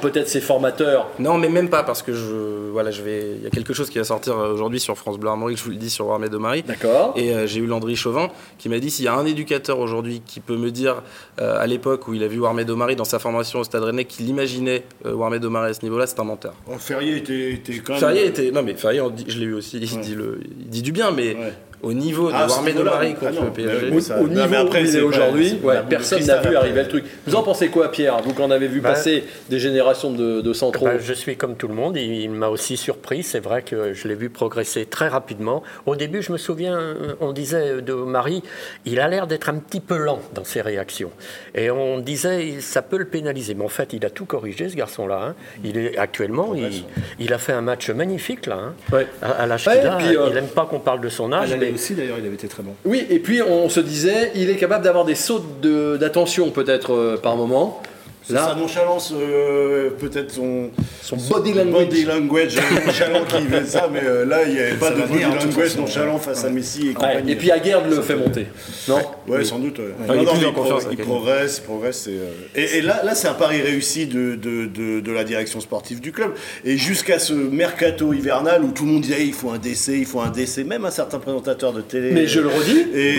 Peut-être 0.00 0.28
ses 0.28 0.40
formateurs. 0.40 1.08
Non, 1.18 1.38
mais 1.38 1.48
même 1.48 1.68
pas, 1.68 1.82
parce 1.82 2.02
que 2.02 2.12
je, 2.12 2.70
voilà, 2.72 2.90
je 2.90 3.02
vais, 3.02 3.32
il 3.38 3.42
y 3.42 3.46
a 3.46 3.50
quelque 3.50 3.72
chose 3.72 3.90
qui 3.90 3.98
va 3.98 4.04
sortir 4.04 4.38
euh, 4.38 4.52
aujourd'hui 4.52 4.80
sur 4.80 4.96
France 4.96 5.18
Bleu 5.18 5.28
Armorique, 5.30 5.58
je 5.58 5.64
vous 5.64 5.70
le 5.70 5.76
dis 5.76 5.90
sur 5.90 6.06
Mohamed 6.06 6.34
Omari. 6.34 6.62
D'accord. 6.62 7.12
Et 7.16 7.32
euh, 7.34 7.46
j'ai 7.46 7.60
eu 7.60 7.66
Landry 7.66 7.96
Chauvin 7.96 8.28
qui 8.58 8.68
m'a 8.68 8.78
dit 8.78 8.90
s'il 8.90 9.04
y 9.04 9.08
a 9.08 9.14
un 9.14 9.26
éducateur 9.26 9.78
aujourd'hui 9.78 10.22
qui 10.26 10.40
peut 10.40 10.56
me 10.56 10.70
dire 10.70 11.02
euh, 11.40 11.58
à 11.60 11.66
l'époque 11.66 12.08
où 12.08 12.14
il 12.14 12.22
a 12.22 12.28
vu 12.28 12.38
Warmed 12.40 12.68
Omari 12.70 12.96
dans 12.96 13.04
sa 13.04 13.18
formation 13.18 13.60
au 13.60 13.64
Stade 13.64 13.82
Rennais 13.82 14.04
qu'il 14.04 14.28
imaginait 14.28 14.84
euh, 15.06 15.12
Warmed 15.14 15.44
Omari 15.44 15.70
à 15.70 15.74
ce 15.74 15.82
niveau-là, 15.82 16.06
c'est 16.06 16.20
un 16.20 16.24
menteur. 16.24 16.54
Ferrier 16.78 17.16
était, 17.16 17.52
était 17.52 17.78
quand 17.78 17.92
même. 17.94 18.00
Ferrier 18.00 18.26
était 18.26 18.50
non 18.50 18.62
mais 18.62 18.74
Ferrier 18.74 19.00
on 19.00 19.10
dit- 19.10 19.24
je 19.28 19.38
l'ai 19.38 19.46
eu 19.46 19.54
aussi 19.54 19.78
il, 19.78 19.92
Ouais. 19.96 20.02
dit 20.02 20.14
le, 20.14 20.40
il 20.60 20.68
dit 20.68 20.82
du 20.82 20.92
bien 20.92 21.10
mais 21.10 21.34
Ouais. 21.34 21.52
Au 21.82 21.92
niveau 21.92 22.28
de 22.30 22.34
Ah, 22.36 22.46
Omari 22.46 23.08
oui. 23.08 23.14
contre 23.14 23.38
Ah 23.40 23.44
le 23.44 23.50
PSG. 23.52 23.90
mais- 23.90 23.96
Au, 23.96 24.00
ça- 24.00 24.20
niveau 24.20 24.54
après, 24.56 24.82
où 24.82 24.84
il 24.86 24.96
est 24.96 25.00
aujourd'hui, 25.00 25.58
ouais, 25.62 25.76
personne 25.88 26.24
n'a 26.24 26.36
vu 26.40 26.56
arriver 26.56 26.82
le 26.82 26.88
truc. 26.88 27.04
Vous 27.26 27.34
en 27.36 27.42
pensez 27.42 27.68
quoi, 27.68 27.90
Pierre 27.90 28.16
Vous 28.22 28.32
qu'en 28.34 28.50
avez 28.50 28.66
vu 28.68 28.80
Bah, 28.80 28.90
passer 28.90 29.24
des 29.48 29.58
générations 29.58 30.10
de, 30.12 30.40
de 30.40 30.52
centraux 30.52 30.86
Ben, 30.86 30.98
je 31.00 31.12
suis 31.12 31.36
comme 31.36 31.56
tout 31.56 31.68
le 31.68 31.74
monde, 31.74 31.96
il, 31.96 32.12
il 32.22 32.30
m'a 32.30 32.48
aussi 32.48 32.76
surpris. 32.76 33.22
C'est 33.22 33.40
vrai 33.40 33.62
que 33.62 33.92
je 33.94 34.08
l'ai 34.08 34.14
vu 34.14 34.28
progresser 34.30 34.86
très 34.86 35.08
rapidement. 35.08 35.62
Au 35.86 35.94
début, 35.96 36.22
je 36.22 36.32
me 36.32 36.38
souviens, 36.38 36.76
euh, 36.78 37.14
on 37.20 37.32
disait 37.32 37.80
de 37.82 37.92
Marie, 37.92 38.42
il 38.84 38.98
a 39.00 39.08
l'air 39.08 39.26
d'être 39.26 39.48
un 39.48 39.58
petit 39.58 39.80
peu 39.80 39.96
lent 39.98 40.20
dans 40.34 40.44
ses 40.44 40.60
réactions. 40.60 41.10
Et 41.54 41.70
on 41.70 41.98
disait, 42.00 42.56
ça 42.60 42.82
peut 42.82 42.98
le 42.98 43.04
pénaliser. 43.06 43.54
Mais 43.54 43.64
en 43.64 43.68
fait, 43.68 43.92
il 43.92 44.04
a 44.04 44.10
tout 44.10 44.24
corrigé, 44.24 44.68
ce 44.68 44.74
garçon-là. 44.76 45.20
hein. 45.28 45.34
Il 45.64 45.76
est 45.78 45.96
actuellement, 45.98 46.54
il, 46.54 46.84
il 47.20 47.32
a 47.32 47.38
fait 47.38 47.52
un 47.52 47.60
match 47.60 47.90
magnifique, 47.90 48.46
là. 48.46 48.56
hein. 48.56 48.74
Ouais. 48.92 49.06
À, 49.22 49.30
à 49.42 49.46
l'âge 49.46 49.66
Ouais, 49.66 49.78
qu'il 49.78 49.86
a, 49.88 49.96
puis, 49.96 50.16
euh, 50.16 50.26
il 50.28 50.34
n'aime 50.34 50.48
pas 50.48 50.66
qu'on 50.66 50.78
parle 50.80 51.00
de 51.00 51.08
son 51.08 51.32
âge, 51.32 51.52
mais 51.68 51.74
aussi, 51.74 51.94
d'ailleurs, 51.94 52.18
il 52.18 52.24
avait 52.26 52.34
été 52.34 52.48
très 52.48 52.62
bon. 52.62 52.72
Oui, 52.84 53.06
et 53.10 53.18
puis 53.18 53.42
on 53.42 53.68
se 53.68 53.80
disait, 53.80 54.32
il 54.34 54.50
est 54.50 54.56
capable 54.56 54.84
d'avoir 54.84 55.04
des 55.04 55.14
sautes 55.14 55.60
de- 55.60 55.96
d'attention 55.98 56.50
peut-être 56.50 56.92
euh, 56.92 57.16
par 57.16 57.36
moment. 57.36 57.82
C'est 58.28 58.34
sa 58.34 58.40
Là, 58.48 58.54
nonchalance, 58.56 59.10
euh, 59.16 59.88
peut-être 59.98 60.32
son, 60.32 60.68
son 61.02 61.16
body 61.16 61.54
language. 61.54 61.86
body 61.86 62.04
language 62.04 62.56
nonchalant 62.86 63.24
qui 63.24 63.42
fait 63.46 63.64
ça, 63.64 63.88
mais 63.90 64.02
euh, 64.04 64.26
là, 64.26 64.40
il 64.46 64.52
n'y 64.52 64.58
avait 64.60 64.72
pas 64.74 64.88
Ça 64.88 64.94
de 64.96 65.00
body 65.00 65.22
toute 65.22 65.44
language 65.46 65.76
nonchalant 65.78 66.18
face 66.18 66.44
à 66.44 66.50
Messi 66.50 66.82
et 66.82 66.88
Ouais, 66.88 66.94
compagnie. 66.94 67.32
et 67.32 67.36
puis 67.36 67.50
Aguerd 67.50 67.88
le 67.88 68.02
fait 68.02 68.16
monter. 68.16 68.46
Non 68.86 68.98
Ouais, 69.26 69.44
sans 69.44 69.58
doute. 69.58 69.78
ouais. 69.78 69.84
il 70.10 70.22
non, 70.24 70.52
pro- 70.52 70.62
progresse, 71.02 71.56
il 71.58 71.64
progresse. 71.64 72.06
Et, 72.06 72.10
euh, 72.10 72.30
et, 72.54 72.78
et 72.78 72.82
là, 72.82 73.00
là 73.02 73.14
c'est 73.14 73.28
un 73.28 73.34
pari 73.34 73.62
réussi 73.62 74.06
de, 74.06 74.34
de, 74.34 74.66
de, 74.66 75.00
de 75.00 75.12
la 75.12 75.24
direction 75.24 75.60
sportive 75.60 76.00
du 76.00 76.12
club. 76.12 76.32
Et 76.66 76.76
jusqu'à 76.76 77.18
ce 77.18 77.32
mercato 77.32 78.12
hivernal 78.12 78.62
où 78.62 78.72
tout 78.72 78.84
le 78.84 78.92
monde 78.92 79.02
disait 79.02 79.24
il 79.24 79.32
faut 79.32 79.50
un 79.50 79.58
décès, 79.58 79.96
il 79.98 80.04
faut 80.06 80.20
un 80.20 80.30
décès, 80.30 80.64
même 80.64 80.84
un 80.84 80.90
certain 80.90 81.18
présentateur 81.18 81.72
de 81.72 81.80
télé. 81.80 82.10
Mais 82.12 82.26
je 82.26 82.40
le 82.40 82.48
redis, 82.48 82.86
Et, 82.94 83.18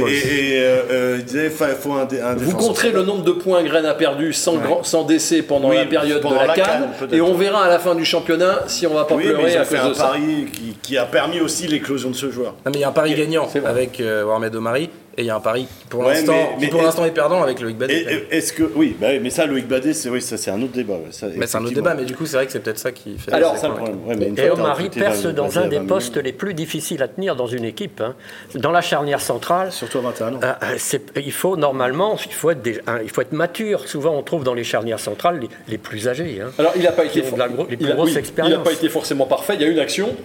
euh, 0.59 1.15
il 1.17 1.25
disait 1.25 1.45
il 1.47 1.75
faut 1.75 1.93
un, 1.93 2.07
un 2.23 2.35
Vous 2.35 2.55
compterez 2.55 2.91
le 2.91 3.01
nombre 3.03 3.23
de 3.23 3.31
points 3.31 3.63
Graines 3.63 3.85
a 3.85 3.93
perdu 3.95 4.33
sans, 4.33 4.57
grand- 4.57 4.83
sans 4.83 4.98
décès 5.03 5.41
pendant 5.41 5.69
Oui, 5.69 5.75
la 5.77 5.85
période 5.85 6.21
pendant 6.21 6.35
de 6.35 6.39
la, 6.41 6.47
la 6.47 6.53
Cannes, 6.53 6.89
et 7.11 7.21
on 7.21 7.33
verra 7.33 7.65
à 7.65 7.69
la 7.69 7.79
fin 7.79 7.95
du 7.95 8.05
championnat 8.05 8.63
si 8.67 8.85
on 8.87 8.93
va 8.93 9.05
pas 9.05 9.15
Oui, 9.15 9.23
mais 9.27 9.33
pleurer 9.33 9.51
ils 9.53 9.57
à 9.57 9.61
ont 9.61 9.65
fait 9.65 9.75
cause 9.77 9.85
un 9.85 9.89
de 9.89 9.93
ça. 9.93 10.03
pari 10.07 10.45
qui, 10.53 10.77
qui 10.81 10.97
a 10.97 11.05
permis 11.05 11.39
aussi 11.41 11.67
l'éclosion 11.67 12.09
de 12.09 12.15
ce 12.15 12.29
joueur. 12.31 12.53
Non, 12.65 12.71
mais 12.71 12.77
il 12.77 12.81
y 12.81 12.83
a 12.83 12.89
un 12.89 12.93
pari 12.93 13.13
gagnant 13.13 13.47
avec 13.65 13.99
euh, 13.99 14.23
Warmed 14.25 14.55
Omari 14.55 14.89
et 15.19 15.23
il 15.23 15.25
y 15.25 15.29
a 15.29 15.35
un 15.35 15.39
pari 15.41 15.67
pour 15.89 15.99
Ouais, 16.01 16.13
l'instant 16.13 16.31
mais- 16.33 16.55
qui 16.59 16.65
mais- 16.65 16.67
pour 16.71 16.81
l'instant 16.81 17.03
est 17.05 17.11
perdant 17.11 17.43
avec 17.43 17.59
Loïc 17.59 17.77
Badet. 17.77 17.93
Et- 17.93 18.13
et- 18.33 18.37
Est-ce 18.37 18.53
que 18.53 18.63
oui, 18.75 18.95
bah 18.99 19.07
oui, 19.11 19.19
mais 19.21 19.29
ça, 19.29 19.45
Loïc 19.45 19.67
Badet, 19.67 19.93
c'est 19.93 20.09
oui, 20.09 20.21
ça 20.21 20.37
c'est 20.37 20.49
un 20.49 20.61
autre 20.61 20.71
débat. 20.71 20.95
ça, 21.11 21.27
mais 21.35 21.45
c'est 21.45 21.57
un 21.57 21.63
autre 21.65 21.73
débat 21.73 21.93
mais 21.93 22.05
du 22.05 22.15
coup 22.15 22.25
c'est 22.25 22.37
vrai 22.37 22.45
que 22.45 22.51
c'est 22.53 22.61
peut-être 22.61 22.77
ça 22.79 22.91
qui 22.93 23.17
fait 23.17 23.33
Alors, 23.33 23.57
ça 23.57 23.67
le 23.67 23.73
problème. 23.73 23.97
Ouais, 24.07 24.15
mais 24.15 24.27
une 24.27 24.39
Et 24.39 24.49
Omari 24.49 24.89
perce 24.89 25.25
dans 25.25 25.59
un 25.59 25.67
des 25.67 25.81
postes 25.81 26.17
les 26.17 26.31
plus 26.33 26.53
difficiles 26.53 27.03
à 27.03 27.07
tenir 27.09 27.35
dans 27.35 27.47
une 27.47 27.65
équipe. 27.65 27.99
hein. 28.01 28.15
Dans 28.55 28.71
la 28.71 28.81
charnière 28.81 29.19
centrale, 29.21 29.71
Surtout 29.73 29.97
à 29.97 30.01
21 30.01 30.35
ans. 30.35 30.39
Euh, 30.43 30.53
euh, 30.63 31.21
il 31.23 31.31
faut 31.33 31.57
normalement, 31.57 32.15
il 32.25 32.33
faut 32.33 32.51
être, 32.51 32.61
des- 32.61 32.79
hein, 32.87 32.99
il 33.03 33.09
faut 33.09 33.21
être 33.21 33.33
mature. 33.33 33.87
Souvent, 33.87 34.15
on 34.15 34.23
trouve 34.23 34.43
dans 34.45 34.53
les 34.53 34.63
charnières 34.63 34.99
centrales 34.99 35.39
les, 35.41 35.49
les 35.67 35.77
plus 35.77 36.07
âgés. 36.07 36.39
hein. 36.41 36.51
Alors, 36.57 36.71
il 36.77 36.83
n'a 36.83 36.91
pas 36.93 37.03
été, 37.05 37.21
la 37.37 37.47
les 37.47 37.53
plus 37.65 37.77
il 37.81 37.91
a- 37.91 37.95
grosses 37.95 38.11
oui, 38.11 38.17
expériences. 38.17 38.53
il 38.53 38.57
n'a 38.57 38.63
pas 38.63 38.71
été 38.71 38.87
forcément 38.89 39.25
parfait. 39.25 39.55
Il 39.55 39.61
y 39.61 39.65
a 39.65 39.67
une 39.67 39.79
action 39.79 40.15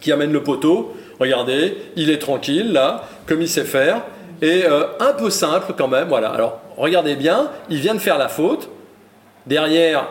qui 0.00 0.10
amène 0.12 0.32
le 0.32 0.42
poteau. 0.42 0.94
Regardez, 1.18 1.76
il 1.96 2.10
est 2.10 2.18
tranquille 2.18 2.72
là, 2.72 3.04
comme 3.26 3.42
il 3.42 3.48
sait 3.48 3.64
faire, 3.64 4.02
et 4.42 4.64
euh, 4.64 4.84
un 5.00 5.12
peu 5.12 5.30
simple 5.30 5.74
quand 5.76 5.88
même. 5.88 6.08
Voilà. 6.08 6.30
Alors, 6.30 6.60
regardez 6.76 7.16
bien, 7.16 7.50
il 7.70 7.78
vient 7.78 7.94
de 7.94 8.00
faire 8.00 8.18
la 8.18 8.28
faute. 8.28 8.68
Derrière, 9.46 10.08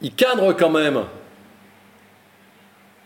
il 0.00 0.12
cadre 0.14 0.52
quand 0.52 0.70
même 0.70 1.02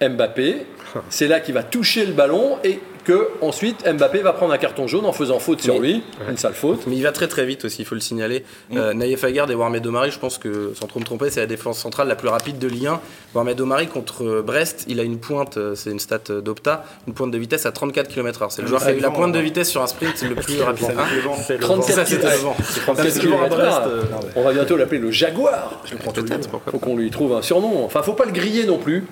Mbappé. 0.01 0.67
C'est 1.09 1.29
là 1.29 1.41
qu'il 1.41 1.55
va 1.55 1.63
toucher 1.63 2.07
le 2.07 2.13
ballon 2.13 2.59
et 2.65 2.81
que 3.11 3.29
ensuite 3.41 3.85
Mbappé 3.89 4.21
va 4.21 4.33
prendre 4.33 4.53
un 4.53 4.59
carton 4.59 4.87
jaune 4.87 5.05
en 5.05 5.13
faisant 5.13 5.41
faute 5.41 5.61
sur 5.61 5.81
lui, 5.81 6.03
une 6.29 6.37
sale 6.37 6.55
faute. 6.55 6.87
Mais 6.87 6.97
il 6.97 7.03
va 7.03 7.11
très 7.11 7.27
très 7.27 7.45
vite 7.45 7.65
aussi, 7.65 7.83
il 7.83 7.85
faut 7.85 7.97
le 7.97 8.01
signaler. 8.01 8.45
Euh, 8.73 8.95
Naïef 8.95 9.25
Aguerd 9.25 9.51
et 9.51 9.55
Warmed 9.55 9.85
Omari, 9.85 10.11
je 10.11 10.19
pense 10.19 10.39
que, 10.39 10.73
sans 10.79 10.87
trop 10.87 11.01
me 11.01 11.05
tromper, 11.05 11.31
c'est 11.31 11.41
la 11.41 11.47
défense 11.47 11.79
centrale 11.79 12.07
la 12.07 12.15
plus 12.15 12.29
rapide 12.29 12.59
de 12.59 12.69
Ligue 12.69 12.87
1. 12.87 13.01
Warmed 13.35 13.61
Omari 13.61 13.89
contre 13.89 14.25
euh, 14.25 14.43
Brest, 14.43 14.85
il 14.89 15.01
a 15.01 15.03
une 15.03 15.19
pointe, 15.19 15.57
euh, 15.57 15.75
c'est 15.75 15.91
une 15.91 15.99
stat 15.99 16.21
euh, 16.31 16.41
d'Opta, 16.41 16.85
une 17.09 17.15
pointe 17.15 17.31
de 17.31 17.39
vitesse 17.39 17.67
à 17.67 17.73
34 17.73 18.09
km/h. 18.09 18.47
C'est 18.51 18.63
le 18.63 18.69
joueur 18.69 18.81
qui 18.81 18.89
a 18.89 18.93
eu 18.93 19.01
la 19.01 19.11
pointe 19.11 19.33
de 19.33 19.39
vitesse 19.41 19.71
sur 19.71 19.83
un 19.83 19.87
sprint 19.87 20.23
le 20.23 20.35
plus 20.37 20.61
rapide. 20.63 20.87
Hein 20.97 21.33
C'est 21.47 21.55
le 21.55 21.61
34 21.61 21.95
Ça, 21.97 22.05
c'était 22.07 22.31
le 22.31 22.37
vent. 22.37 22.57
34 22.85 23.21
Toujours 23.21 23.43
à 23.43 23.49
km/h. 23.49 23.59
Brest, 23.59 23.81
euh, 23.87 24.03
On 24.37 24.43
va 24.43 24.53
bientôt 24.53 24.77
l'appeler 24.77 25.01
le 25.01 25.11
Jaguar. 25.11 25.83
Peut-être, 26.15 26.49
pourquoi 26.49 26.73
Faut 26.73 26.79
qu'on 26.79 26.97
lui 26.97 27.11
trouve 27.11 27.35
un 27.35 27.43
surnom. 27.43 27.85
Enfin, 27.85 28.03
faut 28.03 28.13
pas 28.13 28.25
le 28.25 28.33
griller 28.33 28.67
non 28.67 28.79
plus. 28.79 29.05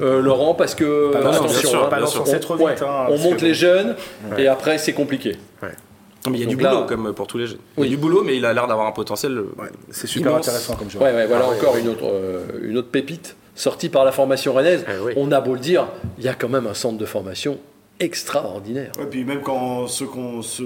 Euh, 0.00 0.20
Laurent, 0.20 0.54
parce 0.54 0.74
que 0.74 1.12
Pas 1.12 1.18
attention, 1.18 1.44
bien 1.44 1.52
sûr, 1.54 1.84
hein, 1.84 1.88
pas 1.88 1.98
on, 2.02 2.38
trop 2.40 2.56
ouais, 2.56 2.72
vite. 2.74 2.82
hein, 2.82 3.06
on 3.10 3.18
monte 3.18 3.36
que 3.36 3.42
les 3.44 3.48
bon. 3.50 3.54
jeunes 3.54 3.96
et 4.38 4.46
après 4.48 4.78
c'est 4.78 4.92
compliqué. 4.92 5.36
Mais 5.62 6.36
il 6.38 6.40
y 6.40 6.42
a 6.42 6.46
du 6.46 6.56
là- 6.56 6.74
boulot, 6.74 6.86
comme 6.86 7.14
pour 7.14 7.26
tous 7.26 7.38
les 7.38 7.46
jeunes. 7.46 7.58
Il 7.76 7.80
y 7.80 7.82
Oui. 7.82 7.86
a 7.86 7.90
du 7.90 7.96
boulot, 7.96 8.22
mais 8.22 8.36
il 8.36 8.44
a 8.44 8.52
l'air 8.52 8.66
d'avoir 8.66 8.86
un 8.86 8.92
potentiel. 8.92 9.32
euh, 9.38 9.42
Ouais, 9.58 9.68
C'est 9.90 10.06
super 10.06 10.32
Immense. 10.32 10.48
intéressant 10.48 10.74
comme 10.76 10.90
joueur. 10.90 11.04
Ouais, 11.04 11.14
ouais, 11.14 11.26
voilà 11.26 11.46
encore 11.48 11.76
une 11.78 11.88
autre, 11.88 12.04
euh, 12.04 12.44
une 12.62 12.76
autre 12.76 12.88
pépite 12.90 13.36
sortie 13.54 13.88
par 13.88 14.04
la 14.04 14.12
formation 14.12 14.52
rennaise. 14.52 14.84
Ah 14.86 14.92
oui. 15.02 15.14
On 15.16 15.32
a 15.32 15.40
beau 15.40 15.54
le 15.54 15.60
dire, 15.60 15.86
il 16.18 16.24
y 16.24 16.28
a 16.28 16.34
quand 16.34 16.50
même 16.50 16.66
un 16.66 16.74
centre 16.74 16.98
de 16.98 17.06
formation 17.06 17.58
extraordinaire. 18.00 18.92
Ouais, 18.98 19.06
puis 19.10 19.24
même 19.24 19.40
quand 19.40 19.86
ceux, 19.86 20.06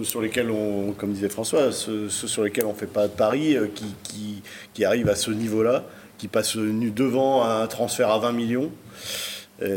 sur 0.03 0.21
lesquels 0.21 0.51
on, 0.51 0.93
comme 0.93 1.13
disait 1.13 1.29
François, 1.29 1.71
ceux, 1.73 2.09
ceux 2.09 2.27
sur 2.29 2.43
lesquels 2.43 2.67
on 2.67 2.75
fait 2.75 2.87
pas 2.87 3.07
de 3.07 3.13
pari, 3.13 3.57
euh, 3.57 3.67
qui, 3.73 3.85
qui, 4.03 4.43
qui 4.73 4.85
arrivent 4.85 5.09
à 5.09 5.15
ce 5.17 5.31
niveau-là, 5.31 5.85
qui 6.19 6.27
passent 6.29 6.57
nu- 6.57 6.91
devant 6.91 7.45
un 7.45 7.67
transfert 7.67 8.11
à 8.11 8.19
20 8.19 8.33
millions, 8.33 8.71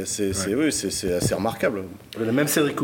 c'est 0.06 0.34
c'est- 0.34 0.56
oui, 0.56 0.72
assez 1.14 1.36
remarquable. 1.36 1.84
Le 2.20 2.32
même 2.32 2.48
Cédric 2.48 2.82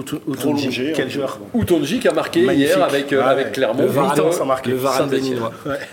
hein. 0.89 0.93
quel 0.95 1.09
joueur 1.09 1.39
Outonji 1.53 1.99
qui 1.99 2.07
a 2.07 2.11
marqué 2.13 2.43
Magnifique. 2.43 2.69
hier 2.75 2.83
avec, 2.83 3.11
euh, 3.13 3.21
Ah 3.23 3.29
avec 3.29 3.45
ouais. 3.47 3.51
Clermont. 3.51 3.81
Le 3.83 3.87
Varane. 3.89 4.19
Le 4.65 4.75
Varane. 4.75 5.09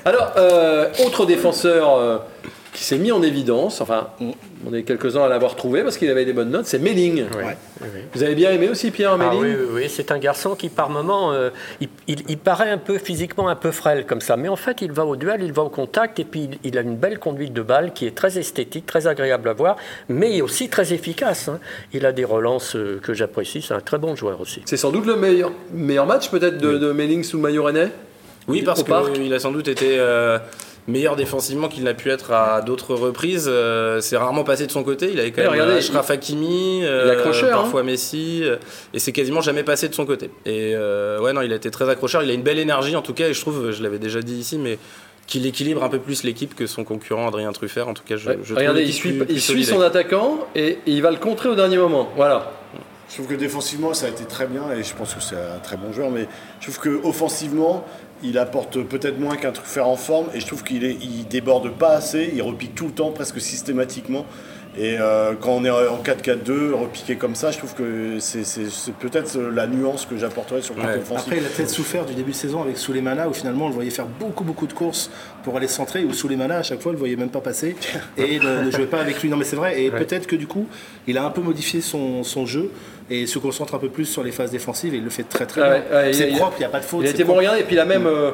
Alors, 0.05 0.33
euh, 0.37 0.89
autre 1.07 1.25
défenseur 1.27 1.97
euh, 1.97 2.19
qui 2.73 2.85
s'est 2.85 2.99
mis 2.99 3.11
en 3.11 3.21
évidence, 3.23 3.81
enfin, 3.81 4.11
on 4.67 4.73
est 4.73 4.85
quelques-uns 4.85 5.25
à 5.25 5.29
l'avoir 5.29 5.57
trouvé 5.57 5.83
parce 5.83 5.97
qu'il 5.99 6.09
avait 6.09 6.25
des 6.25 6.33
bonnes 6.33 6.51
notes, 6.51 6.67
c'est 6.67 6.79
Melling. 6.79 7.25
Ouais. 7.37 7.57
Vous 8.15 8.23
avez 8.23 8.37
bien 8.37 8.53
aimé 8.53 8.69
aussi 8.69 8.93
Pierre 8.93 9.13
Ah 9.15 9.17
Melling 9.17 9.41
oui, 9.43 9.49
oui, 9.59 9.67
oui, 9.83 9.85
c'est 9.89 10.13
un 10.13 10.19
garçon 10.19 10.55
qui 10.55 10.69
par 10.69 10.89
moment, 10.89 11.33
euh, 11.33 11.51
il, 11.81 11.89
il- 12.07 12.23
il 12.29 12.39
paraît 12.39 12.71
un 12.71 12.79
peu 12.79 12.99
physiquement 12.99 13.49
un 13.49 13.57
peu 13.57 13.73
frêle 13.73 14.07
comme 14.07 14.21
ça, 14.21 14.37
mais 14.37 14.49
en 14.49 14.55
fait 14.57 14.83
il 14.83 14.93
va 14.93 15.05
au 15.05 15.17
duel, 15.17 15.43
il 15.43 15.53
va 15.53 15.63
au 15.63 15.69
contact 15.69 16.21
et 16.21 16.25
puis 16.25 16.43
il, 16.53 16.59
il 16.63 16.79
a 16.79 16.83
une 16.83 16.95
belle 16.97 17.19
conduite 17.19 17.53
de 17.53 17.63
balle 17.63 17.93
qui 17.93 18.07
est 18.07 18.15
très 18.15 18.39
esthétique, 18.39 18.87
très 18.87 19.09
agréable 19.09 19.49
à 19.49 19.53
voir, 19.53 19.77
mais 20.09 20.41
aussi 20.41 20.69
très 20.69 20.93
efficace. 20.93 21.49
hein. 21.49 21.59
Il 21.93 22.07
a 22.07 22.13
des 22.13 22.25
relances 22.25 22.77
euh, 22.77 23.01
que 23.03 23.15
j'apprécie, 23.15 23.63
c'est 23.63 23.75
un 23.75 23.81
très 23.81 23.99
bon 23.99 24.15
joueur 24.15 24.41
aussi. 24.41 24.63
C'est 24.67 24.77
sans 24.77 24.93
doute 24.93 25.07
le 25.07 25.17
meilleur, 25.17 25.51
meilleur 25.73 26.07
match 26.07 26.31
peut-être 26.31 26.59
de, 26.59 26.79
de 26.79 26.93
Melling 26.93 27.25
sous 27.25 27.37
le 27.39 27.43
maillot 27.43 27.65
rennais 27.65 27.89
Oui, 28.47 28.63
parce 28.63 28.85
qu'il 28.85 29.35
a 29.35 29.39
sans 29.41 29.51
doute 29.51 29.67
été 29.69 29.97
euh, 29.99 30.39
meilleur 30.91 31.17
défensivement 31.17 31.69
qu'il 31.69 31.85
n'a 31.85 31.95
pu 31.95 32.11
être 32.11 32.33
à 32.33 32.61
d'autres 32.61 32.95
reprises. 32.95 33.47
Euh, 33.49 34.01
c'est 34.01 34.17
rarement 34.17 34.45
passé 34.45 34.67
de 34.67 34.71
son 34.73 34.83
côté. 34.83 35.11
Il 35.13 35.19
avait 35.21 35.31
quand 35.31 35.39
Ouais, 35.43 35.45
même 35.49 35.53
regardez, 35.61 35.75
Ashraf 35.77 36.11
Hakimi, 36.11 36.81
euh, 36.85 37.25
hein. 37.25 37.49
parfois 37.51 37.83
Messi, 37.83 38.41
euh, 38.43 38.57
et 38.93 38.99
c'est 38.99 39.13
quasiment 39.13 39.41
jamais 39.41 39.63
passé 39.63 39.89
de 39.89 39.95
son 39.95 40.05
côté. 40.05 40.27
Et 40.45 40.73
euh, 40.75 41.21
ouais, 41.21 41.33
non, 41.33 41.41
il 41.43 41.53
a 41.53 41.57
été 41.57 41.71
très 41.71 41.89
accrocheur. 41.89 42.23
Il 42.23 42.31
a 42.31 42.35
une 42.35 42.43
belle 42.43 42.59
énergie 42.59 42.97
en 42.97 43.03
tout 43.03 43.15
cas, 43.15 43.29
et 43.29 43.33
je 43.35 43.41
trouve, 43.41 43.71
je 43.71 43.83
l'avais 43.83 43.99
déjà 43.99 44.21
dit 44.21 44.35
ici, 44.35 44.59
mais 44.59 44.79
qu'il 45.27 45.47
équilibre 45.47 45.85
un 45.85 45.89
peu 45.89 46.01
plus 46.01 46.25
l'équipe 46.25 46.55
que 46.57 46.67
son 46.67 46.83
concurrent 46.83 47.29
Adrien 47.29 47.53
Truffert. 47.53 47.87
En 47.89 47.95
tout 47.95 48.03
cas, 48.05 48.17
je, 48.17 48.29
Ouais. 48.29 48.39
je 48.43 48.47
trouve 48.47 48.59
Regardez, 48.59 48.83
il 48.83 48.93
suit, 48.93 49.11
plus- 49.13 49.27
plus 49.27 49.35
il 49.35 49.41
suit 49.41 49.53
solide 49.53 49.67
son 49.67 49.81
attaquant 49.81 50.41
et, 50.57 50.71
et 50.71 50.79
il 50.87 51.03
va 51.03 51.11
le 51.13 51.19
contrer 51.19 51.49
au 51.49 51.55
dernier 51.55 51.77
moment. 51.79 52.09
Voilà. 52.17 52.51
Je 53.09 53.15
trouve 53.15 53.27
que 53.27 53.35
défensivement, 53.35 53.93
ça 53.95 54.07
a 54.07 54.09
été 54.09 54.25
très 54.25 54.47
bien 54.47 54.63
et 54.77 54.83
je 54.85 54.95
pense 54.95 55.15
que 55.15 55.21
c'est 55.21 55.35
un 55.37 55.59
très 55.63 55.77
bon 55.77 55.93
joueur. 55.93 56.11
Mais 56.11 56.27
je 56.61 56.67
trouve 56.71 56.79
que 56.81 57.01
offensivement, 57.07 57.85
il 58.23 58.39
apporte 58.39 58.83
peut-être 58.83 59.19
moins 59.19 59.37
qu'un 59.37 59.53
truc 59.53 59.67
faire 59.67 59.89
en 59.89 59.97
forme 59.97 60.27
et 60.35 60.41
je 60.41 60.47
trouve 60.47 60.63
qu'il 60.63 60.85
est, 60.85 60.97
il 61.01 61.27
déborde 61.29 61.71
pas 61.71 61.91
assez. 61.93 62.31
Il 62.35 62.43
repique 62.43 62.75
tout 62.75 62.87
le 62.87 62.93
temps, 62.93 63.11
presque 63.11 63.41
systématiquement. 63.41 64.27
Et 64.79 64.99
euh, 65.01 65.33
quand 65.41 65.51
on 65.51 65.65
est 65.65 65.71
en 65.71 65.97
4-4-2, 66.01 66.71
repiqué 66.75 67.17
comme 67.17 67.35
ça, 67.35 67.51
je 67.51 67.59
trouve 67.59 67.75
que 67.75 68.21
c'est, 68.21 68.45
c'est- 68.45 68.71
c'est 68.71 68.95
peut-être 68.95 69.37
la 69.37 69.67
nuance 69.67 70.07
que 70.07 70.17
j'apporterais 70.17 70.63
sur 70.63 70.75
le 70.75 70.83
côté 70.83 70.93
Ouais. 70.95 70.99
offensif. 71.01 71.27
Après, 71.27 71.39
il 71.39 71.45
a 71.45 71.49
peut-être 71.49 71.71
souffert 71.71 72.05
du 72.07 72.15
début 72.15 72.31
de 72.31 72.37
saison 72.37 72.63
avec 72.63 72.79
Souleymana, 72.79 73.29
où 73.29 73.33
finalement 73.33 73.65
on 73.65 73.69
le 73.69 73.75
voyait 73.75 73.91
faire 73.91 74.07
beaucoup, 74.07 74.45
beaucoup 74.45 74.69
de 74.69 74.73
courses 74.73 75.11
pour 75.43 75.57
aller 75.57 75.67
centrer, 75.67 76.05
où 76.05 76.13
Souleymana, 76.13 76.59
à 76.59 76.63
chaque 76.63 76.81
fois, 76.81 76.91
on 76.91 76.93
le 76.93 76.99
voyait 77.01 77.17
même 77.17 77.31
pas 77.31 77.41
passer 77.41 77.75
et 78.17 78.39
ne, 78.39 78.63
ne 78.67 78.71
jouait 78.71 78.87
pas 78.87 79.01
avec 79.01 79.21
lui. 79.21 79.29
Non, 79.29 79.37
mais 79.37 79.45
c'est 79.45 79.57
vrai. 79.57 79.83
Et 79.83 79.91
peut-être 79.91 80.29
que 80.29 80.37
du 80.37 80.47
coup, 80.47 80.67
il 81.09 81.19
a 81.19 81.25
un 81.25 81.31
peu 81.31 81.41
modifié 81.41 81.81
son, 81.81 82.23
son 82.23 82.47
jeu 82.47 82.71
et 83.11 83.27
se 83.27 83.39
concentre 83.39 83.75
un 83.75 83.79
peu 83.79 83.89
plus 83.89 84.05
sur 84.07 84.23
les 84.23 84.31
phases 84.33 84.51
défensives 84.53 84.95
et 84.95 84.99
il 84.99 85.05
le 85.05 85.11
fait 85.11 85.25
très, 85.25 85.45
très 85.47 85.61
Ouais, 85.61 85.83
bien. 85.91 85.99
ouais, 85.99 86.13
c'est 86.13 86.29
propre, 86.29 86.55
il 86.57 86.61
n'y 86.61 86.65
a 86.65 86.69
pas 86.69 86.81
de 86.81 86.85
faute. 86.85 87.03
Il 87.05 87.09
été 87.11 87.25
bon 87.25 87.35
regardez 87.35 87.61
et 87.61 87.65
puis 87.65 87.75
il 87.77 87.79
a 87.81 87.85
même 87.85 88.07
euh, 88.07 88.31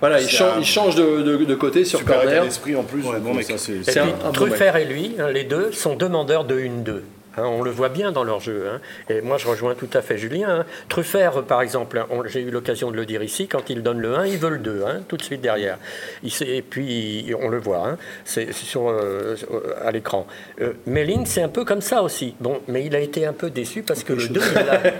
voilà, 0.00 0.20
il 0.20 0.28
change, 0.28 0.56
un- 0.56 0.60
il 0.60 0.64
change 0.64 0.94
de, 0.94 1.22
de- 1.22 1.44
de 1.44 1.54
côté 1.54 1.84
sur 1.84 1.98
Super 1.98 2.20
corner. 2.22 2.42
d'esprit 2.44 2.74
en 2.76 2.84
plus. 2.84 3.02
Ouais, 3.02 3.14
donc 3.16 3.22
bon 3.22 3.34
mec. 3.34 3.44
ça, 3.44 3.58
c'est- 3.58 3.72
Et 3.72 3.82
C'est 3.84 3.90
puis, 4.00 4.00
un- 4.00 4.04
un 4.04 4.26
bon 4.28 4.32
Truffert 4.32 4.76
et 4.76 4.84
lui, 4.86 5.14
hein, 5.18 5.28
les 5.30 5.44
deux, 5.44 5.72
sont 5.72 5.94
demandeurs 5.96 6.44
de 6.44 6.58
1-2. 6.58 7.02
Hein, 7.36 7.44
on 7.44 7.62
le 7.62 7.70
voit 7.70 7.88
bien 7.88 8.12
dans 8.12 8.24
leur 8.24 8.40
jeu. 8.40 8.64
hein. 8.72 8.80
Et 9.08 9.20
moi, 9.20 9.38
je 9.38 9.46
rejoins 9.46 9.74
tout 9.74 9.88
à 9.94 10.02
fait 10.02 10.18
Julien. 10.18 10.60
hein. 10.60 10.64
Truffert, 10.88 11.42
par 11.44 11.62
exemple, 11.62 12.04
on- 12.10 12.24
j'ai 12.24 12.40
eu 12.40 12.50
l'occasion 12.50 12.90
de 12.90 12.96
le 12.96 13.06
dire 13.06 13.22
ici, 13.22 13.46
quand 13.46 13.70
il 13.70 13.82
donne 13.82 14.00
le 14.00 14.14
1, 14.16 14.26
il 14.26 14.38
veut 14.38 14.50
le 14.50 14.58
2, 14.58 14.82
hein, 14.86 15.00
tout 15.08 15.16
de 15.16 15.22
suite 15.22 15.40
derrière. 15.40 15.78
Il 16.22 16.32
et 16.48 16.62
puis, 16.62 17.32
on 17.40 17.48
le 17.48 17.58
voit, 17.58 17.86
hein, 17.86 17.98
c'est 18.24 18.52
sur, 18.52 18.88
euh, 18.90 19.36
sur- 19.36 19.62
à 19.84 19.90
l'écran. 19.92 20.26
Euh, 20.60 20.72
Melling, 20.86 21.26
c'est 21.26 21.42
un 21.42 21.48
peu 21.48 21.64
comme 21.64 21.80
ça 21.82 22.02
aussi. 22.02 22.34
Bon, 22.40 22.60
mais 22.66 22.84
il 22.84 22.96
a 22.96 23.00
été 23.00 23.26
un 23.26 23.32
peu 23.32 23.50
déçu 23.50 23.82
parce 23.82 24.02
que 24.04 24.12
le 24.12 24.26
2, 24.28 24.40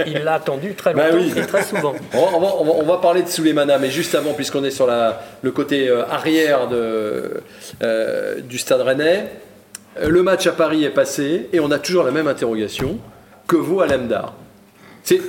il 0.06 0.22
l'a- 0.24 0.34
attendu 0.34 0.74
très 0.74 0.94
Bah 0.94 1.08
longtemps 1.10 1.24
oui. 1.24 1.32
et 1.36 1.46
très 1.46 1.64
souvent. 1.64 1.94
On 2.14 2.18
va, 2.18 2.36
on 2.36 2.40
va- 2.40 2.54
on 2.60 2.64
va- 2.64 2.72
on 2.78 2.82
va 2.84 2.96
parler 2.98 3.22
de 3.22 3.28
Souleymana, 3.28 3.78
mais 3.78 3.90
juste 3.90 4.14
avant, 4.14 4.32
puisqu'on 4.34 4.62
est 4.64 4.70
sur 4.70 4.86
la- 4.86 5.20
le 5.42 5.50
côté 5.50 5.88
euh, 5.88 6.04
arrière 6.06 6.68
de, 6.68 7.42
euh, 7.82 8.40
du 8.40 8.58
stade 8.58 8.80
rennais, 8.80 9.24
euh, 9.24 9.24
le 10.00 10.22
match 10.22 10.46
à 10.46 10.52
Paris 10.52 10.84
est 10.84 10.90
passé 10.90 11.48
et 11.52 11.60
on 11.60 11.70
a 11.70 11.78
toujours 11.78 12.04
la 12.04 12.10
même 12.10 12.28
interrogation. 12.28 12.98
Que 13.46 13.56
vaut 13.56 13.80
Alemdar 13.80 14.34
C'est- 15.02 15.20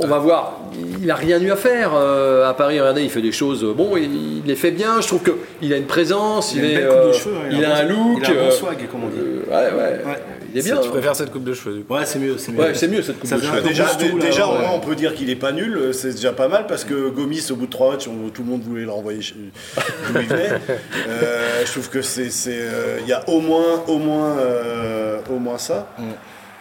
On 0.00 0.06
va 0.06 0.18
voir, 0.18 0.60
il 1.00 1.06
n'a 1.06 1.16
rien 1.16 1.40
eu 1.40 1.50
à 1.50 1.56
faire 1.56 1.90
euh, 1.94 2.48
à 2.48 2.54
Paris. 2.54 2.78
Regardez, 2.78 3.02
il 3.02 3.10
fait 3.10 3.22
des 3.22 3.32
choses. 3.32 3.64
euh, 3.64 3.72
Bon, 3.72 3.96
il, 3.96 4.38
il 4.38 4.42
les 4.46 4.54
fait 4.54 4.70
bien. 4.70 5.00
Je 5.00 5.08
trouve 5.08 5.22
qu'il 5.60 5.72
a 5.72 5.76
une 5.76 5.86
présence, 5.86 6.54
il, 6.54 6.58
Il 6.58 6.64
a 6.64 6.68
une 6.68 6.76
est, 6.76 6.80
belle 6.80 6.88
coupe 6.88 6.96
de 6.96 7.08
euh, 7.08 7.12
cheveux, 7.12 7.34
hein, 7.36 7.48
il 7.50 7.64
a 7.64 7.76
un 7.76 7.82
bon- 7.88 8.12
look. 8.14 8.18
Il 8.22 8.24
a 8.24 8.30
un 8.30 8.34
bon 8.34 8.40
euh, 8.46 8.50
swag, 8.52 8.88
comme 8.92 9.04
on 9.04 9.08
dit. 9.08 9.16
euh, 9.18 9.40
ouais, 9.48 9.72
ouais, 9.76 10.04
Ouais. 10.06 10.22
Il 10.52 10.58
est 10.58 10.62
bien. 10.62 10.76
Tu 10.78 10.88
préfères 10.90 11.16
cette 11.16 11.30
coupe 11.30 11.44
de 11.44 11.52
cheveux 11.54 11.76
du 11.78 11.84
coup 11.84 11.94
Ouais, 11.94 12.04
c'est 12.06 12.18
mieux. 12.18 12.36
C'est 12.38 12.52
mieux. 12.52 12.60
Ouais, 12.60 12.74
c'est 12.74 12.88
mieux 12.88 13.02
cette 13.02 13.18
coupe 13.18 13.28
Ça 13.28 13.36
de 13.36 13.42
cheveux. 13.42 13.60
Déjà, 13.62 13.84
Boustou, 13.94 14.16
là, 14.18 14.24
déjà 14.24 14.46
ouais. 14.48 14.54
au 14.54 14.58
moins, 14.58 14.70
on 14.74 14.80
peut 14.80 14.94
dire 14.94 15.14
qu'il 15.14 15.30
est 15.30 15.36
pas 15.36 15.52
nul, 15.52 15.76
euh, 15.76 15.92
c'est 15.92 16.12
déjà 16.12 16.32
pas 16.32 16.48
mal 16.48 16.66
parce 16.66 16.84
que 16.84 17.08
Gomis, 17.10 17.46
au 17.50 17.56
bout 17.56 17.66
de 17.66 17.70
trois 17.70 17.92
matchs, 17.92 18.08
on- 18.08 18.28
tout 18.30 18.42
le 18.42 18.48
monde 18.48 18.62
voulait 18.62 18.82
le 18.84 18.90
renvoyer 18.90 19.20
chez 19.22 19.34
d'où 19.36 20.20
il 20.20 20.26
venait. 20.26 20.50
Euh, 21.08 21.62
je 21.66 21.70
trouve 21.72 21.88
que 21.90 22.02
c'est, 22.02 22.30
c'est, 22.30 22.58
euh, 22.60 22.98
il 23.02 23.08
y 23.08 23.12
a 23.12 23.28
au 23.28 23.40
moins, 23.40 23.82
au 23.88 23.98
moins, 23.98 24.38
euh, 24.38 25.18
au 25.30 25.38
moins 25.38 25.58
ça. 25.58 25.88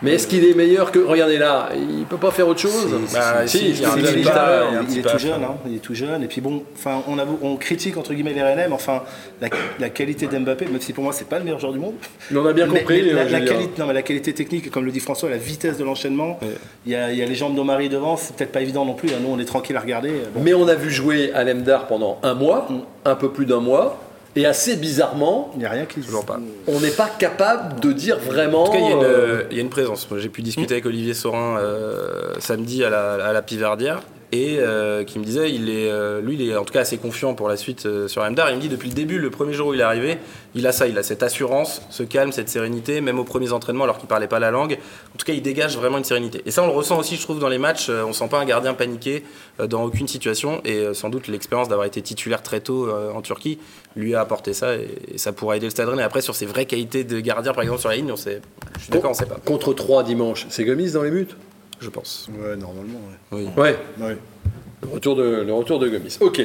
Mais 0.02 0.14
est-ce 0.14 0.28
qu'il 0.28 0.46
est 0.46 0.54
meilleur 0.54 0.92
que. 0.92 1.00
Regardez 1.00 1.38
là, 1.38 1.70
il 1.76 2.06
peut 2.06 2.16
pas 2.18 2.32
faire 2.32 2.48
autre 2.48 2.62
chose 2.62 2.88
Bah, 3.14 3.46
Si, 3.46 3.72
il 3.72 3.86
un 3.86 3.90
pas, 3.90 3.98
est 4.00 5.02
tout 5.02 5.18
jeune, 5.20 5.44
hein, 5.44 5.56
il 5.68 5.76
est 5.76 5.80
tout 5.80 5.94
jeune. 5.94 6.24
Et 6.24 6.28
puis 6.28 6.40
bon, 6.40 6.64
enfin, 6.74 7.04
on, 7.08 7.18
avoue- 7.20 7.38
on 7.42 7.58
critique 7.58 7.98
entre 7.98 8.14
guillemets 8.14 8.34
les 8.34 8.42
RNM. 8.42 8.72
Enfin, 8.72 9.04
la, 9.42 9.50
la 9.78 9.90
qualité 9.90 10.28
d'Mbappé, 10.28 10.68
même 10.68 10.80
si 10.80 10.94
pour 10.94 11.04
moi 11.04 11.12
c'est 11.12 11.28
pas 11.28 11.38
le 11.38 11.44
meilleur 11.44 11.60
joueur 11.60 11.74
du 11.74 11.80
monde. 11.80 11.96
Mais 12.32 12.40
on 12.40 12.46
a 12.46 12.54
bien 12.54 12.68
Mais- 12.68 12.80
compris. 12.80 13.02
mais 13.04 13.12
la, 13.14 13.22
euh, 13.24 13.30
la 13.30 13.42
qualité, 13.42 13.72
non, 13.82 13.88
mais 13.88 13.94
la 13.94 14.02
qualité 14.02 14.34
technique, 14.34 14.72
comme 14.72 14.86
le 14.86 14.92
dit 14.92 15.02
François, 15.02 15.30
la 15.30 15.38
vitesse 15.38 15.78
de 15.78 15.84
l'enchaînement. 15.84 16.40
Il 16.86 16.94
y, 16.94 16.96
a, 16.96 17.12
il 17.12 17.18
y 17.18 17.22
a 17.22 17.26
les 17.26 17.36
jambes 17.36 17.56
d'Omari 17.56 17.90
devant, 17.90 18.16
c'est 18.16 18.36
peut-être 18.36 18.52
pas 18.54 18.62
évident 18.62 18.86
non 18.86 18.94
plus. 18.94 19.10
hein. 19.10 19.18
Nous, 19.22 19.30
on 19.30 19.38
est 19.40 19.46
tranquille 19.46 19.76
à 19.76 19.82
regarder. 19.82 20.12
Bon. 20.34 20.42
Mais 20.42 20.54
on 20.54 20.68
a 20.70 20.76
vu 20.76 20.90
jouer 20.92 21.32
à 21.34 21.44
Lemdar 21.44 21.88
pendant 21.88 22.20
un 22.24 22.36
mois, 22.36 22.68
un 23.04 23.16
peu 23.16 23.32
plus 23.32 23.46
d'un 23.46 23.60
mois, 23.60 24.00
et 24.36 24.46
assez 24.46 24.76
bizarrement, 24.76 25.52
Il 25.56 25.60
n'y 25.60 25.66
a 25.66 25.70
rien 25.70 25.86
qui 25.86 26.02
Toujours 26.02 26.26
pas. 26.26 26.40
on 26.68 26.80
n'est 26.80 26.92
pas 26.92 27.10
capable 27.10 27.80
de 27.80 27.92
dire 27.92 28.20
vraiment. 28.20 28.64
En 28.64 28.66
tout 28.68 28.72
cas, 28.74 28.78
il 28.80 28.86
y 28.86 28.88
a 28.88 28.92
une, 28.96 29.04
euh, 29.04 29.44
il 29.52 29.58
y 29.58 29.60
a 29.60 29.64
une 29.64 29.70
présence. 29.70 30.08
J'ai 30.18 30.30
pu 30.30 30.42
discuter 30.42 30.76
avec 30.76 30.86
Olivier 30.86 31.14
Sorin 31.14 31.58
euh, 31.58 32.34
samedi 32.40 32.84
à 32.84 32.90
la, 32.90 33.14
à 33.26 33.34
la 33.34 33.42
Piverdière 33.42 34.02
et 34.32 34.58
euh, 34.60 35.04
qui 35.04 35.18
me 35.18 35.24
disait, 35.24 35.52
il 35.52 35.70
est, 35.70 35.90
euh, 35.90 36.22
lui, 36.22 36.36
il 36.36 36.50
est 36.50 36.56
en 36.56 36.64
tout 36.64 36.74
cas 36.74 36.82
assez 36.82 36.98
confiant 36.98 37.34
pour 37.34 37.50
la 37.50 37.58
suite 37.58 37.88
euh, 37.88 38.08
sur 38.08 38.22
Amdar. 38.22 38.52
Il 38.52 38.58
me 38.58 38.62
dit 38.62 38.70
depuis 38.70 38.90
le 38.90 38.94
début, 38.94 39.18
le 39.18 39.32
premier 39.32 39.54
jour 39.54 39.70
où 39.70 39.74
il 39.74 39.80
est 39.80 39.84
arrivé, 39.84 40.20
il 40.54 40.68
a 40.68 40.72
ça, 40.72 40.88
il 40.88 40.98
a 41.00 41.04
cette 41.04 41.24
assurance, 41.24 41.82
ce 41.90 42.04
calme, 42.04 42.32
cette 42.32 42.50
sérénité, 42.50 43.02
même 43.02 43.18
aux 43.18 43.24
premiers 43.24 43.54
entraînements 43.54 43.86
alors 43.86 43.98
qu'il 43.98 44.08
parlait 44.08 44.28
pas 44.28 44.38
la 44.38 44.52
langue. 44.52 44.78
En 45.16 45.18
tout 45.18 45.26
cas, 45.26 45.34
il 45.34 45.42
dégage 45.42 45.78
vraiment 45.78 45.98
une 45.98 46.04
sérénité. 46.04 46.44
Et 46.46 46.52
ça, 46.52 46.62
on 46.62 46.68
le 46.68 46.74
ressent 46.74 47.00
aussi, 47.00 47.16
je 47.16 47.24
trouve, 47.24 47.40
dans 47.40 47.50
les 47.50 47.58
matchs. 47.58 47.90
On 47.90 48.14
sent 48.14 48.28
pas 48.30 48.40
un 48.40 48.46
gardien 48.46 48.76
paniqué 48.76 49.24
dans 49.68 49.84
aucune 49.84 50.08
situation 50.08 50.62
et 50.64 50.94
sans 50.94 51.10
doute 51.10 51.28
l'expérience 51.28 51.68
d'avoir 51.68 51.88
été 51.88 52.02
titulaire 52.02 52.44
très 52.44 52.60
tôt 52.60 52.90
en 52.92 53.22
Turquie 53.22 53.60
lui 53.96 54.14
a 54.14 54.22
apporté 54.22 54.54
ça 54.54 54.76
et, 54.76 54.88
et 55.14 55.18
ça 55.18 55.34
pourra 55.34 55.58
aider 55.58 55.66
le 55.66 55.72
Stade 55.72 55.90
Rennais. 55.90 56.04
Après, 56.04 56.22
sur 56.22 56.36
ses 56.36 56.46
vraies 56.46 56.66
qualités 56.66 57.04
de 57.04 57.20
gardien, 57.20 57.54
par 57.54 57.64
exemple 57.64 57.80
sur 57.80 57.90
la 57.90 57.96
ligne, 57.96 58.12
on 58.12 58.16
sait. 58.16 58.42
Je 58.78 58.84
suis 58.84 58.92
d'accord, 58.92 59.12
on 59.12 59.16
sait 59.16 59.26
pas. 59.26 59.40
Contre 59.44 59.74
3 59.74 60.04
dimanche, 60.04 60.46
c'est 60.50 60.64
Gomis 60.64 60.92
dans 60.92 61.04
les 61.04 61.12
buts? 61.12 61.28
Je 61.80 61.90
pense. 61.90 62.30
Ouais, 62.30 62.56
normalement. 62.56 63.00
Oui. 63.32 63.46
Ouais, 63.56 63.64
Ouais. 63.64 63.78
Ouais. 64.08 64.18
le 64.84 64.88
retour 64.90 65.16
de, 65.16 65.44
le 65.46 65.54
retour 65.54 65.80
de 65.80 65.88
Gomis. 65.90 66.18
Ok. 66.22 66.42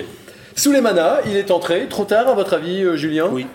Souleymana, 0.56 1.18
il 1.26 1.36
est 1.36 1.50
entré. 1.50 1.86
Trop 1.88 2.04
tard, 2.04 2.28
à 2.28 2.34
votre 2.34 2.54
avis, 2.54 2.82
euh, 2.84 2.96
Julien? 2.96 3.28
Oui. 3.32 3.46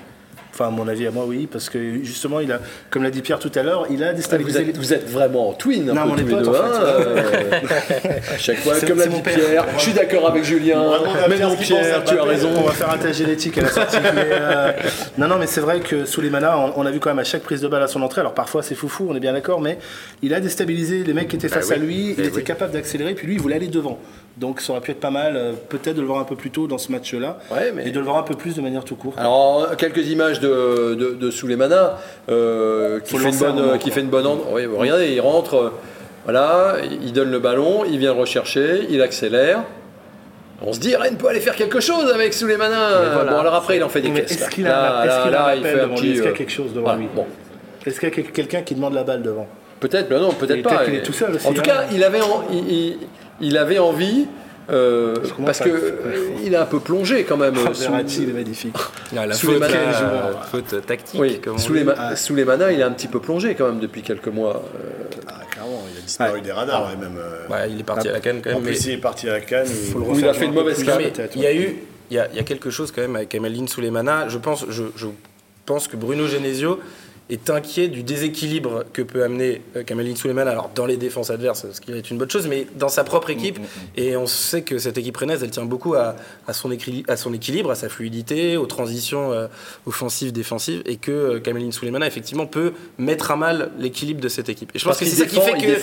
Enfin, 0.54 0.68
à 0.68 0.72
mon 0.72 0.88
avis, 0.88 1.08
à 1.08 1.12
moi, 1.12 1.26
oui, 1.28 1.48
parce 1.50 1.70
que 1.70 2.04
justement, 2.04 2.40
il 2.40 2.52
a, 2.52 2.60
comme 2.90 3.04
l'a 3.04 3.12
dit 3.12 3.22
Pierre 3.22 3.40
tout 3.40 3.52
à 3.56 3.64
l'heure, 3.64 3.86
il 3.90 4.04
a 4.04 4.08
Ah, 4.08 4.12
Vous 4.12 4.18
déstabilisé 4.18 4.60
êtes, 4.70 4.78
vous 4.78 4.94
êtes 4.94 5.08
vraiment 5.10 5.50
en 5.50 5.54
twin, 5.54 5.90
un 5.90 5.94
Non, 5.94 6.04
peu 6.04 6.10
on 6.10 6.16
tous 6.16 6.18
les 6.26 6.32
potes, 6.36 6.44
deux. 6.44 6.50
en 6.50 6.54
fait. 6.54 6.60
hein, 6.60 6.82
euh, 6.84 7.22
à 8.34 8.38
chaque 8.38 8.58
fois, 8.58 8.74
comme 8.86 8.98
l'a 8.98 9.08
dit. 9.08 9.22
Pierre, 9.22 9.66
je 9.78 9.82
suis 9.82 9.94
d'accord 9.94 10.28
avec 10.28 10.44
Julien. 10.44 10.84
Mais 11.30 11.40
non, 11.40 11.56
Pierre, 11.56 12.04
tu 12.04 12.18
as 12.18 12.24
raison. 12.24 12.50
On 12.58 12.64
va 12.64 12.72
faire 12.72 12.90
un 12.92 12.98
test 12.98 13.18
génétique 13.20 13.58
à 13.58 13.62
la 13.62 13.70
sortie. 13.70 13.98
mais, 14.14 14.28
euh, 14.32 14.72
non, 15.18 15.28
non, 15.28 15.38
mais 15.38 15.48
c'est 15.48 15.62
vrai 15.62 15.80
que 15.80 16.06
Souleymana, 16.06 16.58
on, 16.58 16.74
on 16.82 16.86
a 16.86 16.92
vu 16.92 17.00
quand 17.00 17.10
même 17.10 17.20
à 17.20 17.24
chaque 17.24 17.44
prise 17.44 17.62
de 17.62 17.68
balle 17.68 17.84
à 17.84 17.88
son 17.88 18.02
entrée. 18.02 18.22
Alors 18.22 18.34
parfois 18.34 18.64
c'est 18.64 18.76
foufou, 18.76 19.08
on 19.10 19.16
est 19.16 19.20
bien 19.22 19.34
d'accord, 19.34 19.62
mais 19.62 19.78
il 20.22 20.34
a 20.34 20.40
déstabilisé 20.40 21.04
les 21.06 21.14
mecs 21.14 21.28
qui 21.30 21.36
étaient 21.36 21.48
face 21.48 21.68
oui. 21.70 21.74
à 21.74 21.78
lui. 21.78 22.16
Il 22.18 22.24
Eh 22.24 22.28
était 22.28 22.38
oui. 22.38 22.44
capable 22.44 22.74
d'accélérer, 22.74 23.14
puis 23.14 23.28
lui 23.28 23.36
il 23.36 23.40
voulait 23.42 23.56
aller 23.56 23.68
devant. 23.68 24.00
Donc 24.40 24.62
ça 24.62 24.72
aurait 24.72 24.82
pu 24.82 24.92
être 24.92 25.00
pas 25.02 25.12
mal, 25.12 25.34
euh, 25.36 25.52
peut-être 25.68 25.96
de 25.98 26.02
le 26.02 26.08
voir 26.08 26.20
un 26.20 26.24
peu 26.24 26.36
plus 26.38 26.50
tôt 26.50 26.66
dans 26.68 26.78
ce 26.78 26.92
match-là, 26.94 27.40
Ouais, 27.52 27.74
mais- 27.76 27.88
et 27.88 27.92
de 27.92 28.00
le 28.00 28.06
voir 28.06 28.18
un 28.18 28.24
peu 28.24 28.36
plus 28.36 28.56
de 28.56 28.62
manière 28.62 28.86
tout 28.86 28.96
court. 28.96 29.14
Alors, 29.18 29.76
quelques 29.78 30.08
images 30.08 30.40
de, 30.40 30.96
de, 30.98 31.10
de 31.16 31.32
Souleymana 31.32 31.98
euh, 32.30 33.00
qui, 33.02 33.18
fait 33.18 33.30
une 33.30 33.38
bonne, 33.38 33.56
moment, 33.56 33.78
qui 33.78 33.92
fait 33.92 34.00
une 34.02 34.08
bonne. 34.08 34.26
regardez, 34.78 35.10
il 35.14 35.20
rentre, 35.20 35.56
euh, 35.56 35.70
voilà, 36.24 36.76
il 37.02 37.12
donne 37.12 37.32
le 37.32 37.40
ballon, 37.40 37.84
il 37.86 37.98
vient 38.00 38.14
le 38.14 38.20
rechercher, 38.20 38.88
il 38.90 39.02
accélère. 39.02 39.64
On 40.62 40.72
se 40.74 40.80
dit, 40.80 40.96
Rennes 40.96 41.16
peut 41.18 41.28
aller 41.28 41.40
faire 41.42 41.56
quelque 41.56 41.80
chose 41.82 42.10
avec 42.14 42.34
Souleymana. 42.34 43.12
voilà. 43.14 43.32
Bon, 43.34 43.40
alors 43.40 43.56
après, 43.56 43.76
il 43.78 43.84
en 43.84 43.90
fait 43.90 44.02
des 44.02 44.10
Mais 44.10 44.22
caisses. 44.22 44.42
est-ce 44.42 44.50
qu'il 44.50 44.68
a, 44.68 44.70
Là, 44.70 45.06
est-ce 45.06 45.32
là, 45.32 45.48
là, 45.48 45.56
il 45.56 45.64
fait 45.64 45.80
un 45.82 45.88
lui. 45.88 45.94
Est-ce 45.96 46.22
qu'il 46.22 46.24
y 46.24 46.28
a 46.28 46.32
quelque 46.32 46.52
chose 46.52 46.72
devant 46.74 46.84
voilà, 46.84 47.00
lui 47.00 47.08
bon. 47.14 47.26
Est-ce 47.86 48.00
qu'il 48.00 48.08
y 48.10 48.12
a 48.12 48.16
quel- 48.16 48.32
quelqu'un 48.32 48.62
qui 48.62 48.76
demande 48.76 48.94
la 48.94 49.04
balle 49.04 49.22
devant 49.22 49.48
Peut-être, 49.82 50.10
mais 50.10 50.20
non, 50.20 50.32
peut-être 50.32 50.62
pas. 50.62 50.70
peut-être 50.70 50.86
qu'il 50.86 50.96
est 50.96 51.02
tout 51.04 51.14
seul 51.14 51.34
aussi, 51.36 51.48
En 51.48 51.54
tout 51.54 51.62
hein. 51.62 51.64
cas, 51.64 51.84
il 51.94 52.04
avait, 52.04 52.22
en- 52.22 52.44
il, 52.52 52.70
il- 52.72 52.98
il 53.42 53.58
avait 53.58 53.80
envie. 53.80 54.26
euh, 54.72 55.16
parce 55.46 55.60
que 55.62 55.70
euh, 55.70 56.30
il 56.46 56.56
a 56.56 56.62
un 56.62 56.66
peu 56.68 56.80
plongé 56.80 57.24
quand 57.24 57.38
même. 57.38 57.58
euh, 57.58 57.74
sous- 57.74 57.82
Verratti, 57.92 58.22
il 58.24 58.30
est 58.30 58.34
magnifique. 58.34 58.76
Ah, 59.18 59.26
la 59.26 59.34
Sous 59.34 59.48
faute, 59.48 59.68
les 59.68 59.74
euh, 59.76 60.34
faute 60.52 60.86
tactique. 60.86 61.20
Oui, 61.20 61.40
comme 61.42 61.56
on 61.56 61.58
sous 61.58 61.74
les, 61.74 61.84
ma- 61.84 61.96
Ah. 61.98 62.16
sous 62.16 62.36
les 62.36 62.46
manas, 62.46 62.72
il 62.72 62.84
a 62.84 62.86
un 62.86 62.92
petit 62.92 63.08
peu 63.08 63.20
plongé 63.20 63.56
quand 63.56 63.66
même 63.66 63.80
depuis 63.80 64.04
quelques 64.04 64.28
mois. 64.28 64.64
euh, 64.76 65.18
Ah, 65.28 65.42
clairement, 65.50 65.82
il 65.92 65.98
a 65.98 66.02
disparu 66.02 66.42
des 66.42 66.52
radars, 66.52 66.92
et 66.94 66.98
même. 66.98 67.18
euh, 67.18 67.48
Ouais, 67.52 67.72
il 67.72 67.80
est 67.80 67.84
parti 67.84 68.08
à 68.08 68.12
la 68.12 68.20
canne 68.20 68.42
quand 68.44 68.52
En 68.52 68.54
même. 68.56 68.64
mais- 68.66 68.70
plus, 68.72 68.86
il 68.86 68.92
est 68.92 68.98
parti 68.98 69.28
à 69.28 69.32
la 69.34 69.42
canne. 69.42 69.68
Où 69.96 70.20
il 70.20 70.28
a 70.28 70.34
fait 70.36 70.46
une 70.46 70.54
mauvaise 70.54 70.84
canne. 70.84 71.00
Mais 71.00 71.12
il 71.36 71.42
y 71.42 71.48
a 71.48 71.50
ouais. 71.50 71.56
eu, 71.58 71.78
il 72.12 72.18
y 72.18 72.20
a, 72.20 72.28
il 72.30 72.36
y 72.36 72.40
a 72.40 72.44
quelque 72.44 72.70
chose 72.70 72.92
quand 72.92 73.02
même 73.02 73.16
avec 73.16 73.34
Emeline 73.34 73.68
Souleymana. 73.68 74.28
Je 74.30 74.38
pense, 74.38 74.66
je, 74.70 74.84
je 74.96 75.08
pense 75.66 75.88
que 75.88 75.98
Bruno 75.98 76.28
Genesio 76.28 76.80
est 77.30 77.50
inquiet 77.50 77.88
du 77.90 78.02
déséquilibre 78.04 78.86
que 78.92 79.02
peut 79.02 79.24
amener 79.24 79.62
euh, 79.76 79.84
Kamaline 79.84 80.16
Souleymana, 80.16 80.52
alors 80.52 80.72
dans 80.74 80.86
les 80.86 80.98
défenses 80.98 81.30
adverses, 81.30 81.66
ce 81.72 81.80
qui 81.82 81.92
est 81.92 82.10
une 82.10 82.18
bonne 82.18 82.30
chose, 82.30 82.48
mais 82.48 82.66
dans 82.76 82.90
sa 82.90 83.04
propre 83.04 83.30
équipe. 83.30 83.60
Et 83.96 84.16
on 84.18 84.26
sait 84.26 84.62
que 84.64 84.78
cette 84.80 84.98
équipe 84.98 85.16
rennaise, 85.18 85.44
elle 85.44 85.52
tient 85.52 85.66
beaucoup 85.66 85.94
à, 85.94 86.16
à 86.48 86.54
son, 86.54 86.72
équili- 86.72 87.04
à 87.08 87.18
son 87.18 87.34
équilibre, 87.34 87.70
à 87.72 87.76
sa 87.76 87.88
fluidité, 87.90 88.58
aux 88.58 88.66
transitions 88.66 89.32
euh, 89.32 89.48
offensives, 89.86 90.32
défensives, 90.32 90.82
et 90.86 90.96
que 90.98 91.12
euh, 91.12 91.40
Kamaline 91.40 91.72
Souleymana, 91.72 92.08
effectivement, 92.08 92.46
peut 92.48 92.74
mettre 92.98 93.32
à 93.32 93.36
mal 93.36 93.72
l'équilibre 93.80 94.22
de 94.22 94.28
cette 94.30 94.50
équipe. 94.50 94.72
Et 94.76 94.80
je 94.80 94.86
pense 94.86 94.98
Parce 94.98 95.10
que 95.10 95.16
c'est 95.16 95.24
ça 95.24 95.30
qui 95.30 95.40
fait 95.40 95.52
il 95.58 95.64
qu'il 95.64 95.76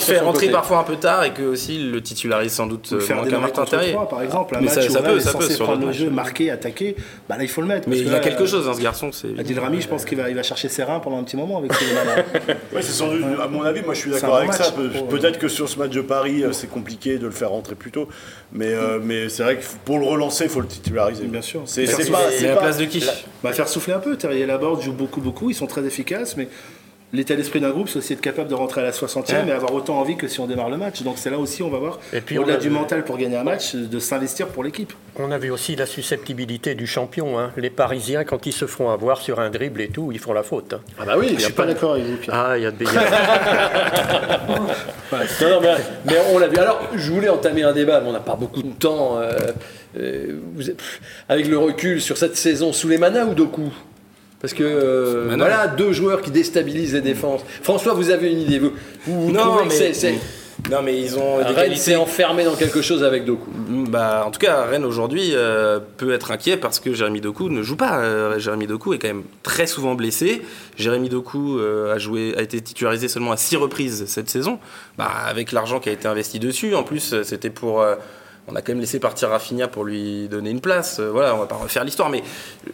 fait 0.00 0.18
rentrer 0.20 0.46
côté. 0.46 0.50
parfois 0.52 0.78
un 0.78 0.84
peu 0.84 0.96
tard 0.96 1.24
et 1.24 1.32
que 1.32 1.42
aussi 1.42 1.76
il 1.76 1.90
le 1.90 2.02
titularise 2.02 2.52
sans 2.52 2.66
doute 2.66 2.90
euh, 2.92 3.00
faire 3.00 3.16
moins 3.16 3.26
qu'un 3.28 3.38
Martin 3.38 3.64
Terrier. 3.64 3.94
par 4.08 4.22
exemple, 4.22 4.56
un 4.56 4.60
Mais 4.60 4.66
match 4.66 4.74
ça- 4.74 4.86
où 4.86 4.90
ça 4.90 5.02
peut, 5.02 5.16
est 5.16 5.20
ça 5.20 5.32
censé 5.32 5.48
peut, 5.48 5.54
sur 5.54 5.64
prendre 5.66 5.86
le 5.86 5.92
jeu, 5.92 6.10
marquer, 6.10 6.50
attaquer, 6.50 6.96
bah 7.28 7.36
là 7.36 7.42
il 7.44 7.48
faut 7.48 7.60
le 7.60 7.66
mettre. 7.66 7.88
Mais 7.88 7.98
il 7.98 8.04
que 8.08 8.14
a 8.14 8.20
quelque 8.20 8.46
chose, 8.46 8.66
hein, 8.68 8.74
ce 8.74 8.80
garçon. 8.80 9.10
Adil 9.38 9.58
Rami, 9.58 9.80
je 9.80 9.88
pense 9.88 10.04
qu'il 10.04 10.16
va, 10.18 10.28
il 10.30 10.36
va 10.36 10.42
chercher 10.42 10.68
ses 10.68 10.82
pendant 11.00 11.18
un 11.18 11.24
petit 11.24 11.36
moment 11.36 11.58
avec 11.58 11.72
Souleymana. 11.74 12.16
Ouais, 12.72 12.82
c'est 12.82 12.92
sans 12.92 13.08
doute, 13.08 13.22
à 13.42 13.46
mon 13.48 13.62
avis, 13.62 13.82
moi 13.82 13.94
je 13.94 14.00
suis 14.00 14.10
d'accord 14.10 14.36
avec 14.36 14.48
match 14.48 14.58
ça. 14.62 14.72
Pe- 14.72 14.88
pour- 14.88 15.08
Peut-être 15.08 15.38
que 15.38 15.48
sur 15.48 15.68
ce 15.68 15.78
match 15.78 15.90
de 15.92 16.00
Paris, 16.00 16.42
euh, 16.44 16.52
c'est 16.52 16.66
compliqué 16.66 17.18
de 17.18 17.26
le 17.26 17.30
faire 17.32 17.50
rentrer 17.50 17.74
plus 17.74 17.90
tôt. 17.90 18.08
Mais, 18.52 18.72
euh, 18.72 18.98
mais 19.02 19.28
c'est 19.28 19.42
vrai 19.42 19.56
que 19.58 19.64
pour 19.84 19.98
le 19.98 20.04
relancer, 20.06 20.44
il 20.44 20.50
faut 20.50 20.60
le 20.60 20.66
titulariser. 20.66 21.24
Bien 21.26 21.42
sûr. 21.42 21.62
C'est 21.66 21.84
pas. 22.10 22.20
La 22.42 22.54
pas- 22.54 22.60
place 22.62 22.78
de 22.78 22.84
qui 22.84 23.04
bah, 23.42 23.52
faire 23.52 23.68
souffler 23.68 23.92
un 23.94 23.98
peu. 24.00 24.16
Terrier 24.16 24.42
et 24.42 24.46
Laborde 24.46 24.82
jouent 24.82 24.92
beaucoup, 24.92 25.20
beaucoup. 25.20 25.50
Ils 25.50 25.54
sont 25.54 25.66
très 25.66 25.84
efficaces, 25.84 26.36
mais 26.36 26.48
l'état 27.12 27.34
d'esprit 27.36 27.60
d'un 27.60 27.70
groupe, 27.70 27.88
c'est 27.88 27.98
aussi 27.98 28.12
être 28.12 28.20
capable 28.20 28.48
de 28.48 28.54
rentrer 28.54 28.80
à 28.80 28.84
la 28.84 28.90
60e 28.90 29.48
et 29.48 29.52
avoir 29.52 29.72
autant 29.72 29.98
envie 29.98 30.16
que 30.16 30.28
si 30.28 30.40
on 30.40 30.46
démarre 30.46 30.70
le 30.70 30.76
match. 30.76 31.02
Donc 31.02 31.14
c'est 31.18 31.30
là 31.30 31.38
aussi, 31.38 31.62
on 31.62 31.70
va 31.70 31.78
voir, 31.78 31.98
Et 32.12 32.20
puis, 32.20 32.38
on 32.38 32.42
au-delà 32.42 32.56
a 32.56 32.58
du 32.58 32.68
vu- 32.68 32.74
mental 32.74 33.04
pour 33.04 33.16
gagner 33.16 33.36
un 33.36 33.44
match, 33.44 33.74
de 33.74 33.98
s'investir 33.98 34.48
pour 34.48 34.64
l'équipe. 34.64 34.92
On 35.18 35.30
a 35.30 35.38
vu 35.38 35.50
aussi 35.50 35.76
la 35.76 35.86
susceptibilité 35.86 36.74
du 36.74 36.86
champion. 36.86 37.38
hein. 37.38 37.52
Les 37.56 37.70
Parisiens, 37.70 38.24
quand 38.24 38.46
ils 38.46 38.52
se 38.52 38.66
font 38.66 38.90
avoir 38.90 39.18
sur 39.20 39.40
un 39.40 39.50
dribble 39.50 39.80
et 39.80 39.88
tout, 39.88 40.10
ils 40.12 40.18
font 40.18 40.32
la 40.32 40.42
faute. 40.42 40.74
hein. 40.74 40.80
Ah 40.98 41.04
bah 41.06 41.14
oui, 41.18 41.34
Je 41.38 41.44
suis 41.44 41.52
pas 41.52 41.66
d'accord 41.66 41.92
avec 41.92 42.04
vous, 42.04 42.16
Pierre. 42.16 42.34
Ah, 42.36 42.58
il 42.58 42.64
y 42.64 42.66
a 42.66 42.70
de 42.70 42.84
Non, 42.84 42.90
non, 45.50 45.60
mais, 45.60 45.74
mais 46.06 46.14
on 46.32 46.38
l'a 46.38 46.48
vu. 46.48 46.56
Alors, 46.58 46.80
je 46.94 47.12
voulais 47.12 47.28
entamer 47.28 47.62
un 47.62 47.72
débat, 47.72 48.00
mais 48.00 48.08
on 48.08 48.12
n'a 48.12 48.20
pas 48.20 48.34
beaucoup 48.36 48.62
de 48.62 48.72
temps. 48.72 49.18
euh, 49.20 49.32
euh, 49.98 50.38
vous 50.54 50.68
êtes- 50.70 50.80
avec 51.28 51.46
le 51.46 51.58
recul 51.58 52.00
sur 52.02 52.16
cette 52.18 52.36
saison, 52.36 52.72
sous 52.72 52.88
les 52.88 52.98
manas 52.98 53.24
ou 53.24 53.34
Doku? 53.34 53.70
Parce 54.40 54.52
que 54.54 54.62
euh, 54.64 55.34
voilà, 55.36 55.66
deux 55.66 55.92
joueurs 55.92 56.20
qui 56.20 56.30
déstabilisent 56.30 56.94
les 56.94 57.00
défenses. 57.00 57.40
François, 57.62 57.94
vous 57.94 58.10
avez 58.10 58.30
une 58.30 58.40
idée 58.40 58.58
Vous, 58.58 58.72
vous 59.06 59.32
Non, 59.32 59.40
trouvez 59.40 59.64
que 59.64 59.68
mais- 59.68 59.74
c'est- 59.74 59.94
c'est- 59.94 60.14
Non, 60.70 60.78
mais 60.82 61.00
ils 61.00 61.16
ont 61.18 61.38
des 61.38 61.44
Rennes 61.44 61.54
qualités. 61.54 61.76
s'est 61.80 61.96
enfermé 61.96 62.42
dans 62.44 62.54
quelque 62.56 62.80
chose 62.82 63.04
avec 63.04 63.24
Doku. 63.24 63.50
Bah, 63.88 64.24
en 64.26 64.30
tout 64.30 64.38
cas, 64.40 64.64
Rennes 64.64 64.84
aujourd'hui 64.86 65.32
euh, 65.34 65.78
peut 65.98 66.12
être 66.12 66.30
inquiet 66.32 66.56
parce 66.56 66.80
que 66.80 66.92
Jérémy 66.94 67.20
Doku 67.20 67.50
ne 67.50 67.62
joue 67.62 67.76
pas. 67.76 67.98
Euh, 67.98 68.38
Jérémy 68.38 68.66
Doku 68.66 68.92
est 68.94 68.98
quand 68.98 69.08
même 69.08 69.22
très 69.42 69.66
souvent 69.66 69.94
blessé. 69.94 70.42
Jérémy 70.76 71.08
Doku 71.08 71.58
euh, 71.58 71.94
a, 71.94 71.98
joué, 71.98 72.34
a 72.36 72.42
été 72.42 72.60
titularisé 72.60 73.06
seulement 73.08 73.32
à 73.32 73.36
six 73.36 73.56
reprises 73.56 74.04
cette 74.06 74.30
saison, 74.30 74.58
bah, 74.98 75.10
avec 75.26 75.52
l'argent 75.52 75.78
qui 75.78 75.88
a 75.90 75.92
été 75.92 76.08
investi 76.08 76.38
dessus. 76.40 76.74
En 76.74 76.82
plus, 76.82 77.14
c'était 77.22 77.50
pour. 77.50 77.84
On 78.48 78.54
a 78.54 78.62
quand 78.62 78.72
même 78.72 78.80
laissé 78.80 79.00
partir 79.00 79.28
Rafinha 79.30 79.66
pour 79.68 79.84
lui 79.84 80.28
donner 80.28 80.50
une 80.50 80.60
place. 80.60 80.98
Euh, 81.00 81.10
voilà, 81.10 81.34
on 81.34 81.38
va 81.38 81.46
pas 81.46 81.56
refaire 81.56 81.84
l'histoire, 81.84 82.08
mais 82.10 82.22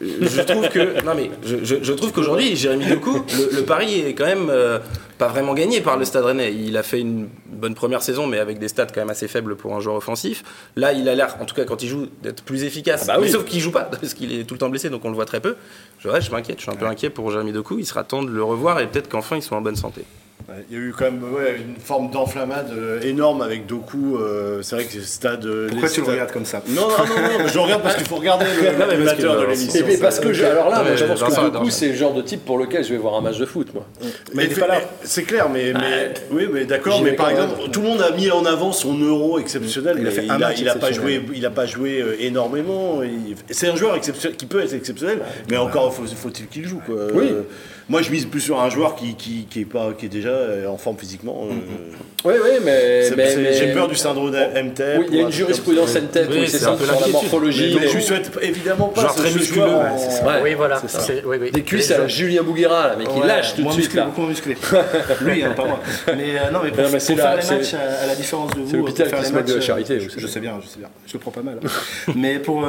euh, 0.02 0.06
je 0.20 0.40
trouve 0.42 0.68
que 0.68 1.02
non 1.04 1.14
mais 1.14 1.30
je, 1.44 1.64
je- 1.64 1.82
je 1.82 1.92
trouve 1.94 2.12
qu'aujourd'hui 2.12 2.54
Jérémy 2.56 2.86
Doku, 2.86 3.22
le, 3.38 3.56
le 3.56 3.62
pari 3.64 4.00
est 4.00 4.14
quand 4.14 4.26
même 4.26 4.48
euh, 4.50 4.78
pas 5.18 5.28
vraiment 5.28 5.54
gagné 5.54 5.80
par 5.80 5.96
le 5.96 6.04
Stade 6.04 6.24
Rennais. 6.24 6.52
Il 6.54 6.76
a 6.76 6.82
fait 6.82 7.00
une 7.00 7.28
bonne 7.46 7.74
première 7.74 8.02
saison, 8.02 8.26
mais 8.26 8.38
avec 8.38 8.58
des 8.58 8.68
stats 8.68 8.86
quand 8.86 9.00
même 9.00 9.10
assez 9.10 9.28
faibles 9.28 9.56
pour 9.56 9.74
un 9.74 9.80
joueur 9.80 9.96
offensif. 9.96 10.42
Là, 10.76 10.92
il 10.92 11.08
a 11.08 11.14
l'air, 11.14 11.36
en 11.40 11.44
tout 11.44 11.54
cas 11.54 11.64
quand 11.64 11.82
il 11.82 11.88
joue, 11.88 12.06
d'être 12.22 12.42
plus 12.42 12.64
efficace. 12.64 13.04
Ah 13.08 13.14
bah 13.14 13.18
oui. 13.20 13.26
Mais 13.26 13.32
sauf 13.32 13.44
qu'il 13.44 13.60
joue 13.60 13.70
pas 13.72 13.82
parce 14.00 14.14
qu'il 14.14 14.32
est 14.38 14.44
tout 14.44 14.54
le 14.54 14.58
temps 14.58 14.68
blessé, 14.68 14.90
donc 14.90 15.04
on 15.04 15.08
le 15.08 15.14
voit 15.14 15.26
très 15.26 15.40
peu. 15.40 15.56
Je, 16.00 16.08
ouais, 16.08 16.20
je 16.20 16.30
m'inquiète, 16.30 16.56
je 16.58 16.62
suis 16.62 16.70
un 16.70 16.74
peu 16.76 16.86
inquiet 16.86 17.08
pour 17.10 17.30
Jérémy 17.30 17.52
Doku. 17.52 17.78
Il 17.78 17.86
sera 17.86 18.04
temps 18.04 18.22
de 18.22 18.30
le 18.30 18.42
revoir 18.42 18.80
et 18.80 18.86
peut-être 18.88 19.08
qu'enfin 19.08 19.36
il 19.36 19.42
soit 19.42 19.56
en 19.56 19.62
bonne 19.62 19.76
santé. 19.76 20.04
Ouais, 20.48 20.64
Il 20.70 20.76
y 20.76 20.80
a 20.80 20.82
eu 20.84 20.92
quand 20.96 21.04
même 21.04 21.22
ouais, 21.34 21.56
une 21.56 21.76
forme 21.76 22.10
d'enflammade 22.10 22.70
euh, 22.76 23.00
énorme 23.02 23.42
avec 23.42 23.66
Doku. 23.66 24.16
euh, 24.16 24.60
c'est 24.62 24.74
vrai 24.76 24.84
que 24.84 24.96
le 24.96 25.02
stade. 25.04 25.46
euh, 25.46 25.68
Pourquoi 25.70 25.88
tu 25.88 26.00
le 26.00 26.06
regardes 26.06 26.32
comme 26.32 26.44
ça? 26.44 26.62
Non, 26.68 26.82
non, 26.88 26.88
non, 26.88 27.38
non, 27.38 27.48
je 27.48 27.54
le 27.54 27.60
regarde 27.60 27.82
parce 27.82 27.96
qu'il 27.96 28.06
faut 28.06 28.16
regarder 28.16 28.44
le- 28.46 28.62
mais 28.62 28.72
parce 28.72 28.90
l'animateur 28.90 29.36
que, 29.36 29.40
de 29.42 29.46
l'émission. 29.46 29.86
Et 29.88 29.96
parce 29.98 30.18
que 30.20 30.32
je- 30.32 30.44
alors 30.44 30.68
là, 30.68 30.82
mais 30.84 30.96
je 30.96 31.04
pense 31.04 31.22
que 31.22 31.50
Doku, 31.50 31.70
c'est 31.70 31.88
le 31.88 31.94
genre 31.94 32.14
de 32.14 32.22
type 32.22 32.44
pour 32.44 32.58
lequel 32.58 32.84
je 32.84 32.90
vais 32.90 32.98
voir 32.98 33.14
un 33.14 33.20
match 33.20 33.38
de 33.38 33.46
foot, 33.46 33.72
moi. 33.72 33.86
Mais 34.34 34.44
il 34.44 34.50
est 34.50 34.54
fait- 34.54 34.60
pas 34.60 34.66
là. 34.68 34.80
C'est 35.04 35.22
clair, 35.22 35.48
mais, 35.48 35.72
mais 35.74 36.12
oui, 36.30 36.48
mais 36.52 36.64
d'accord. 36.64 37.00
Mais 37.02 37.12
par 37.12 37.28
même. 37.28 37.36
exemple, 37.36 37.70
tout 37.70 37.80
le 37.82 37.88
monde 37.88 38.02
a 38.02 38.10
mis 38.10 38.30
en 38.30 38.44
avant 38.44 38.72
son 38.72 38.98
euro 38.98 39.38
exceptionnel. 39.38 39.96
Il 40.00 40.06
a 40.06 40.10
fait 40.10 40.22
un 40.22 40.24
il 40.24 40.30
a, 40.32 40.38
match 40.38 40.60
il 40.60 40.68
a 40.68 40.74
pas 40.74 40.92
joué, 40.92 41.22
il 41.34 41.46
a 41.46 41.50
pas 41.50 41.66
joué 41.66 42.00
euh, 42.00 42.16
énormément. 42.20 43.00
C'est 43.50 43.68
un 43.68 43.76
joueur 43.76 44.00
qui 44.00 44.46
peut 44.46 44.60
être 44.60 44.74
exceptionnel, 44.74 45.20
mais 45.50 45.56
encore 45.56 45.94
faut- 45.94 46.02
faut-il 46.06 46.48
qu'il 46.48 46.66
joue. 46.66 46.80
Quoi. 46.84 46.96
Oui. 47.14 47.32
Moi, 47.92 48.00
je 48.00 48.10
mise 48.10 48.24
plus 48.24 48.40
sur 48.40 48.58
un 48.58 48.70
joueur 48.70 48.94
qui, 48.94 49.14
qui, 49.16 49.44
qui 49.50 49.60
est 49.60 49.64
pas, 49.66 49.92
qui 49.92 50.06
est 50.06 50.08
déjà 50.08 50.30
euh, 50.30 50.66
en 50.66 50.78
forme 50.78 50.96
physiquement. 50.96 51.42
euh, 51.50 51.52
Oui, 52.24 52.32
oui, 52.42 52.50
mais. 52.64 53.10
mais- 53.14 53.36
mais- 53.36 53.52
J'ai 53.52 53.74
peur 53.74 53.86
du 53.86 53.96
syndrome 53.96 54.30
d'MTF. 54.30 54.98
Oui, 55.00 55.06
il 55.10 55.16
y 55.18 55.20
a 55.20 55.24
une 55.24 55.30
jurisprudence 55.30 55.94
NTEP, 55.94 56.28
Oui, 56.30 56.48
c'est 56.48 56.56
ça, 56.56 56.70
un 56.70 56.76
peu 56.76 56.86
sur 56.86 56.98
la 56.98 57.08
morphologie. 57.08 57.76
Mais- 57.78 57.88
je 57.88 57.98
souhaite 57.98 58.30
évidemment 58.40 58.88
pas 58.88 59.02
Genre 59.02 59.10
ce- 59.12 59.18
très 59.18 59.30
musculeux. 59.32 59.64
Ouais, 59.66 60.40
oui, 60.42 60.54
voilà. 60.54 60.78
c'est 60.80 60.88
ça. 60.88 61.00
C'est- 61.00 61.22
oui, 61.26 61.36
oui. 61.38 61.50
Des 61.50 61.64
cuisses 61.64 61.90
à 61.90 62.08
Julien 62.08 62.42
Bouguera, 62.42 62.88
là, 62.88 62.94
mais 62.98 63.04
qui 63.04 63.20
Ouais, 63.20 63.26
lâche 63.26 63.56
tout 63.56 63.62
de 63.62 63.68
suite. 63.68 63.76
musclé, 63.76 64.00
Là. 64.00 64.06
beaucoup 64.06 64.20
moins 64.22 64.30
musclé. 64.30 64.56
Lui, 65.20 65.44
hein, 65.44 65.52
pas 65.54 65.66
moi. 65.66 65.80
Mais 66.16 66.38
euh, 66.38 66.50
non, 66.50 66.60
mais 66.64 66.70
pour, 66.70 66.88
faire 66.88 67.36
les 67.36 67.46
matchs, 67.46 67.74
à, 67.74 68.06
la 68.06 68.14
différence 68.14 68.54
de 68.54 68.60
vous, 68.60 68.70
c'est 68.70 68.76
l'hôpital 68.78 69.10
qui 69.12 69.24
se 69.26 69.32
de 69.32 69.54
la 69.54 69.60
charité, 69.60 70.00
Je, 70.00 70.26
sais 70.26 70.40
bien, 70.40 70.58
je 70.62 70.66
sais 70.66 70.78
bien. 70.78 70.88
Je 71.06 71.12
le 71.12 71.18
prends 71.18 71.30
pas 71.30 71.42
mal. 71.42 71.60
mais 72.16 72.38
pour, 72.38 72.64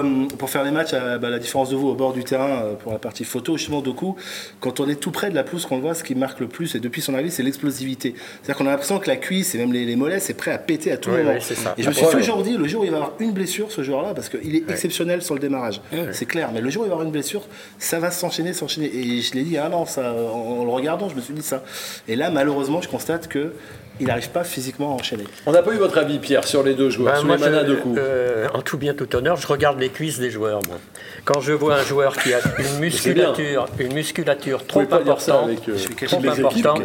faire 0.47 0.65
les 0.65 0.71
matchs, 0.71 0.93
à 0.93 1.17
bah, 1.17 1.29
la 1.29 1.39
différence 1.39 1.69
de 1.69 1.77
vous 1.77 1.87
au 1.87 1.93
bord 1.95 2.11
du 2.11 2.25
terrain, 2.25 2.63
pour 2.83 2.91
la 2.91 2.99
partie 2.99 3.23
photo, 3.23 3.55
justement, 3.55 3.79
Doku, 3.79 4.17
quand 4.59 4.81
on 4.81 4.89
est 4.89 4.95
tout 4.95 5.12
près 5.13 5.29
de 5.29 5.35
la 5.35 5.43
pelouse, 5.43 5.65
qu'on 5.65 5.77
le 5.77 5.81
voit, 5.81 5.93
ce 5.93 6.03
qui 6.03 6.13
marque 6.15 6.41
le 6.41 6.47
plus, 6.49 6.75
et 6.75 6.81
depuis 6.81 7.01
son 7.01 7.13
arrivée, 7.13 7.29
c'est 7.29 7.43
l'explosivité. 7.43 8.13
C'est-à-dire 8.41 8.57
qu'on 8.57 8.67
a 8.67 8.71
l'impression 8.71 8.99
que 8.99 9.07
la 9.07 9.15
cuisse 9.15 9.55
et 9.55 9.57
même 9.57 9.71
les, 9.71 9.85
les 9.85 9.95
mollets, 9.95 10.19
c'est 10.19 10.33
prêt 10.33 10.51
à 10.51 10.57
péter 10.57 10.91
à 10.91 10.97
tout 10.97 11.11
Oui, 11.11 11.19
moment. 11.19 11.31
oui, 11.35 11.39
c'est 11.41 11.55
ça. 11.55 11.73
Et 11.77 11.83
je 11.83 11.87
me 11.87 11.93
suis 11.93 12.05
toujours 12.07 12.43
dit, 12.43 12.57
le 12.57 12.67
jour 12.67 12.81
où 12.81 12.85
il 12.85 12.91
va 12.91 12.97
avoir 12.97 13.13
une 13.19 13.31
blessure, 13.31 13.71
ce 13.71 13.81
joueur-là, 13.83 14.13
parce 14.13 14.27
qu'il 14.27 14.53
est 14.55 14.69
exceptionnel 14.69 15.21
sur 15.21 15.33
le 15.35 15.39
démarrage, 15.39 15.79
c'est 16.11 16.25
clair, 16.25 16.49
mais 16.53 16.59
le 16.59 16.69
jour 16.69 16.81
où 16.81 16.85
il 16.85 16.89
va 16.89 16.95
avoir 16.95 17.05
une 17.05 17.13
blessure, 17.13 17.47
ça 17.79 17.99
va 17.99 18.11
s'enchaîner, 18.11 18.51
s'enchaîner. 18.51 18.87
Et 18.93 19.21
je 19.21 19.33
l'ai 19.35 19.43
dit, 19.43 19.57
ah 19.57 19.69
non, 19.69 19.85
ça, 19.85 20.11
en, 20.13 20.59
en 20.59 20.63
le 20.65 20.69
regardant, 20.71 21.07
je 21.07 21.15
me 21.15 21.21
suis 21.21 21.33
dit 21.33 21.41
ça. 21.43 21.63
Et 22.09 22.15
là, 22.17 22.29
malheureusement, 22.29 22.81
je 22.81 22.89
constate 22.89 23.27
que 23.29 23.53
il 23.99 24.07
n'arrive 24.07 24.29
pas 24.29 24.43
physiquement 24.43 24.91
à 24.91 24.95
enchaîner. 24.95 25.23
On 25.45 25.51
n'a 25.51 25.61
pas 25.61 25.73
eu 25.73 25.77
votre 25.77 25.97
avis, 25.97 26.19
Pierre, 26.19 26.43
sur 26.45 26.63
les 26.63 26.73
deux 26.73 26.89
joueurs, 26.89 27.13
Ben, 27.13 27.19
sur 27.19 27.27
moi, 27.27 27.37
les 27.37 27.43
je- 27.43 27.65
Doku. 27.73 27.95
euh, 27.97 28.47
en 28.53 28.61
tout 28.61 28.77
bien, 28.77 28.93
tout 28.93 29.15
honneur, 29.15 29.35
je 29.37 29.47
regarde 29.47 29.79
les 29.79 29.89
cuisses 29.89 30.19
des 30.19 30.31
joueurs. 30.31 30.59
Moi. 30.67 30.77
Quand 31.25 31.39
je 31.41 31.53
vois 31.53 31.75
un 31.75 31.83
joueur 31.83 32.15
qui 32.17 32.33
a 32.33 32.39
une 32.59 32.79
musculature, 32.79 33.67
une 33.79 33.93
musculature 33.93 34.65
trop 34.65 34.81
importante, 34.81 35.45
avec, 35.45 35.69
euh, 35.69 35.77
trop 36.07 36.17
importante, 36.27 36.81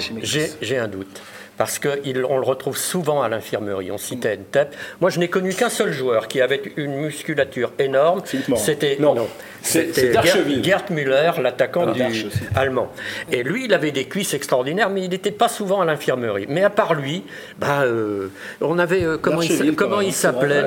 j'ai 0.61 0.79
un 0.79 0.89
doute. 0.89 1.21
Parce 1.59 1.79
qu'on 1.79 1.89
le 2.05 2.25
retrouve 2.45 2.79
souvent 2.79 3.21
à 3.23 3.29
l'infirmerie. 3.29 3.91
On 3.91 3.99
citait 3.99 4.39
Entep. 4.41 4.75
Moi, 5.01 5.11
je 5.11 5.19
n'ai 5.19 5.29
connu 5.29 5.53
qu'un 5.53 5.69
seul 5.69 5.93
joueur 5.93 6.29
qui 6.29 6.41
avait 6.41 6.63
une 6.77 6.95
musculature 6.95 7.73
énorme. 7.79 8.23
C'était 8.57 8.97
Non. 9.01 9.15
C'était. 9.61 10.13
Gerd, 10.13 10.63
Gerd 10.65 10.91
Müller, 10.91 11.33
l'attaquant 11.43 11.87
Ah, 11.89 11.93
du 11.93 12.27
allemand. 12.55 12.93
Et 13.33 13.43
lui, 13.43 13.65
il 13.65 13.75
avait 13.75 13.91
des 13.91 14.05
cuisses 14.05 14.33
extraordinaires, 14.33 14.89
mais 14.89 15.03
il 15.03 15.11
n'était 15.11 15.33
pas 15.33 15.49
souvent 15.49 15.81
à 15.81 15.85
l'infirmerie. 15.85 16.47
Mais 16.49 16.63
à 16.63 16.71
part 16.71 16.95
lui, 16.95 17.25
bah, 17.59 17.81
euh, 17.83 18.29
on 18.61 18.79
avait 18.79 19.03
euh, 19.03 19.19
comment 19.21 19.43
il, 19.43 19.75
comment 19.75 20.01
il 20.01 20.07
même, 20.07 20.13
s'appelait? 20.15 20.63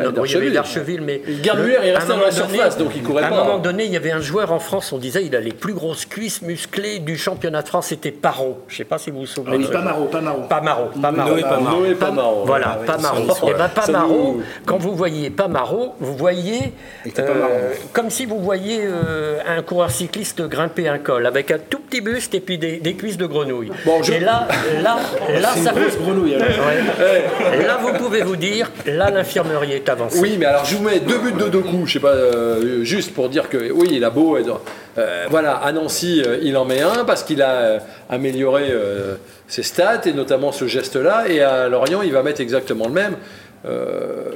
Darcheville. 0.52 1.02
Mais 1.02 1.22
Gerd 1.42 1.60
Müller, 1.60 1.78
il 1.86 1.89
à 1.92 1.94
restait 1.96 2.08
dans 2.10 2.16
moment 2.16 2.26
la 2.26 2.32
surface, 2.32 2.78
donc 2.78 2.92
il 2.96 3.02
courait 3.02 3.24
À 3.24 3.30
pas. 3.30 3.36
un 3.39 3.44
moment 3.46 3.60
donné, 3.60 3.86
il 3.86 3.92
y 3.94 3.98
avait 3.98 4.12
un 4.12 4.20
joueur 4.20 4.52
en 4.52 4.60
France, 4.60 4.92
on 4.92 4.98
disait, 4.98 5.24
il 5.26 5.36
a 5.38 5.39
les 5.39 5.54
plus 5.54 5.74
grosses 5.74 6.06
cuisses 6.06 6.42
musclées 6.42 7.00
du 7.00 7.18
championnat 7.18 7.62
de 7.62 7.68
France. 7.70 7.88
C'était 7.88 8.12
Parot. 8.12 8.60
Je 8.68 8.74
ne 8.74 8.78
sais 8.80 8.84
pas 8.84 8.98
si 8.98 9.10
vous 9.10 9.20
vous 9.22 9.26
souvenez. 9.26 9.56
Oui, 9.58 9.64
de- 9.64 9.70
pas 9.70 9.82
Maro, 9.82 10.06
pas 10.06 10.22
pas 10.50 10.60
Marot, 10.62 10.81
pas 11.02 11.12
Marot. 11.12 11.32
Noé 11.32 11.42
Pamaro. 11.42 11.80
Noé 11.80 11.96
Pamaro. 11.96 12.46
Voilà, 12.46 12.78
oui, 12.80 12.86
Pamaro. 12.88 13.18
Et 13.50 13.54
ben 13.54 13.70
Ça 13.76 13.82
Pamaro, 13.82 14.42
quand 14.66 14.78
vous 14.78 14.96
voyez 14.96 15.30
Pamaro, 15.30 15.96
vous 16.00 16.16
voyez 16.16 16.74
pas 17.16 17.22
marrant. 17.22 17.50
comme 17.94 18.10
si 18.10 18.26
vous 18.26 18.40
voyez 18.40 18.82
euh, 18.84 19.40
un 19.48 19.62
coureur 19.62 19.92
cycliste 19.92 20.42
grimper 20.42 20.88
un 20.88 20.98
col 21.00 21.26
avec 21.26 21.52
un 21.52 21.58
tout 21.60 21.80
petit 21.80 22.02
buste 22.02 22.34
et 22.36 22.40
puis 22.40 22.58
des, 22.58 22.78
des 22.78 22.94
cuisses 22.96 23.18
de 23.18 23.26
grenouille. 23.26 23.72
Bon, 23.86 24.02
je- 24.04 24.14
Et 24.14 24.20
là, 24.20 24.48
là, 24.84 24.98
là, 25.40 25.50
C'est 25.54 25.60
une 25.60 25.66
ça 25.66 25.72
grosse 25.74 25.98
grenouille. 25.98 26.36
Ouais. 26.36 27.60
Et 27.60 27.66
là, 27.66 27.78
vous 27.82 27.94
pouvez 27.94 28.22
vous 28.24 28.36
dire, 28.36 28.72
là, 28.86 29.10
l'infirmerie 29.10 29.74
est 29.74 29.90
avancée. 29.90 30.20
Oui, 30.20 30.36
mais 30.40 30.46
alors 30.46 30.66
je 30.66 30.76
vous 30.76 30.84
mets 30.84 31.00
deux 31.00 31.18
buts 31.20 31.34
de 31.34 31.50
deux 31.50 31.60
coups, 31.62 31.88
je 31.88 31.94
sais 31.94 32.00
pas, 32.00 32.10
euh, 32.10 32.84
juste 32.84 33.14
pour 33.14 33.30
dire 33.30 33.50
que 33.50 33.72
oui, 33.72 33.90
il 33.92 34.04
a 34.04 34.10
beau 34.10 34.38
être. 34.38 34.62
euh, 34.98 35.26
voilà, 35.30 35.56
à 35.56 35.72
Nancy, 35.72 36.22
euh, 36.26 36.38
il 36.42 36.56
en 36.58 36.66
met 36.66 36.82
un 36.82 37.04
parce 37.06 37.24
qu'il 37.24 37.42
a 37.42 37.50
euh, 37.52 37.80
amélioré 38.10 38.66
euh, 38.70 39.16
ses 39.52 39.64
stats 39.64 40.04
et 40.06 40.14
notamment 40.14 40.54
ce 40.54 40.66
geste-là. 40.66 41.26
Et 41.28 41.41
à 41.41 41.68
Lorient, 41.68 42.02
il 42.04 42.14
va 42.14 42.24
mettre 42.24 42.39
exactement 42.39 42.88
le 42.88 42.93
même. 42.93 43.18
Euh, 43.66 44.32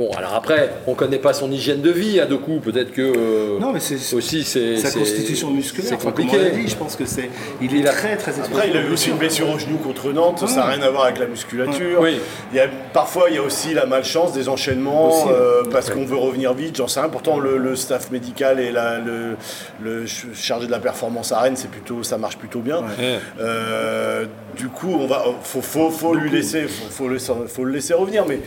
bon, 0.00 0.10
alors 0.16 0.34
après, 0.34 0.70
on 0.86 0.94
connaît 0.94 1.18
pas 1.18 1.32
son 1.34 1.50
hygiène 1.52 1.82
de 1.82 1.90
vie 1.90 2.18
à 2.20 2.26
deux 2.26 2.38
coups. 2.38 2.64
Peut-être 2.64 2.92
que 2.92 3.02
euh, 3.02 3.58
Non, 3.60 3.72
mais 3.72 3.80
c'est 3.80 4.14
aussi 4.16 4.42
c'est 4.44 4.78
sa 4.78 4.90
constitution 4.90 5.50
musculaire. 5.50 5.88
C'est 5.90 5.94
Enfin, 5.96 6.10
comme 6.12 6.24
compliqué. 6.24 6.36
on 6.40 6.56
l'a 6.56 6.62
dit, 6.62 6.68
je 6.68 6.76
pense 6.76 6.96
que 6.96 7.04
c'est. 7.04 7.28
Il 7.60 7.74
est 7.74 7.80
Il 7.80 7.86
a- 7.88 7.92
très 7.92 8.16
très. 8.16 8.32
Après, 8.40 8.70
il 8.70 8.76
a 8.76 8.80
eu 8.80 8.90
aussi 8.92 9.10
une 9.10 9.16
blessure 9.18 9.48
au 9.50 9.58
genou 9.58 9.76
contre 9.76 10.10
Nantes, 10.12 10.48
ça 10.48 10.56
n'a 10.56 10.64
rien 10.66 10.82
à 10.82 10.90
voir 10.90 11.04
avec 11.04 11.18
la 11.18 11.26
musculature. 11.26 12.00
Oui. 12.00 12.18
Il 12.52 12.56
y 12.56 12.60
a, 12.60 12.66
parfois, 12.92 13.26
il 13.28 13.34
y 13.36 13.38
a 13.38 13.42
aussi 13.42 13.74
la 13.74 13.84
malchance 13.86 14.32
des 14.32 14.48
enchaînements, 14.48 15.08
Aussi, 15.24 15.32
euh, 15.32 15.62
parce 15.70 15.90
qu'on 15.90 16.04
veut 16.04 16.16
revenir 16.16 16.54
vite, 16.54 16.76
j'en 16.76 16.88
sais 16.88 17.00
rien. 17.00 17.08
Pourtant, 17.10 17.38
le, 17.38 17.58
le 17.58 17.76
staff 17.76 18.10
médical 18.10 18.58
et 18.58 18.72
la- 18.72 18.98
le, 18.98 19.36
le 19.82 20.06
ch- 20.06 20.26
chargé 20.34 20.66
de 20.66 20.70
la 20.72 20.78
performance 20.80 21.30
à 21.32 21.40
Rennes, 21.40 21.56
c'est 21.56 21.70
plutôt, 21.70 22.02
ça 22.02 22.16
marche 22.18 22.38
plutôt 22.38 22.60
bien. 22.60 22.80
Euh, 23.40 24.24
du 24.56 24.68
coup, 24.68 24.96
on 24.98 25.06
va, 25.06 25.24
faut, 25.42 25.60
faut, 25.62 25.90
faut 25.90 26.14
lui 26.14 26.30
laisser, 26.30 26.62
faut, 26.68 26.90
faut 26.90 27.08
le, 27.08 27.18
faut 27.18 27.64
le 27.64 27.72
laisser 27.72 27.94
revenir, 27.94 28.24
mais. 28.26 28.40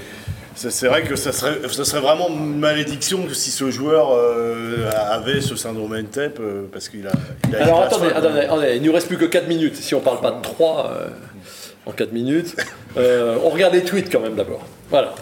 C'est 0.55 0.87
vrai 0.87 1.03
que 1.03 1.15
ça 1.15 1.31
serait, 1.31 1.67
ça 1.71 1.83
serait 1.83 2.01
vraiment 2.01 2.29
une 2.29 2.59
malédiction 2.59 3.23
que 3.23 3.33
si 3.33 3.49
ce 3.51 3.71
joueur 3.71 4.11
euh, 4.11 4.89
avait 5.09 5.41
ce 5.41 5.55
syndrome 5.55 5.95
NTEP, 5.95 6.39
euh, 6.39 6.63
parce 6.71 6.89
qu'il 6.89 7.07
a, 7.07 7.11
il 7.49 7.55
a 7.55 7.63
Alors 7.63 7.81
attendez, 7.81 8.09
attendez, 8.09 8.41
attendez, 8.41 8.73
il 8.75 8.83
nous 8.83 8.93
reste 8.93 9.07
plus 9.07 9.17
que 9.17 9.25
4 9.25 9.47
minutes. 9.47 9.75
Si 9.75 9.95
on 9.95 9.99
parle 9.99 10.21
pas 10.21 10.31
de 10.31 10.41
3 10.41 10.93
en 11.85 11.91
4 11.91 12.11
minutes, 12.11 12.55
Euh, 12.97 13.37
on 13.43 13.49
regarde 13.49 13.73
les 13.73 13.83
tweets 13.83 14.11
quand 14.11 14.19
même 14.19 14.35
d'abord. 14.35 14.65
Voilà. 14.89 15.13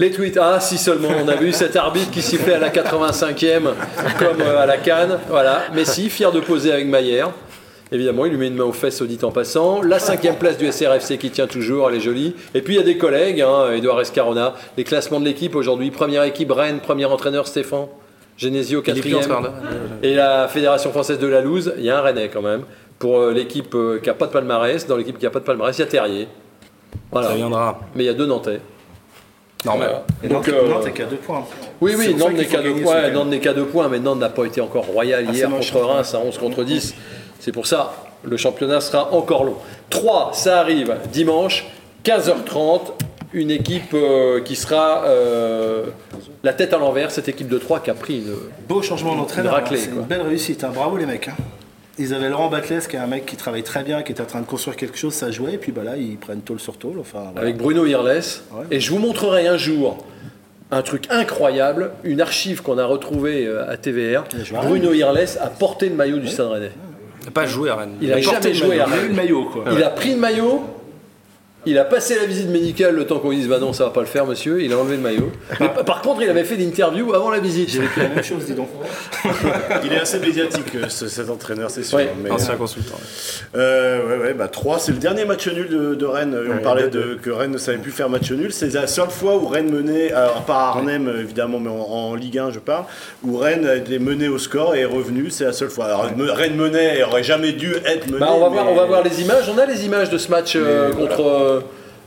Les 0.00 0.10
tweets, 0.10 0.38
ah 0.40 0.60
si 0.60 0.78
seulement 0.78 1.08
on 1.24 1.28
a 1.28 1.34
vu 1.34 1.52
cet 1.52 1.74
arbitre 1.76 2.10
qui 2.10 2.22
sifflait 2.22 2.54
à 2.54 2.58
la 2.58 2.70
85e 2.70 3.62
comme 4.18 4.40
euh, 4.40 4.62
à 4.62 4.66
la 4.66 4.76
Cannes, 4.76 5.18
voilà. 5.28 5.64
Messi, 5.74 6.08
fier 6.08 6.30
de 6.30 6.40
poser 6.40 6.72
avec 6.72 6.86
Maillère. 6.86 7.30
Évidemment, 7.90 8.26
il 8.26 8.32
lui 8.32 8.38
met 8.38 8.48
une 8.48 8.54
main 8.54 8.64
aux 8.64 8.72
fesses, 8.72 9.00
au 9.00 9.06
dit 9.06 9.18
en 9.22 9.30
passant. 9.30 9.82
La 9.82 9.98
cinquième 9.98 10.36
place 10.36 10.58
du 10.58 10.70
SRFC 10.70 11.16
qui 11.18 11.30
tient 11.30 11.46
toujours, 11.46 11.88
elle 11.88 11.96
est 11.96 12.00
jolie. 12.00 12.34
Et 12.54 12.60
puis 12.60 12.74
il 12.74 12.76
y 12.76 12.80
a 12.80 12.84
des 12.84 12.98
collègues, 12.98 13.40
hein, 13.40 13.72
Edouard 13.72 14.00
Escarona, 14.00 14.54
les 14.76 14.84
classements 14.84 15.20
de 15.20 15.24
l'équipe 15.24 15.54
aujourd'hui. 15.54 15.90
Première 15.90 16.24
équipe 16.24 16.52
Rennes, 16.52 16.80
premier 16.80 17.06
entraîneur 17.06 17.46
Stéphane. 17.46 17.86
Genesio, 18.36 18.82
quatrième. 18.82 19.20
Et 20.02 20.14
la 20.14 20.46
Fédération 20.48 20.90
française 20.90 21.18
de 21.18 21.26
la 21.26 21.40
loose, 21.40 21.74
il 21.76 21.84
y 21.84 21.90
a 21.90 21.98
un 21.98 22.02
Rennais 22.02 22.30
quand 22.32 22.42
même. 22.42 22.62
Pour 22.98 23.18
euh, 23.18 23.32
l'équipe 23.32 23.74
euh, 23.74 23.98
qui 24.00 24.08
n'a 24.08 24.14
pas 24.14 24.26
de 24.26 24.32
palmarès, 24.32 24.86
dans 24.86 24.96
l'équipe 24.96 25.18
qui 25.18 25.24
n'a 25.24 25.30
pas 25.30 25.40
de 25.40 25.44
palmarès, 25.44 25.76
il 25.76 25.80
y 25.80 25.84
a 25.84 25.86
Terrier. 25.86 26.28
Voilà. 27.10 27.28
Ça 27.28 27.34
viendra. 27.34 27.80
Mais 27.94 28.04
il 28.04 28.06
y 28.06 28.10
a 28.10 28.14
deux 28.14 28.26
Nantais. 28.26 28.60
Normal. 29.64 29.88
Voilà. 29.88 30.04
Et 30.22 30.28
Donc, 30.28 30.46
Nantes, 30.46 30.56
euh, 30.56 30.68
Nantes 30.68 30.86
est 30.86 30.92
qu'à 30.92 31.04
deux 31.04 31.16
points. 31.16 31.44
oui, 31.80 31.94
oui, 31.96 32.14
Nantes 32.14 32.34
n'est 32.34 32.46
qu'à 32.46 32.62
deux 32.62 32.74
points. 32.74 33.10
Nantes 33.10 33.28
n'est 33.28 33.40
qu'à 33.40 33.54
deux 33.54 33.64
points, 33.64 33.88
mais 33.88 33.98
Nantes 33.98 34.18
n'a 34.20 34.28
pas 34.28 34.44
été 34.44 34.60
encore 34.60 34.86
royal 34.86 35.24
Ah, 35.28 35.32
hier 35.32 35.50
contre 35.50 35.76
hein. 35.76 35.94
Reims 35.94 36.14
à 36.14 36.18
11 36.20 36.38
contre 36.38 36.62
10. 36.62 36.94
C'est 37.40 37.52
pour 37.52 37.66
ça, 37.66 37.94
le 38.24 38.36
championnat 38.36 38.80
sera 38.80 39.12
encore 39.14 39.44
long. 39.44 39.56
3, 39.90 40.30
ça 40.34 40.60
arrive 40.60 40.94
dimanche, 41.12 41.66
15h30. 42.04 42.80
Une 43.34 43.50
équipe 43.50 43.92
euh, 43.92 44.40
qui 44.40 44.56
sera 44.56 45.04
euh, 45.04 45.84
la 46.42 46.54
tête 46.54 46.72
à 46.72 46.78
l'envers, 46.78 47.10
cette 47.10 47.28
équipe 47.28 47.48
de 47.48 47.58
3 47.58 47.80
qui 47.80 47.90
a 47.90 47.94
pris 47.94 48.20
une. 48.20 48.32
Beau 48.66 48.80
changement 48.80 49.14
d'entraîneur, 49.14 49.54
hein, 49.56 49.64
c'est 49.68 49.90
une 49.90 50.00
belle 50.00 50.22
réussite. 50.22 50.64
hein. 50.64 50.70
Bravo 50.74 50.96
les 50.96 51.04
mecs. 51.04 51.28
hein. 51.28 51.34
Ils 51.98 52.14
avaient 52.14 52.30
Laurent 52.30 52.48
Batles, 52.48 52.86
qui 52.88 52.96
est 52.96 52.98
un 52.98 53.06
mec 53.06 53.26
qui 53.26 53.36
travaille 53.36 53.64
très 53.64 53.82
bien, 53.82 54.02
qui 54.02 54.12
est 54.12 54.20
en 54.22 54.24
train 54.24 54.40
de 54.40 54.46
construire 54.46 54.76
quelque 54.76 54.96
chose, 54.96 55.12
ça 55.12 55.30
jouait, 55.30 55.54
et 55.54 55.58
puis 55.58 55.72
bah 55.72 55.82
là, 55.84 55.96
ils 55.98 56.16
prennent 56.16 56.40
tôle 56.40 56.58
sur 56.60 56.78
tôle. 56.78 57.00
Enfin, 57.00 57.24
voilà. 57.32 57.40
avec 57.42 57.58
Bruno 57.58 57.84
Irles. 57.84 58.22
Ouais. 58.52 58.64
Et 58.70 58.80
je 58.80 58.90
vous 58.90 58.98
montrerai 58.98 59.46
un 59.46 59.58
jour 59.58 59.98
un 60.70 60.80
truc 60.82 61.04
incroyable, 61.10 61.90
une 62.04 62.20
archive 62.22 62.62
qu'on 62.62 62.78
a 62.78 62.84
retrouvée 62.86 63.46
euh, 63.46 63.68
à 63.70 63.76
TVR. 63.76 64.24
Bruno 64.62 64.92
Irles 64.94 65.36
a 65.40 65.48
porté 65.48 65.88
le 65.90 65.96
maillot 65.96 66.18
du 66.18 66.28
Stade 66.28 66.46
Rennais. 66.48 66.70
Il 67.20 67.24
n'a 67.26 67.30
pas 67.32 67.46
joué 67.46 67.70
à 67.70 67.76
Rennes. 67.76 67.96
Il 68.00 68.12
a 68.12 68.20
jamais 68.20 68.54
joué 68.54 68.80
à 68.80 68.86
Il 68.86 68.92
a 68.92 69.04
eu 69.04 69.08
le 69.08 69.14
maillot, 69.14 69.44
quoi. 69.52 69.64
Il 69.72 69.82
a 69.82 69.90
pris 69.90 70.12
le 70.12 70.18
maillot. 70.18 70.62
Il 71.66 71.76
a 71.76 71.84
passé 71.84 72.14
la 72.18 72.24
visite 72.24 72.48
médicale 72.48 72.94
le 72.94 73.04
temps 73.04 73.18
qu'on 73.18 73.30
dise 73.30 73.48
bah 73.48 73.58
non 73.58 73.72
ça 73.72 73.84
va 73.84 73.90
pas 73.90 74.00
le 74.00 74.06
faire 74.06 74.24
monsieur, 74.24 74.62
il 74.62 74.72
a 74.72 74.78
enlevé 74.78 74.96
le 74.96 75.02
maillot. 75.02 75.30
Mais 75.60 75.68
par- 75.68 75.84
par 75.84 76.02
contre 76.02 76.22
il 76.22 76.30
avait 76.30 76.44
fait 76.44 76.56
l'interview 76.56 77.12
avant 77.14 77.30
la 77.30 77.40
visite. 77.40 77.68
J'ai 77.68 77.80
vécu 77.80 78.00
la 78.00 78.08
même 78.08 78.22
chose, 78.24 78.44
dis 78.46 78.54
donc. 78.54 78.68
Il 79.84 79.92
est 79.92 79.98
assez 80.00 80.18
médiatique, 80.18 80.74
euh, 80.76 80.88
ce- 80.88 81.08
cet 81.08 81.28
entraîneur, 81.28 81.70
c'est 81.70 81.82
sûr. 81.82 81.98
Ouais. 81.98 82.08
mais, 82.22 82.30
Ancien 82.30 82.54
euh, 82.54 82.56
consultant. 82.56 82.94
Euh, 83.56 84.06
ouais, 84.18 84.24
ouais, 84.28 84.34
bah 84.34 84.48
3, 84.48 84.78
c'est 84.78 84.92
le 84.92 84.98
dernier 84.98 85.24
match 85.24 85.46
nul 85.48 85.68
de, 85.68 85.94
de 85.94 86.06
Rennes. 86.06 86.36
On 86.58 86.62
parlait 86.62 86.88
de, 86.88 87.18
que 87.20 87.30
Rennes 87.30 87.50
ne 87.52 87.58
savait 87.58 87.78
plus 87.78 87.90
faire 87.90 88.08
match 88.08 88.30
nul. 88.30 88.52
C'est 88.52 88.72
la 88.72 88.86
seule 88.86 89.10
fois 89.10 89.36
où 89.36 89.46
Rennes 89.48 89.70
menait, 89.70 90.12
alors 90.12 90.42
pas 90.42 90.54
à 90.56 90.68
Arnhem 90.68 91.12
évidemment, 91.20 91.58
mais 91.58 91.70
en, 91.70 91.74
en 91.74 92.14
Ligue 92.14 92.38
1 92.38 92.52
je 92.52 92.58
parle, 92.60 92.84
où 93.24 93.36
Rennes 93.36 93.68
est 93.90 93.98
mené 93.98 94.28
au 94.28 94.38
score 94.38 94.74
et 94.74 94.80
est 94.80 94.84
revenu. 94.86 95.30
C'est 95.30 95.44
la 95.44 95.52
seule 95.52 95.70
fois. 95.70 95.86
Alors, 95.86 96.16
me- 96.16 96.30
Rennes 96.30 96.56
menait 96.56 96.98
et 96.98 97.04
aurait 97.04 97.24
jamais 97.24 97.52
dû 97.52 97.74
être 97.84 98.06
mené. 98.06 98.20
Bah, 98.20 98.28
on, 98.30 98.40
va 98.40 98.48
voir, 98.48 98.64
mais- 98.64 98.70
on 98.70 98.74
va 98.76 98.84
voir 98.86 99.02
les 99.02 99.20
images. 99.22 99.50
On 99.54 99.58
a 99.58 99.66
les 99.66 99.84
images 99.84 100.08
de 100.10 100.18
ce 100.18 100.30
match 100.30 100.52
euh, 100.56 100.92
contre 100.92 101.20
euh, 101.26 101.47
euh, 101.48 101.60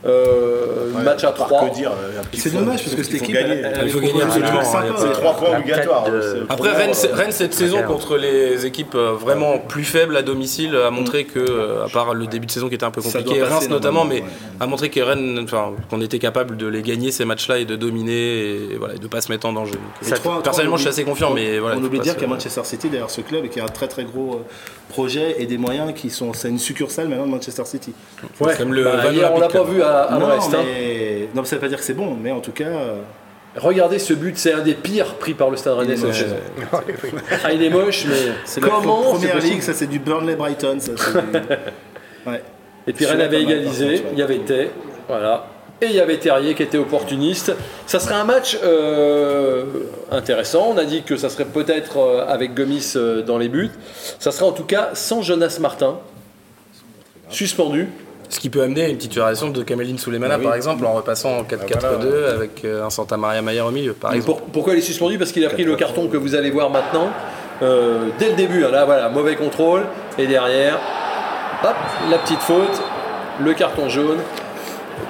Ouais, 0.04 1.02
match 1.04 1.24
à 1.24 1.32
par 1.32 1.46
3. 1.46 1.68
Que 1.70 1.74
dire 1.74 1.90
euh, 1.92 2.20
C'est 2.34 2.50
faut- 2.50 2.58
dommage 2.58 2.82
parce 2.82 2.94
que 2.96 3.02
cette 3.02 3.12
faut 3.18 3.24
équipe, 3.24 3.34
gagner. 3.34 3.52
elle- 3.54 3.72
elle- 3.76 3.86
Il 3.86 3.90
faut 3.92 3.98
elle- 4.00 4.06
gagner 4.08 4.22
absolument, 4.22 4.50
hein, 4.60 4.84
y 4.96 5.00
C'est 5.00 5.12
trois 5.12 5.36
points 5.36 5.50
La 5.52 5.58
obligatoires. 5.58 6.04
de- 6.04 6.46
Après, 6.48 6.70
Rennes, 6.72 6.90
euh, 7.04 7.08
Rennes, 7.14 7.32
cette 7.32 7.54
saison, 7.54 7.76
clair. 7.76 7.88
contre 7.88 8.16
les 8.16 8.66
équipes 8.66 8.94
euh, 8.94 9.12
vraiment 9.12 9.58
plus 9.58 9.84
faibles 9.84 10.16
à 10.16 10.22
domicile, 10.22 10.74
a 10.76 10.90
montré 10.90 11.24
que, 11.24 11.38
euh, 11.38 11.84
à 11.84 11.88
part 11.88 12.14
le 12.14 12.26
début 12.26 12.46
de 12.46 12.50
saison 12.50 12.68
qui 12.68 12.74
était 12.74 12.84
un 12.84 12.90
peu 12.90 13.00
Ça 13.00 13.18
compliqué, 13.20 13.42
Reims 13.42 13.68
notamment, 13.68 14.04
mais 14.04 14.20
normalement, 14.20 14.56
a 14.60 14.66
montré 14.66 14.90
que 14.90 15.00
Rennes, 15.00 15.40
enfin, 15.44 15.72
qu'on 15.90 16.00
était 16.00 16.18
capable 16.18 16.56
de 16.56 16.66
les 16.66 16.82
gagner 16.82 17.10
ces 17.12 17.24
matchs-là 17.24 17.58
et 17.58 17.64
de 17.64 17.76
dominer 17.76 18.12
et 18.72 18.76
voilà, 18.78 18.94
et 18.94 18.98
de 18.98 19.06
pas 19.06 19.20
se 19.20 19.30
mettre 19.30 19.46
en 19.46 19.52
danger. 19.52 19.72
Donc, 19.72 19.80
Et 20.08 20.10
trois- 20.14 20.42
personnellement, 20.42 20.76
trois, 20.76 20.78
je 20.78 20.82
suis 20.82 20.88
on 20.88 20.92
assez 20.92 21.04
confiant, 21.04 21.32
oublie- 21.32 21.44
mais 21.52 21.58
voilà. 21.58 21.76
On 21.76 21.80
faut 21.80 21.86
oublie 21.86 21.98
de 21.98 22.04
dire 22.04 22.16
qu'à 22.16 22.26
Manchester 22.26 22.62
City, 22.64 22.88
d'ailleurs, 22.90 23.10
ce 23.10 23.20
club, 23.20 23.48
qui 23.48 23.60
a 23.60 23.64
un 23.64 23.68
très 23.68 23.88
très 23.88 24.04
gros 24.04 24.34
euh, 24.34 24.38
projet 24.88 25.36
et 25.38 25.46
des 25.46 25.58
moyens 25.58 25.92
qui 25.94 26.10
sont. 26.10 26.32
C'est 26.34 26.48
une 26.48 26.58
succursale 26.58 27.08
maintenant 27.08 27.26
de 27.26 27.30
Manchester 27.30 27.64
City. 27.64 27.92
Ouais. 28.40 28.54
Comme 28.58 28.74
le 28.74 28.84
Bah, 28.84 28.90
on 29.34 29.40
l'a 29.40 29.48
pas 29.48 29.62
vu 29.64 29.82
à, 29.92 30.02
à 30.14 30.18
non, 30.18 30.26
Brest. 30.26 30.54
hein. 30.54 30.58
mais... 30.64 31.28
non, 31.34 31.42
mais 31.42 31.48
ça 31.48 31.56
veut 31.56 31.60
pas 31.60 31.68
dire 31.68 31.78
que 31.78 31.84
c'est 31.84 31.94
bon, 31.94 32.16
mais 32.20 32.30
en 32.32 32.40
tout 32.40 32.52
cas. 32.52 32.64
euh, 32.64 32.96
Regardez 33.56 33.98
ce 33.98 34.14
but, 34.14 34.38
c'est 34.38 34.54
un 34.54 34.60
des 34.62 34.72
pires 34.74 35.14
pris 35.16 35.34
par 35.34 35.50
le 35.50 35.56
Stade 35.58 35.74
Rennais 35.74 35.96
cette 35.96 36.14
saison. 36.14 36.36
Ah, 37.44 37.52
il 37.52 37.62
est 37.62 37.68
moche, 37.70 38.06
mais 38.08 38.32
C'est 38.46 38.60
comment 38.62 39.02
première 39.02 39.38
ligue, 39.40 39.60
ça 39.60 39.74
c'est 39.74 39.86
du 39.88 39.98
Burnley 39.98 40.36
Brighton. 40.36 40.78
Ça, 40.80 40.92
c'est 40.96 41.12
du- 41.12 41.46
ouais. 42.30 42.42
Et 42.86 42.92
puis 42.94 43.04
Rennes 43.06 43.20
avait 43.20 43.42
égalisé, 43.42 43.96
contre, 43.96 44.04
ouais. 44.04 44.10
il 44.14 44.18
y 44.18 44.22
avait 44.22 44.38
Tay, 44.38 44.70
voilà. 45.06 45.46
Et 45.82 45.86
il 45.86 45.92
y 45.92 46.00
avait 46.00 46.16
Terrier 46.16 46.54
qui 46.54 46.62
était 46.62 46.78
opportuniste. 46.78 47.52
Ça 47.86 47.98
serait 47.98 48.14
un 48.14 48.22
match 48.24 48.56
euh, 48.62 49.64
intéressant. 50.12 50.68
On 50.74 50.78
a 50.78 50.84
dit 50.84 51.02
que 51.02 51.16
ça 51.16 51.28
serait 51.28 51.44
peut-être 51.44 51.98
euh, 51.98 52.24
avec 52.28 52.54
Gomis 52.54 52.92
euh, 52.96 53.20
dans 53.22 53.36
les 53.36 53.48
buts. 53.48 53.70
Ça 54.20 54.30
sera 54.30 54.46
en 54.46 54.52
tout 54.52 54.62
cas 54.64 54.90
sans 54.94 55.22
Jonas 55.22 55.58
Martin, 55.60 55.98
suspendu. 57.28 57.88
Ce 58.32 58.40
qui 58.40 58.48
peut 58.48 58.62
amener 58.62 58.84
à 58.84 58.88
une 58.88 58.96
titularisation 58.96 59.50
de 59.50 59.62
Kameline 59.62 59.98
Souleymana, 59.98 60.34
Ah 60.34 60.38
oui. 60.38 60.44
par 60.46 60.54
exemple, 60.54 60.86
en 60.86 60.94
repassant 60.94 61.36
en 61.38 61.42
4-4-2 61.42 62.30
avec 62.34 62.64
euh, 62.64 62.82
un 62.82 62.88
Santa 62.88 63.18
Maria 63.18 63.42
Mayer 63.42 63.60
au 63.60 63.70
milieu, 63.70 63.92
par 63.92 64.14
exemple. 64.14 64.38
pour- 64.40 64.48
pourquoi 64.50 64.72
il 64.72 64.78
est 64.78 64.82
suspendu 64.82 65.18
Parce 65.18 65.32
qu'il 65.32 65.44
a 65.44 65.50
pris 65.50 65.64
le 65.64 65.76
carton 65.76 66.08
que 66.08 66.16
vous 66.16 66.34
allez 66.34 66.50
voir 66.50 66.70
maintenant. 66.70 67.10
euh, 67.60 68.08
dès 68.18 68.30
le 68.30 68.34
début, 68.34 68.64
hein. 68.64 68.70
là 68.70 68.86
voilà, 68.86 69.08
mauvais 69.10 69.36
contrôle. 69.36 69.82
Et 70.18 70.26
derrière, 70.26 70.78
hop, 71.62 71.74
la 72.10 72.18
petite 72.18 72.40
faute, 72.40 72.80
le 73.38 73.52
carton 73.52 73.88
jaune 73.90 74.18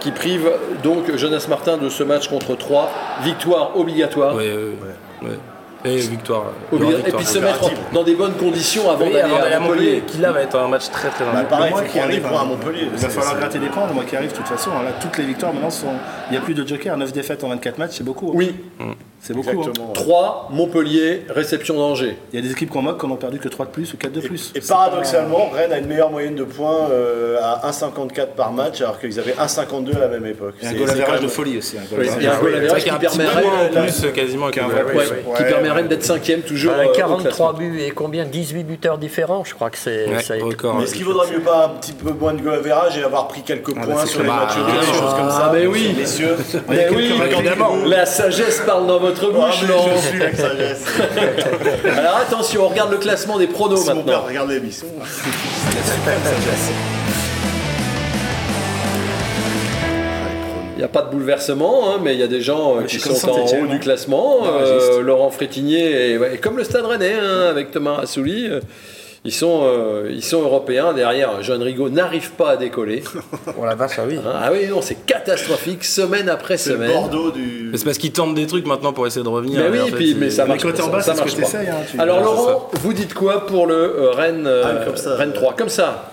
qui 0.00 0.10
prive 0.10 0.50
donc 0.82 1.14
Jonas 1.16 1.46
Martin 1.48 1.76
de 1.78 1.88
ce 1.88 2.02
match 2.02 2.28
contre 2.28 2.56
3. 2.56 2.90
Victoire 3.22 3.76
obligatoire. 3.78 4.34
Ouais, 4.34 4.52
ouais, 4.52 5.28
ouais. 5.28 5.38
Et 5.84 5.96
victoire. 5.98 6.44
Y 6.72 6.76
aura 6.76 6.84
Et 6.92 6.96
victoire. 6.96 7.16
puis 7.16 7.26
se 7.26 7.38
mettre 7.38 7.70
dans 7.92 8.02
des 8.04 8.14
bonnes 8.14 8.34
conditions 8.34 8.88
avant 8.90 9.04
Oui, 9.06 9.12
d'aller 9.12 9.34
d'aller 9.34 9.54
à 9.54 9.60
Montpellier. 9.60 10.02
Qui 10.06 10.18
là 10.18 10.32
va 10.32 10.42
être 10.42 10.56
un 10.58 10.68
match 10.68 10.88
très 10.90 11.08
très 11.08 11.24
Bah, 11.24 11.30
important. 11.32 11.56
pareil, 11.56 11.70
il 11.70 11.80
Moi 11.80 11.82
qui 11.88 11.98
arrive, 11.98 12.22
points 12.22 12.40
à. 12.40 12.44
Montpellier. 12.44 12.88
Il 12.92 12.98
va 12.98 13.08
falloir 13.08 13.36
gratter 13.38 13.58
des 13.58 13.66
points, 13.66 13.86
le 13.88 13.94
mois 13.94 14.04
qui 14.04 14.16
arrive 14.16 14.30
de 14.32 14.36
toute 14.36 14.46
façon. 14.48 14.70
Là, 14.70 14.92
toutes 15.00 15.18
les 15.18 15.24
victoires 15.24 15.52
maintenant 15.52 15.70
sont. 15.70 15.86
Il 16.28 16.32
n'y 16.32 16.38
a 16.38 16.40
plus 16.40 16.54
de 16.54 16.66
joker, 16.66 16.96
9 16.96 17.12
défaites 17.12 17.42
en 17.44 17.48
24 17.48 17.78
matchs, 17.78 17.92
c'est 17.94 18.04
beaucoup. 18.04 18.32
hein. 18.80 18.84
C'est 19.24 19.34
beaucoup. 19.34 19.50
hein. 19.50 19.52
Exactement. 19.58 19.92
3, 19.92 20.48
Montpellier, 20.50 21.22
réception 21.28 21.74
d'Angers. 21.76 22.16
Il 22.32 22.36
y 22.36 22.38
a 22.40 22.42
des 22.44 22.50
équipes 22.50 22.70
qu'on 22.70 22.82
moque 22.82 23.00
qui 23.00 23.06
n'ont 23.06 23.14
perdu 23.14 23.38
que 23.38 23.48
3 23.48 23.66
de 23.66 23.70
plus 23.70 23.94
ou 23.94 23.96
4 23.96 24.12
de 24.12 24.20
plus. 24.20 24.50
Et 24.56 24.60
paradoxalement, 24.60 25.48
Rennes 25.54 25.72
a 25.72 25.78
une 25.78 25.86
meilleure 25.86 26.10
moyenne 26.10 26.34
de 26.34 26.42
points 26.42 26.88
euh, 26.90 27.38
à 27.40 27.70
1,54 27.70 28.34
par 28.36 28.52
match, 28.52 28.80
alors 28.80 28.98
qu'ils 28.98 29.20
avaient 29.20 29.34
1,52 29.38 29.94
à 29.96 30.00
la 30.00 30.08
même 30.08 30.26
époque. 30.26 30.54
pas- 30.60 30.66
Et 30.66 30.66
un 30.66 30.70
C'est- 30.72 31.04
goal 31.06 31.20
de 31.20 31.28
folie 31.28 31.58
aussi. 31.58 31.76
un 31.78 31.82
goal 31.82 32.04
il 32.18 32.22
y 32.24 32.26
a 32.26 32.34
un 32.34 32.40
goal 32.40 32.50
qui 32.80 32.86
y 32.86 32.90
a 32.90 32.94
un 32.94 32.98
permet 32.98 33.24
à 33.26 33.30
Rennes- 33.30 33.84
plus 33.84 34.12
quasiment 34.12 34.50
Qu'un 34.50 34.66
vrai 34.66 34.82
qui 35.36 35.42
ouais, 35.42 35.48
permet 35.48 35.68
à 35.68 35.70
ouais. 35.70 35.76
Rennes 35.78 35.88
d'être 35.88 36.02
cinquième 36.04 36.40
toujours. 36.40 36.72
Bah, 36.72 36.80
euh, 36.84 36.88
au 36.90 36.92
43 36.92 37.20
classement. 37.30 37.52
buts 37.52 37.80
et 37.80 37.90
combien? 37.92 38.24
18 38.24 38.64
buteurs 38.64 38.98
différents, 38.98 39.44
je 39.44 39.54
crois 39.54 39.70
que 39.70 39.78
c'est 39.78 40.06
a. 40.18 40.74
Mais 40.78 40.82
est-ce 40.84 40.94
qu'il 40.94 41.04
vaudrait 41.04 41.30
mieux 41.30 41.40
pas 41.40 41.66
un 41.66 41.78
petit 41.78 41.92
peu 41.92 42.10
moins 42.10 42.34
de 42.34 42.40
goal 42.42 42.54
average 42.54 42.98
et 42.98 43.04
avoir 43.04 43.28
pris 43.28 43.42
quelques 43.42 43.72
bah, 43.72 43.82
points 43.84 44.04
sur 44.04 44.20
les 44.22 44.26
matchs 44.28 44.56
des 44.56 44.86
choses 44.88 45.14
comme 45.14 45.30
ça 45.30 45.44
Ah, 45.48 45.50
mais 45.54 45.66
oui. 45.68 45.94
messieurs 45.96 46.36
Mais 46.68 46.88
oui, 46.92 47.12
évidemment. 47.30 47.76
La 47.86 48.04
sagesse 48.04 48.60
parle 48.66 48.88
dans 48.88 48.98
votre 48.98 49.11
Ah, 49.20 49.26
bouche, 49.26 49.68
non 49.68 49.90
je 49.96 50.00
suis 50.08 50.22
avec 50.22 50.36
sagesse. 50.36 50.84
Alors 51.96 52.16
attention, 52.16 52.64
on 52.64 52.68
regarde 52.68 52.90
le 52.90 52.98
classement 52.98 53.38
des 53.38 53.46
pronos 53.46 53.82
Si 53.82 53.88
mon 53.90 53.96
maintenant. 53.96 54.12
père 54.12 54.26
regarde 54.26 54.50
l'émission. 54.50 54.86
Il 60.74 60.78
n'y 60.78 60.84
a 60.84 60.88
pas 60.88 61.02
de 61.02 61.10
bouleversement, 61.10 61.90
hein, 61.94 62.00
mais 62.02 62.14
il 62.14 62.20
y 62.20 62.24
a 62.24 62.28
des 62.28 62.40
gens 62.40 62.78
euh, 62.78 62.82
qui 62.82 62.98
sont 62.98 63.28
en 63.28 63.44
haut 63.44 63.66
du 63.66 63.76
hein. 63.76 63.78
classement. 63.78 64.40
Euh. 64.46 65.00
Laurent 65.00 65.30
Frétinier 65.30 66.10
et, 66.12 66.18
ouais, 66.18 66.34
et 66.34 66.38
comme 66.38 66.56
le 66.56 66.64
Stade 66.64 66.84
Rennais 66.86 67.14
hein, 67.14 67.46
avec 67.50 67.70
Thomas 67.70 67.98
Assouli. 68.02 68.48
euh, 68.48 68.60
ils 69.24 69.32
sont, 69.32 69.60
euh, 69.64 70.08
ils 70.10 70.22
sont 70.24 70.40
européens. 70.42 70.92
Derrière, 70.92 71.42
John 71.42 71.62
Rigaud 71.62 71.88
n'arrive 71.90 72.32
pas 72.32 72.50
à 72.50 72.56
décoller. 72.56 73.02
Oh 73.58 73.64
la 73.66 73.74
vache, 73.74 73.92
ah 73.98 74.02
oui. 74.08 74.16
Hein, 74.18 74.32
ah 74.34 74.50
oui, 74.52 74.66
non, 74.68 74.80
c'est 74.82 75.04
catastrophique, 75.06 75.84
semaine 75.84 76.28
après 76.28 76.56
C'est 76.56 76.70
le 76.70 76.76
semaine. 76.76 76.90
Bordeaux 76.92 77.30
du. 77.30 77.68
Mais 77.70 77.78
C'est 77.78 77.84
parce 77.84 77.98
qu'ils 77.98 78.12
tentent 78.12 78.34
des 78.34 78.46
trucs 78.46 78.66
maintenant 78.66 78.92
pour 78.92 79.06
essayer 79.06 79.22
de 79.24 79.28
revenir. 79.28 79.60
Mais 79.60 79.68
oui, 79.68 79.80
en 79.80 79.86
et 79.86 79.90
fait, 79.90 79.96
puis, 79.96 80.14
mais 80.18 80.30
ça 80.30 80.42
Mais 80.44 80.50
marche 80.50 80.62
côté 80.62 80.78
pas, 80.78 80.84
en 80.84 80.90
bas, 80.90 81.02
ça 81.02 81.14
marche 81.14 81.36
pas. 81.36 81.46
hein, 81.46 81.64
tu- 81.90 82.00
Alors 82.00 82.18
c'est 82.18 82.24
Laurent, 82.24 82.70
vous 82.80 82.92
dites 82.92 83.14
quoi 83.14 83.46
pour 83.46 83.66
le 83.66 83.74
euh, 83.74 84.10
Rennes, 84.12 84.46
euh, 84.46 84.80
Ah, 84.80 84.84
comme 84.84 84.96
ça, 84.96 85.14
Rennes 85.16 85.30
euh, 85.30 85.40
3 85.40 85.54
Comme 85.54 85.68
ça. 85.68 86.08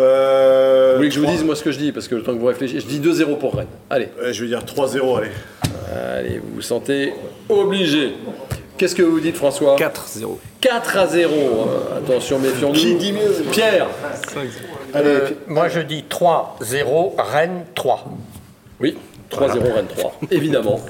Euh, 0.00 0.92
Vous 0.92 0.96
voulez 0.98 1.08
que 1.10 1.14
je 1.14 1.20
vous 1.20 1.26
dise 1.26 1.44
moi 1.44 1.54
ce 1.54 1.62
que 1.62 1.72
je 1.72 1.78
dis? 1.78 1.92
Parce 1.92 2.08
que 2.08 2.14
le 2.14 2.22
temps 2.22 2.32
que 2.34 2.38
vous 2.38 2.46
réfléchissez, 2.46 2.80
je 2.80 2.86
dis 2.86 3.00
2-0 3.00 3.36
pour 3.38 3.54
Rennes. 3.54 3.66
Allez, 3.90 4.08
Je 4.32 4.42
vais 4.42 4.48
dire 4.48 4.64
3-0, 4.64 5.18
allez. 5.18 5.28
allez, 6.16 6.38
vous 6.38 6.54
vous 6.56 6.62
sentez 6.62 7.12
obligé. 7.48 8.14
Qu'est-ce 8.80 8.94
que 8.94 9.02
vous 9.02 9.20
dites 9.20 9.36
François 9.36 9.76
4-0. 9.76 10.38
4 10.62 10.96
à 10.96 11.06
0. 11.06 11.34
Euh, 11.34 11.98
attention, 11.98 12.38
méfions-nous. 12.38 12.72
Qui 12.72 12.94
dit 12.94 13.12
mieux 13.12 13.30
Pierre 13.52 13.86
Allez, 14.94 15.06
Euh, 15.06 15.30
moi 15.48 15.68
je 15.68 15.80
dis 15.80 16.02
3-0, 16.08 17.12
Rennes 17.18 17.66
3. 17.74 18.06
Oui, 18.80 18.96
3-0 19.30 19.70
Rennes 19.74 19.86
3, 19.94 20.14
évidemment. 20.30 20.80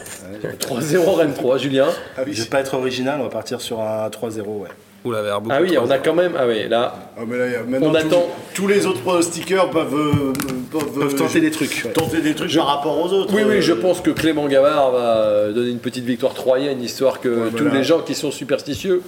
3-0 0.61 1.15
Rennes 1.17 1.35
3, 1.35 1.59
Julien 1.59 1.89
je 2.29 2.43
vais 2.45 2.49
pas 2.49 2.61
être 2.61 2.75
original, 2.75 3.19
on 3.19 3.25
va 3.25 3.29
partir 3.29 3.61
sur 3.61 3.81
un 3.81 4.09
3-0. 4.09 4.43
Ouais. 4.43 4.69
Ouh 5.05 5.13
beaucoup. 5.13 5.49
Ah 5.51 5.59
oui, 5.63 5.79
on 5.79 5.91
a 5.91 5.99
quand 5.99 6.13
même. 6.15 6.33
Ah 6.39 6.45
oui, 6.47 6.69
là. 6.69 6.95
Ah, 7.17 7.23
mais 7.27 7.39
là, 7.39 7.47
On 7.81 7.91
tous- 7.91 7.97
attend. 7.97 8.27
Tous 8.55 8.67
les 8.69 8.85
autres 8.87 9.01
pronostiqueurs 9.01 9.71
peuvent, 9.71 9.95
euh, 9.95 10.33
peuvent, 10.71 10.93
Peuvent 10.93 11.15
euh, 11.15 11.17
tenter 11.19 11.41
des 11.41 11.51
trucs. 11.51 11.83
ouais. 11.87 11.93
tenter 11.93 12.21
des 12.21 12.35
trucs 12.35 12.55
par 12.55 12.67
rapport 12.67 12.99
aux 12.99 13.11
autres. 13.15 13.33
Oui, 13.35 13.43
oui, 13.47 13.57
Euh, 13.57 13.61
je 13.63 13.73
pense 13.73 14.03
que 14.03 14.11
Clément 14.11 14.47
Gavard 14.47 14.91
va 14.93 14.99
euh, 15.17 15.53
donner 15.53 15.71
une 15.71 15.79
petite 15.79 16.05
victoire 16.05 16.35
troyenne, 16.35 16.83
histoire 16.83 17.21
que 17.21 17.49
tous 17.51 17.63
voilà. 17.65 17.79
les 17.79 17.85
gens 17.85 18.01
qui 18.01 18.15
sont 18.15 18.31
superstitieux 18.31 19.03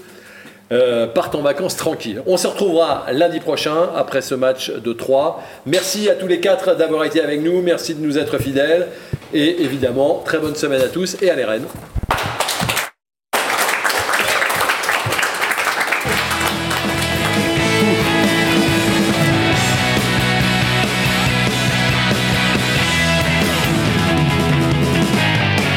euh, 0.73 1.07
partent 1.07 1.35
en 1.35 1.43
vacances 1.43 1.77
tranquilles. 1.77 2.23
On 2.27 2.39
se 2.39 2.47
retrouvera 2.47 3.05
lundi 3.13 3.41
prochain 3.41 3.91
après 3.95 4.23
ce 4.23 4.35
match 4.35 4.71
de 4.71 4.93
3. 4.95 5.43
Merci 5.67 6.09
à 6.09 6.15
tous 6.15 6.27
les 6.27 6.41
quatre 6.41 6.75
d'avoir 6.75 7.05
été 7.05 7.21
avec 7.21 7.43
nous, 7.43 7.61
merci 7.61 7.95
de 7.95 8.01
nous 8.01 8.17
être 8.17 8.39
fidèles. 8.39 8.89
Et 9.35 9.63
évidemment, 9.63 10.23
très 10.25 10.39
bonne 10.39 10.55
semaine 10.55 10.81
à 10.81 10.89
tous 10.89 11.19
et 11.21 11.29
à 11.29 11.35
les 11.35 11.45
Rennes. 11.45 11.67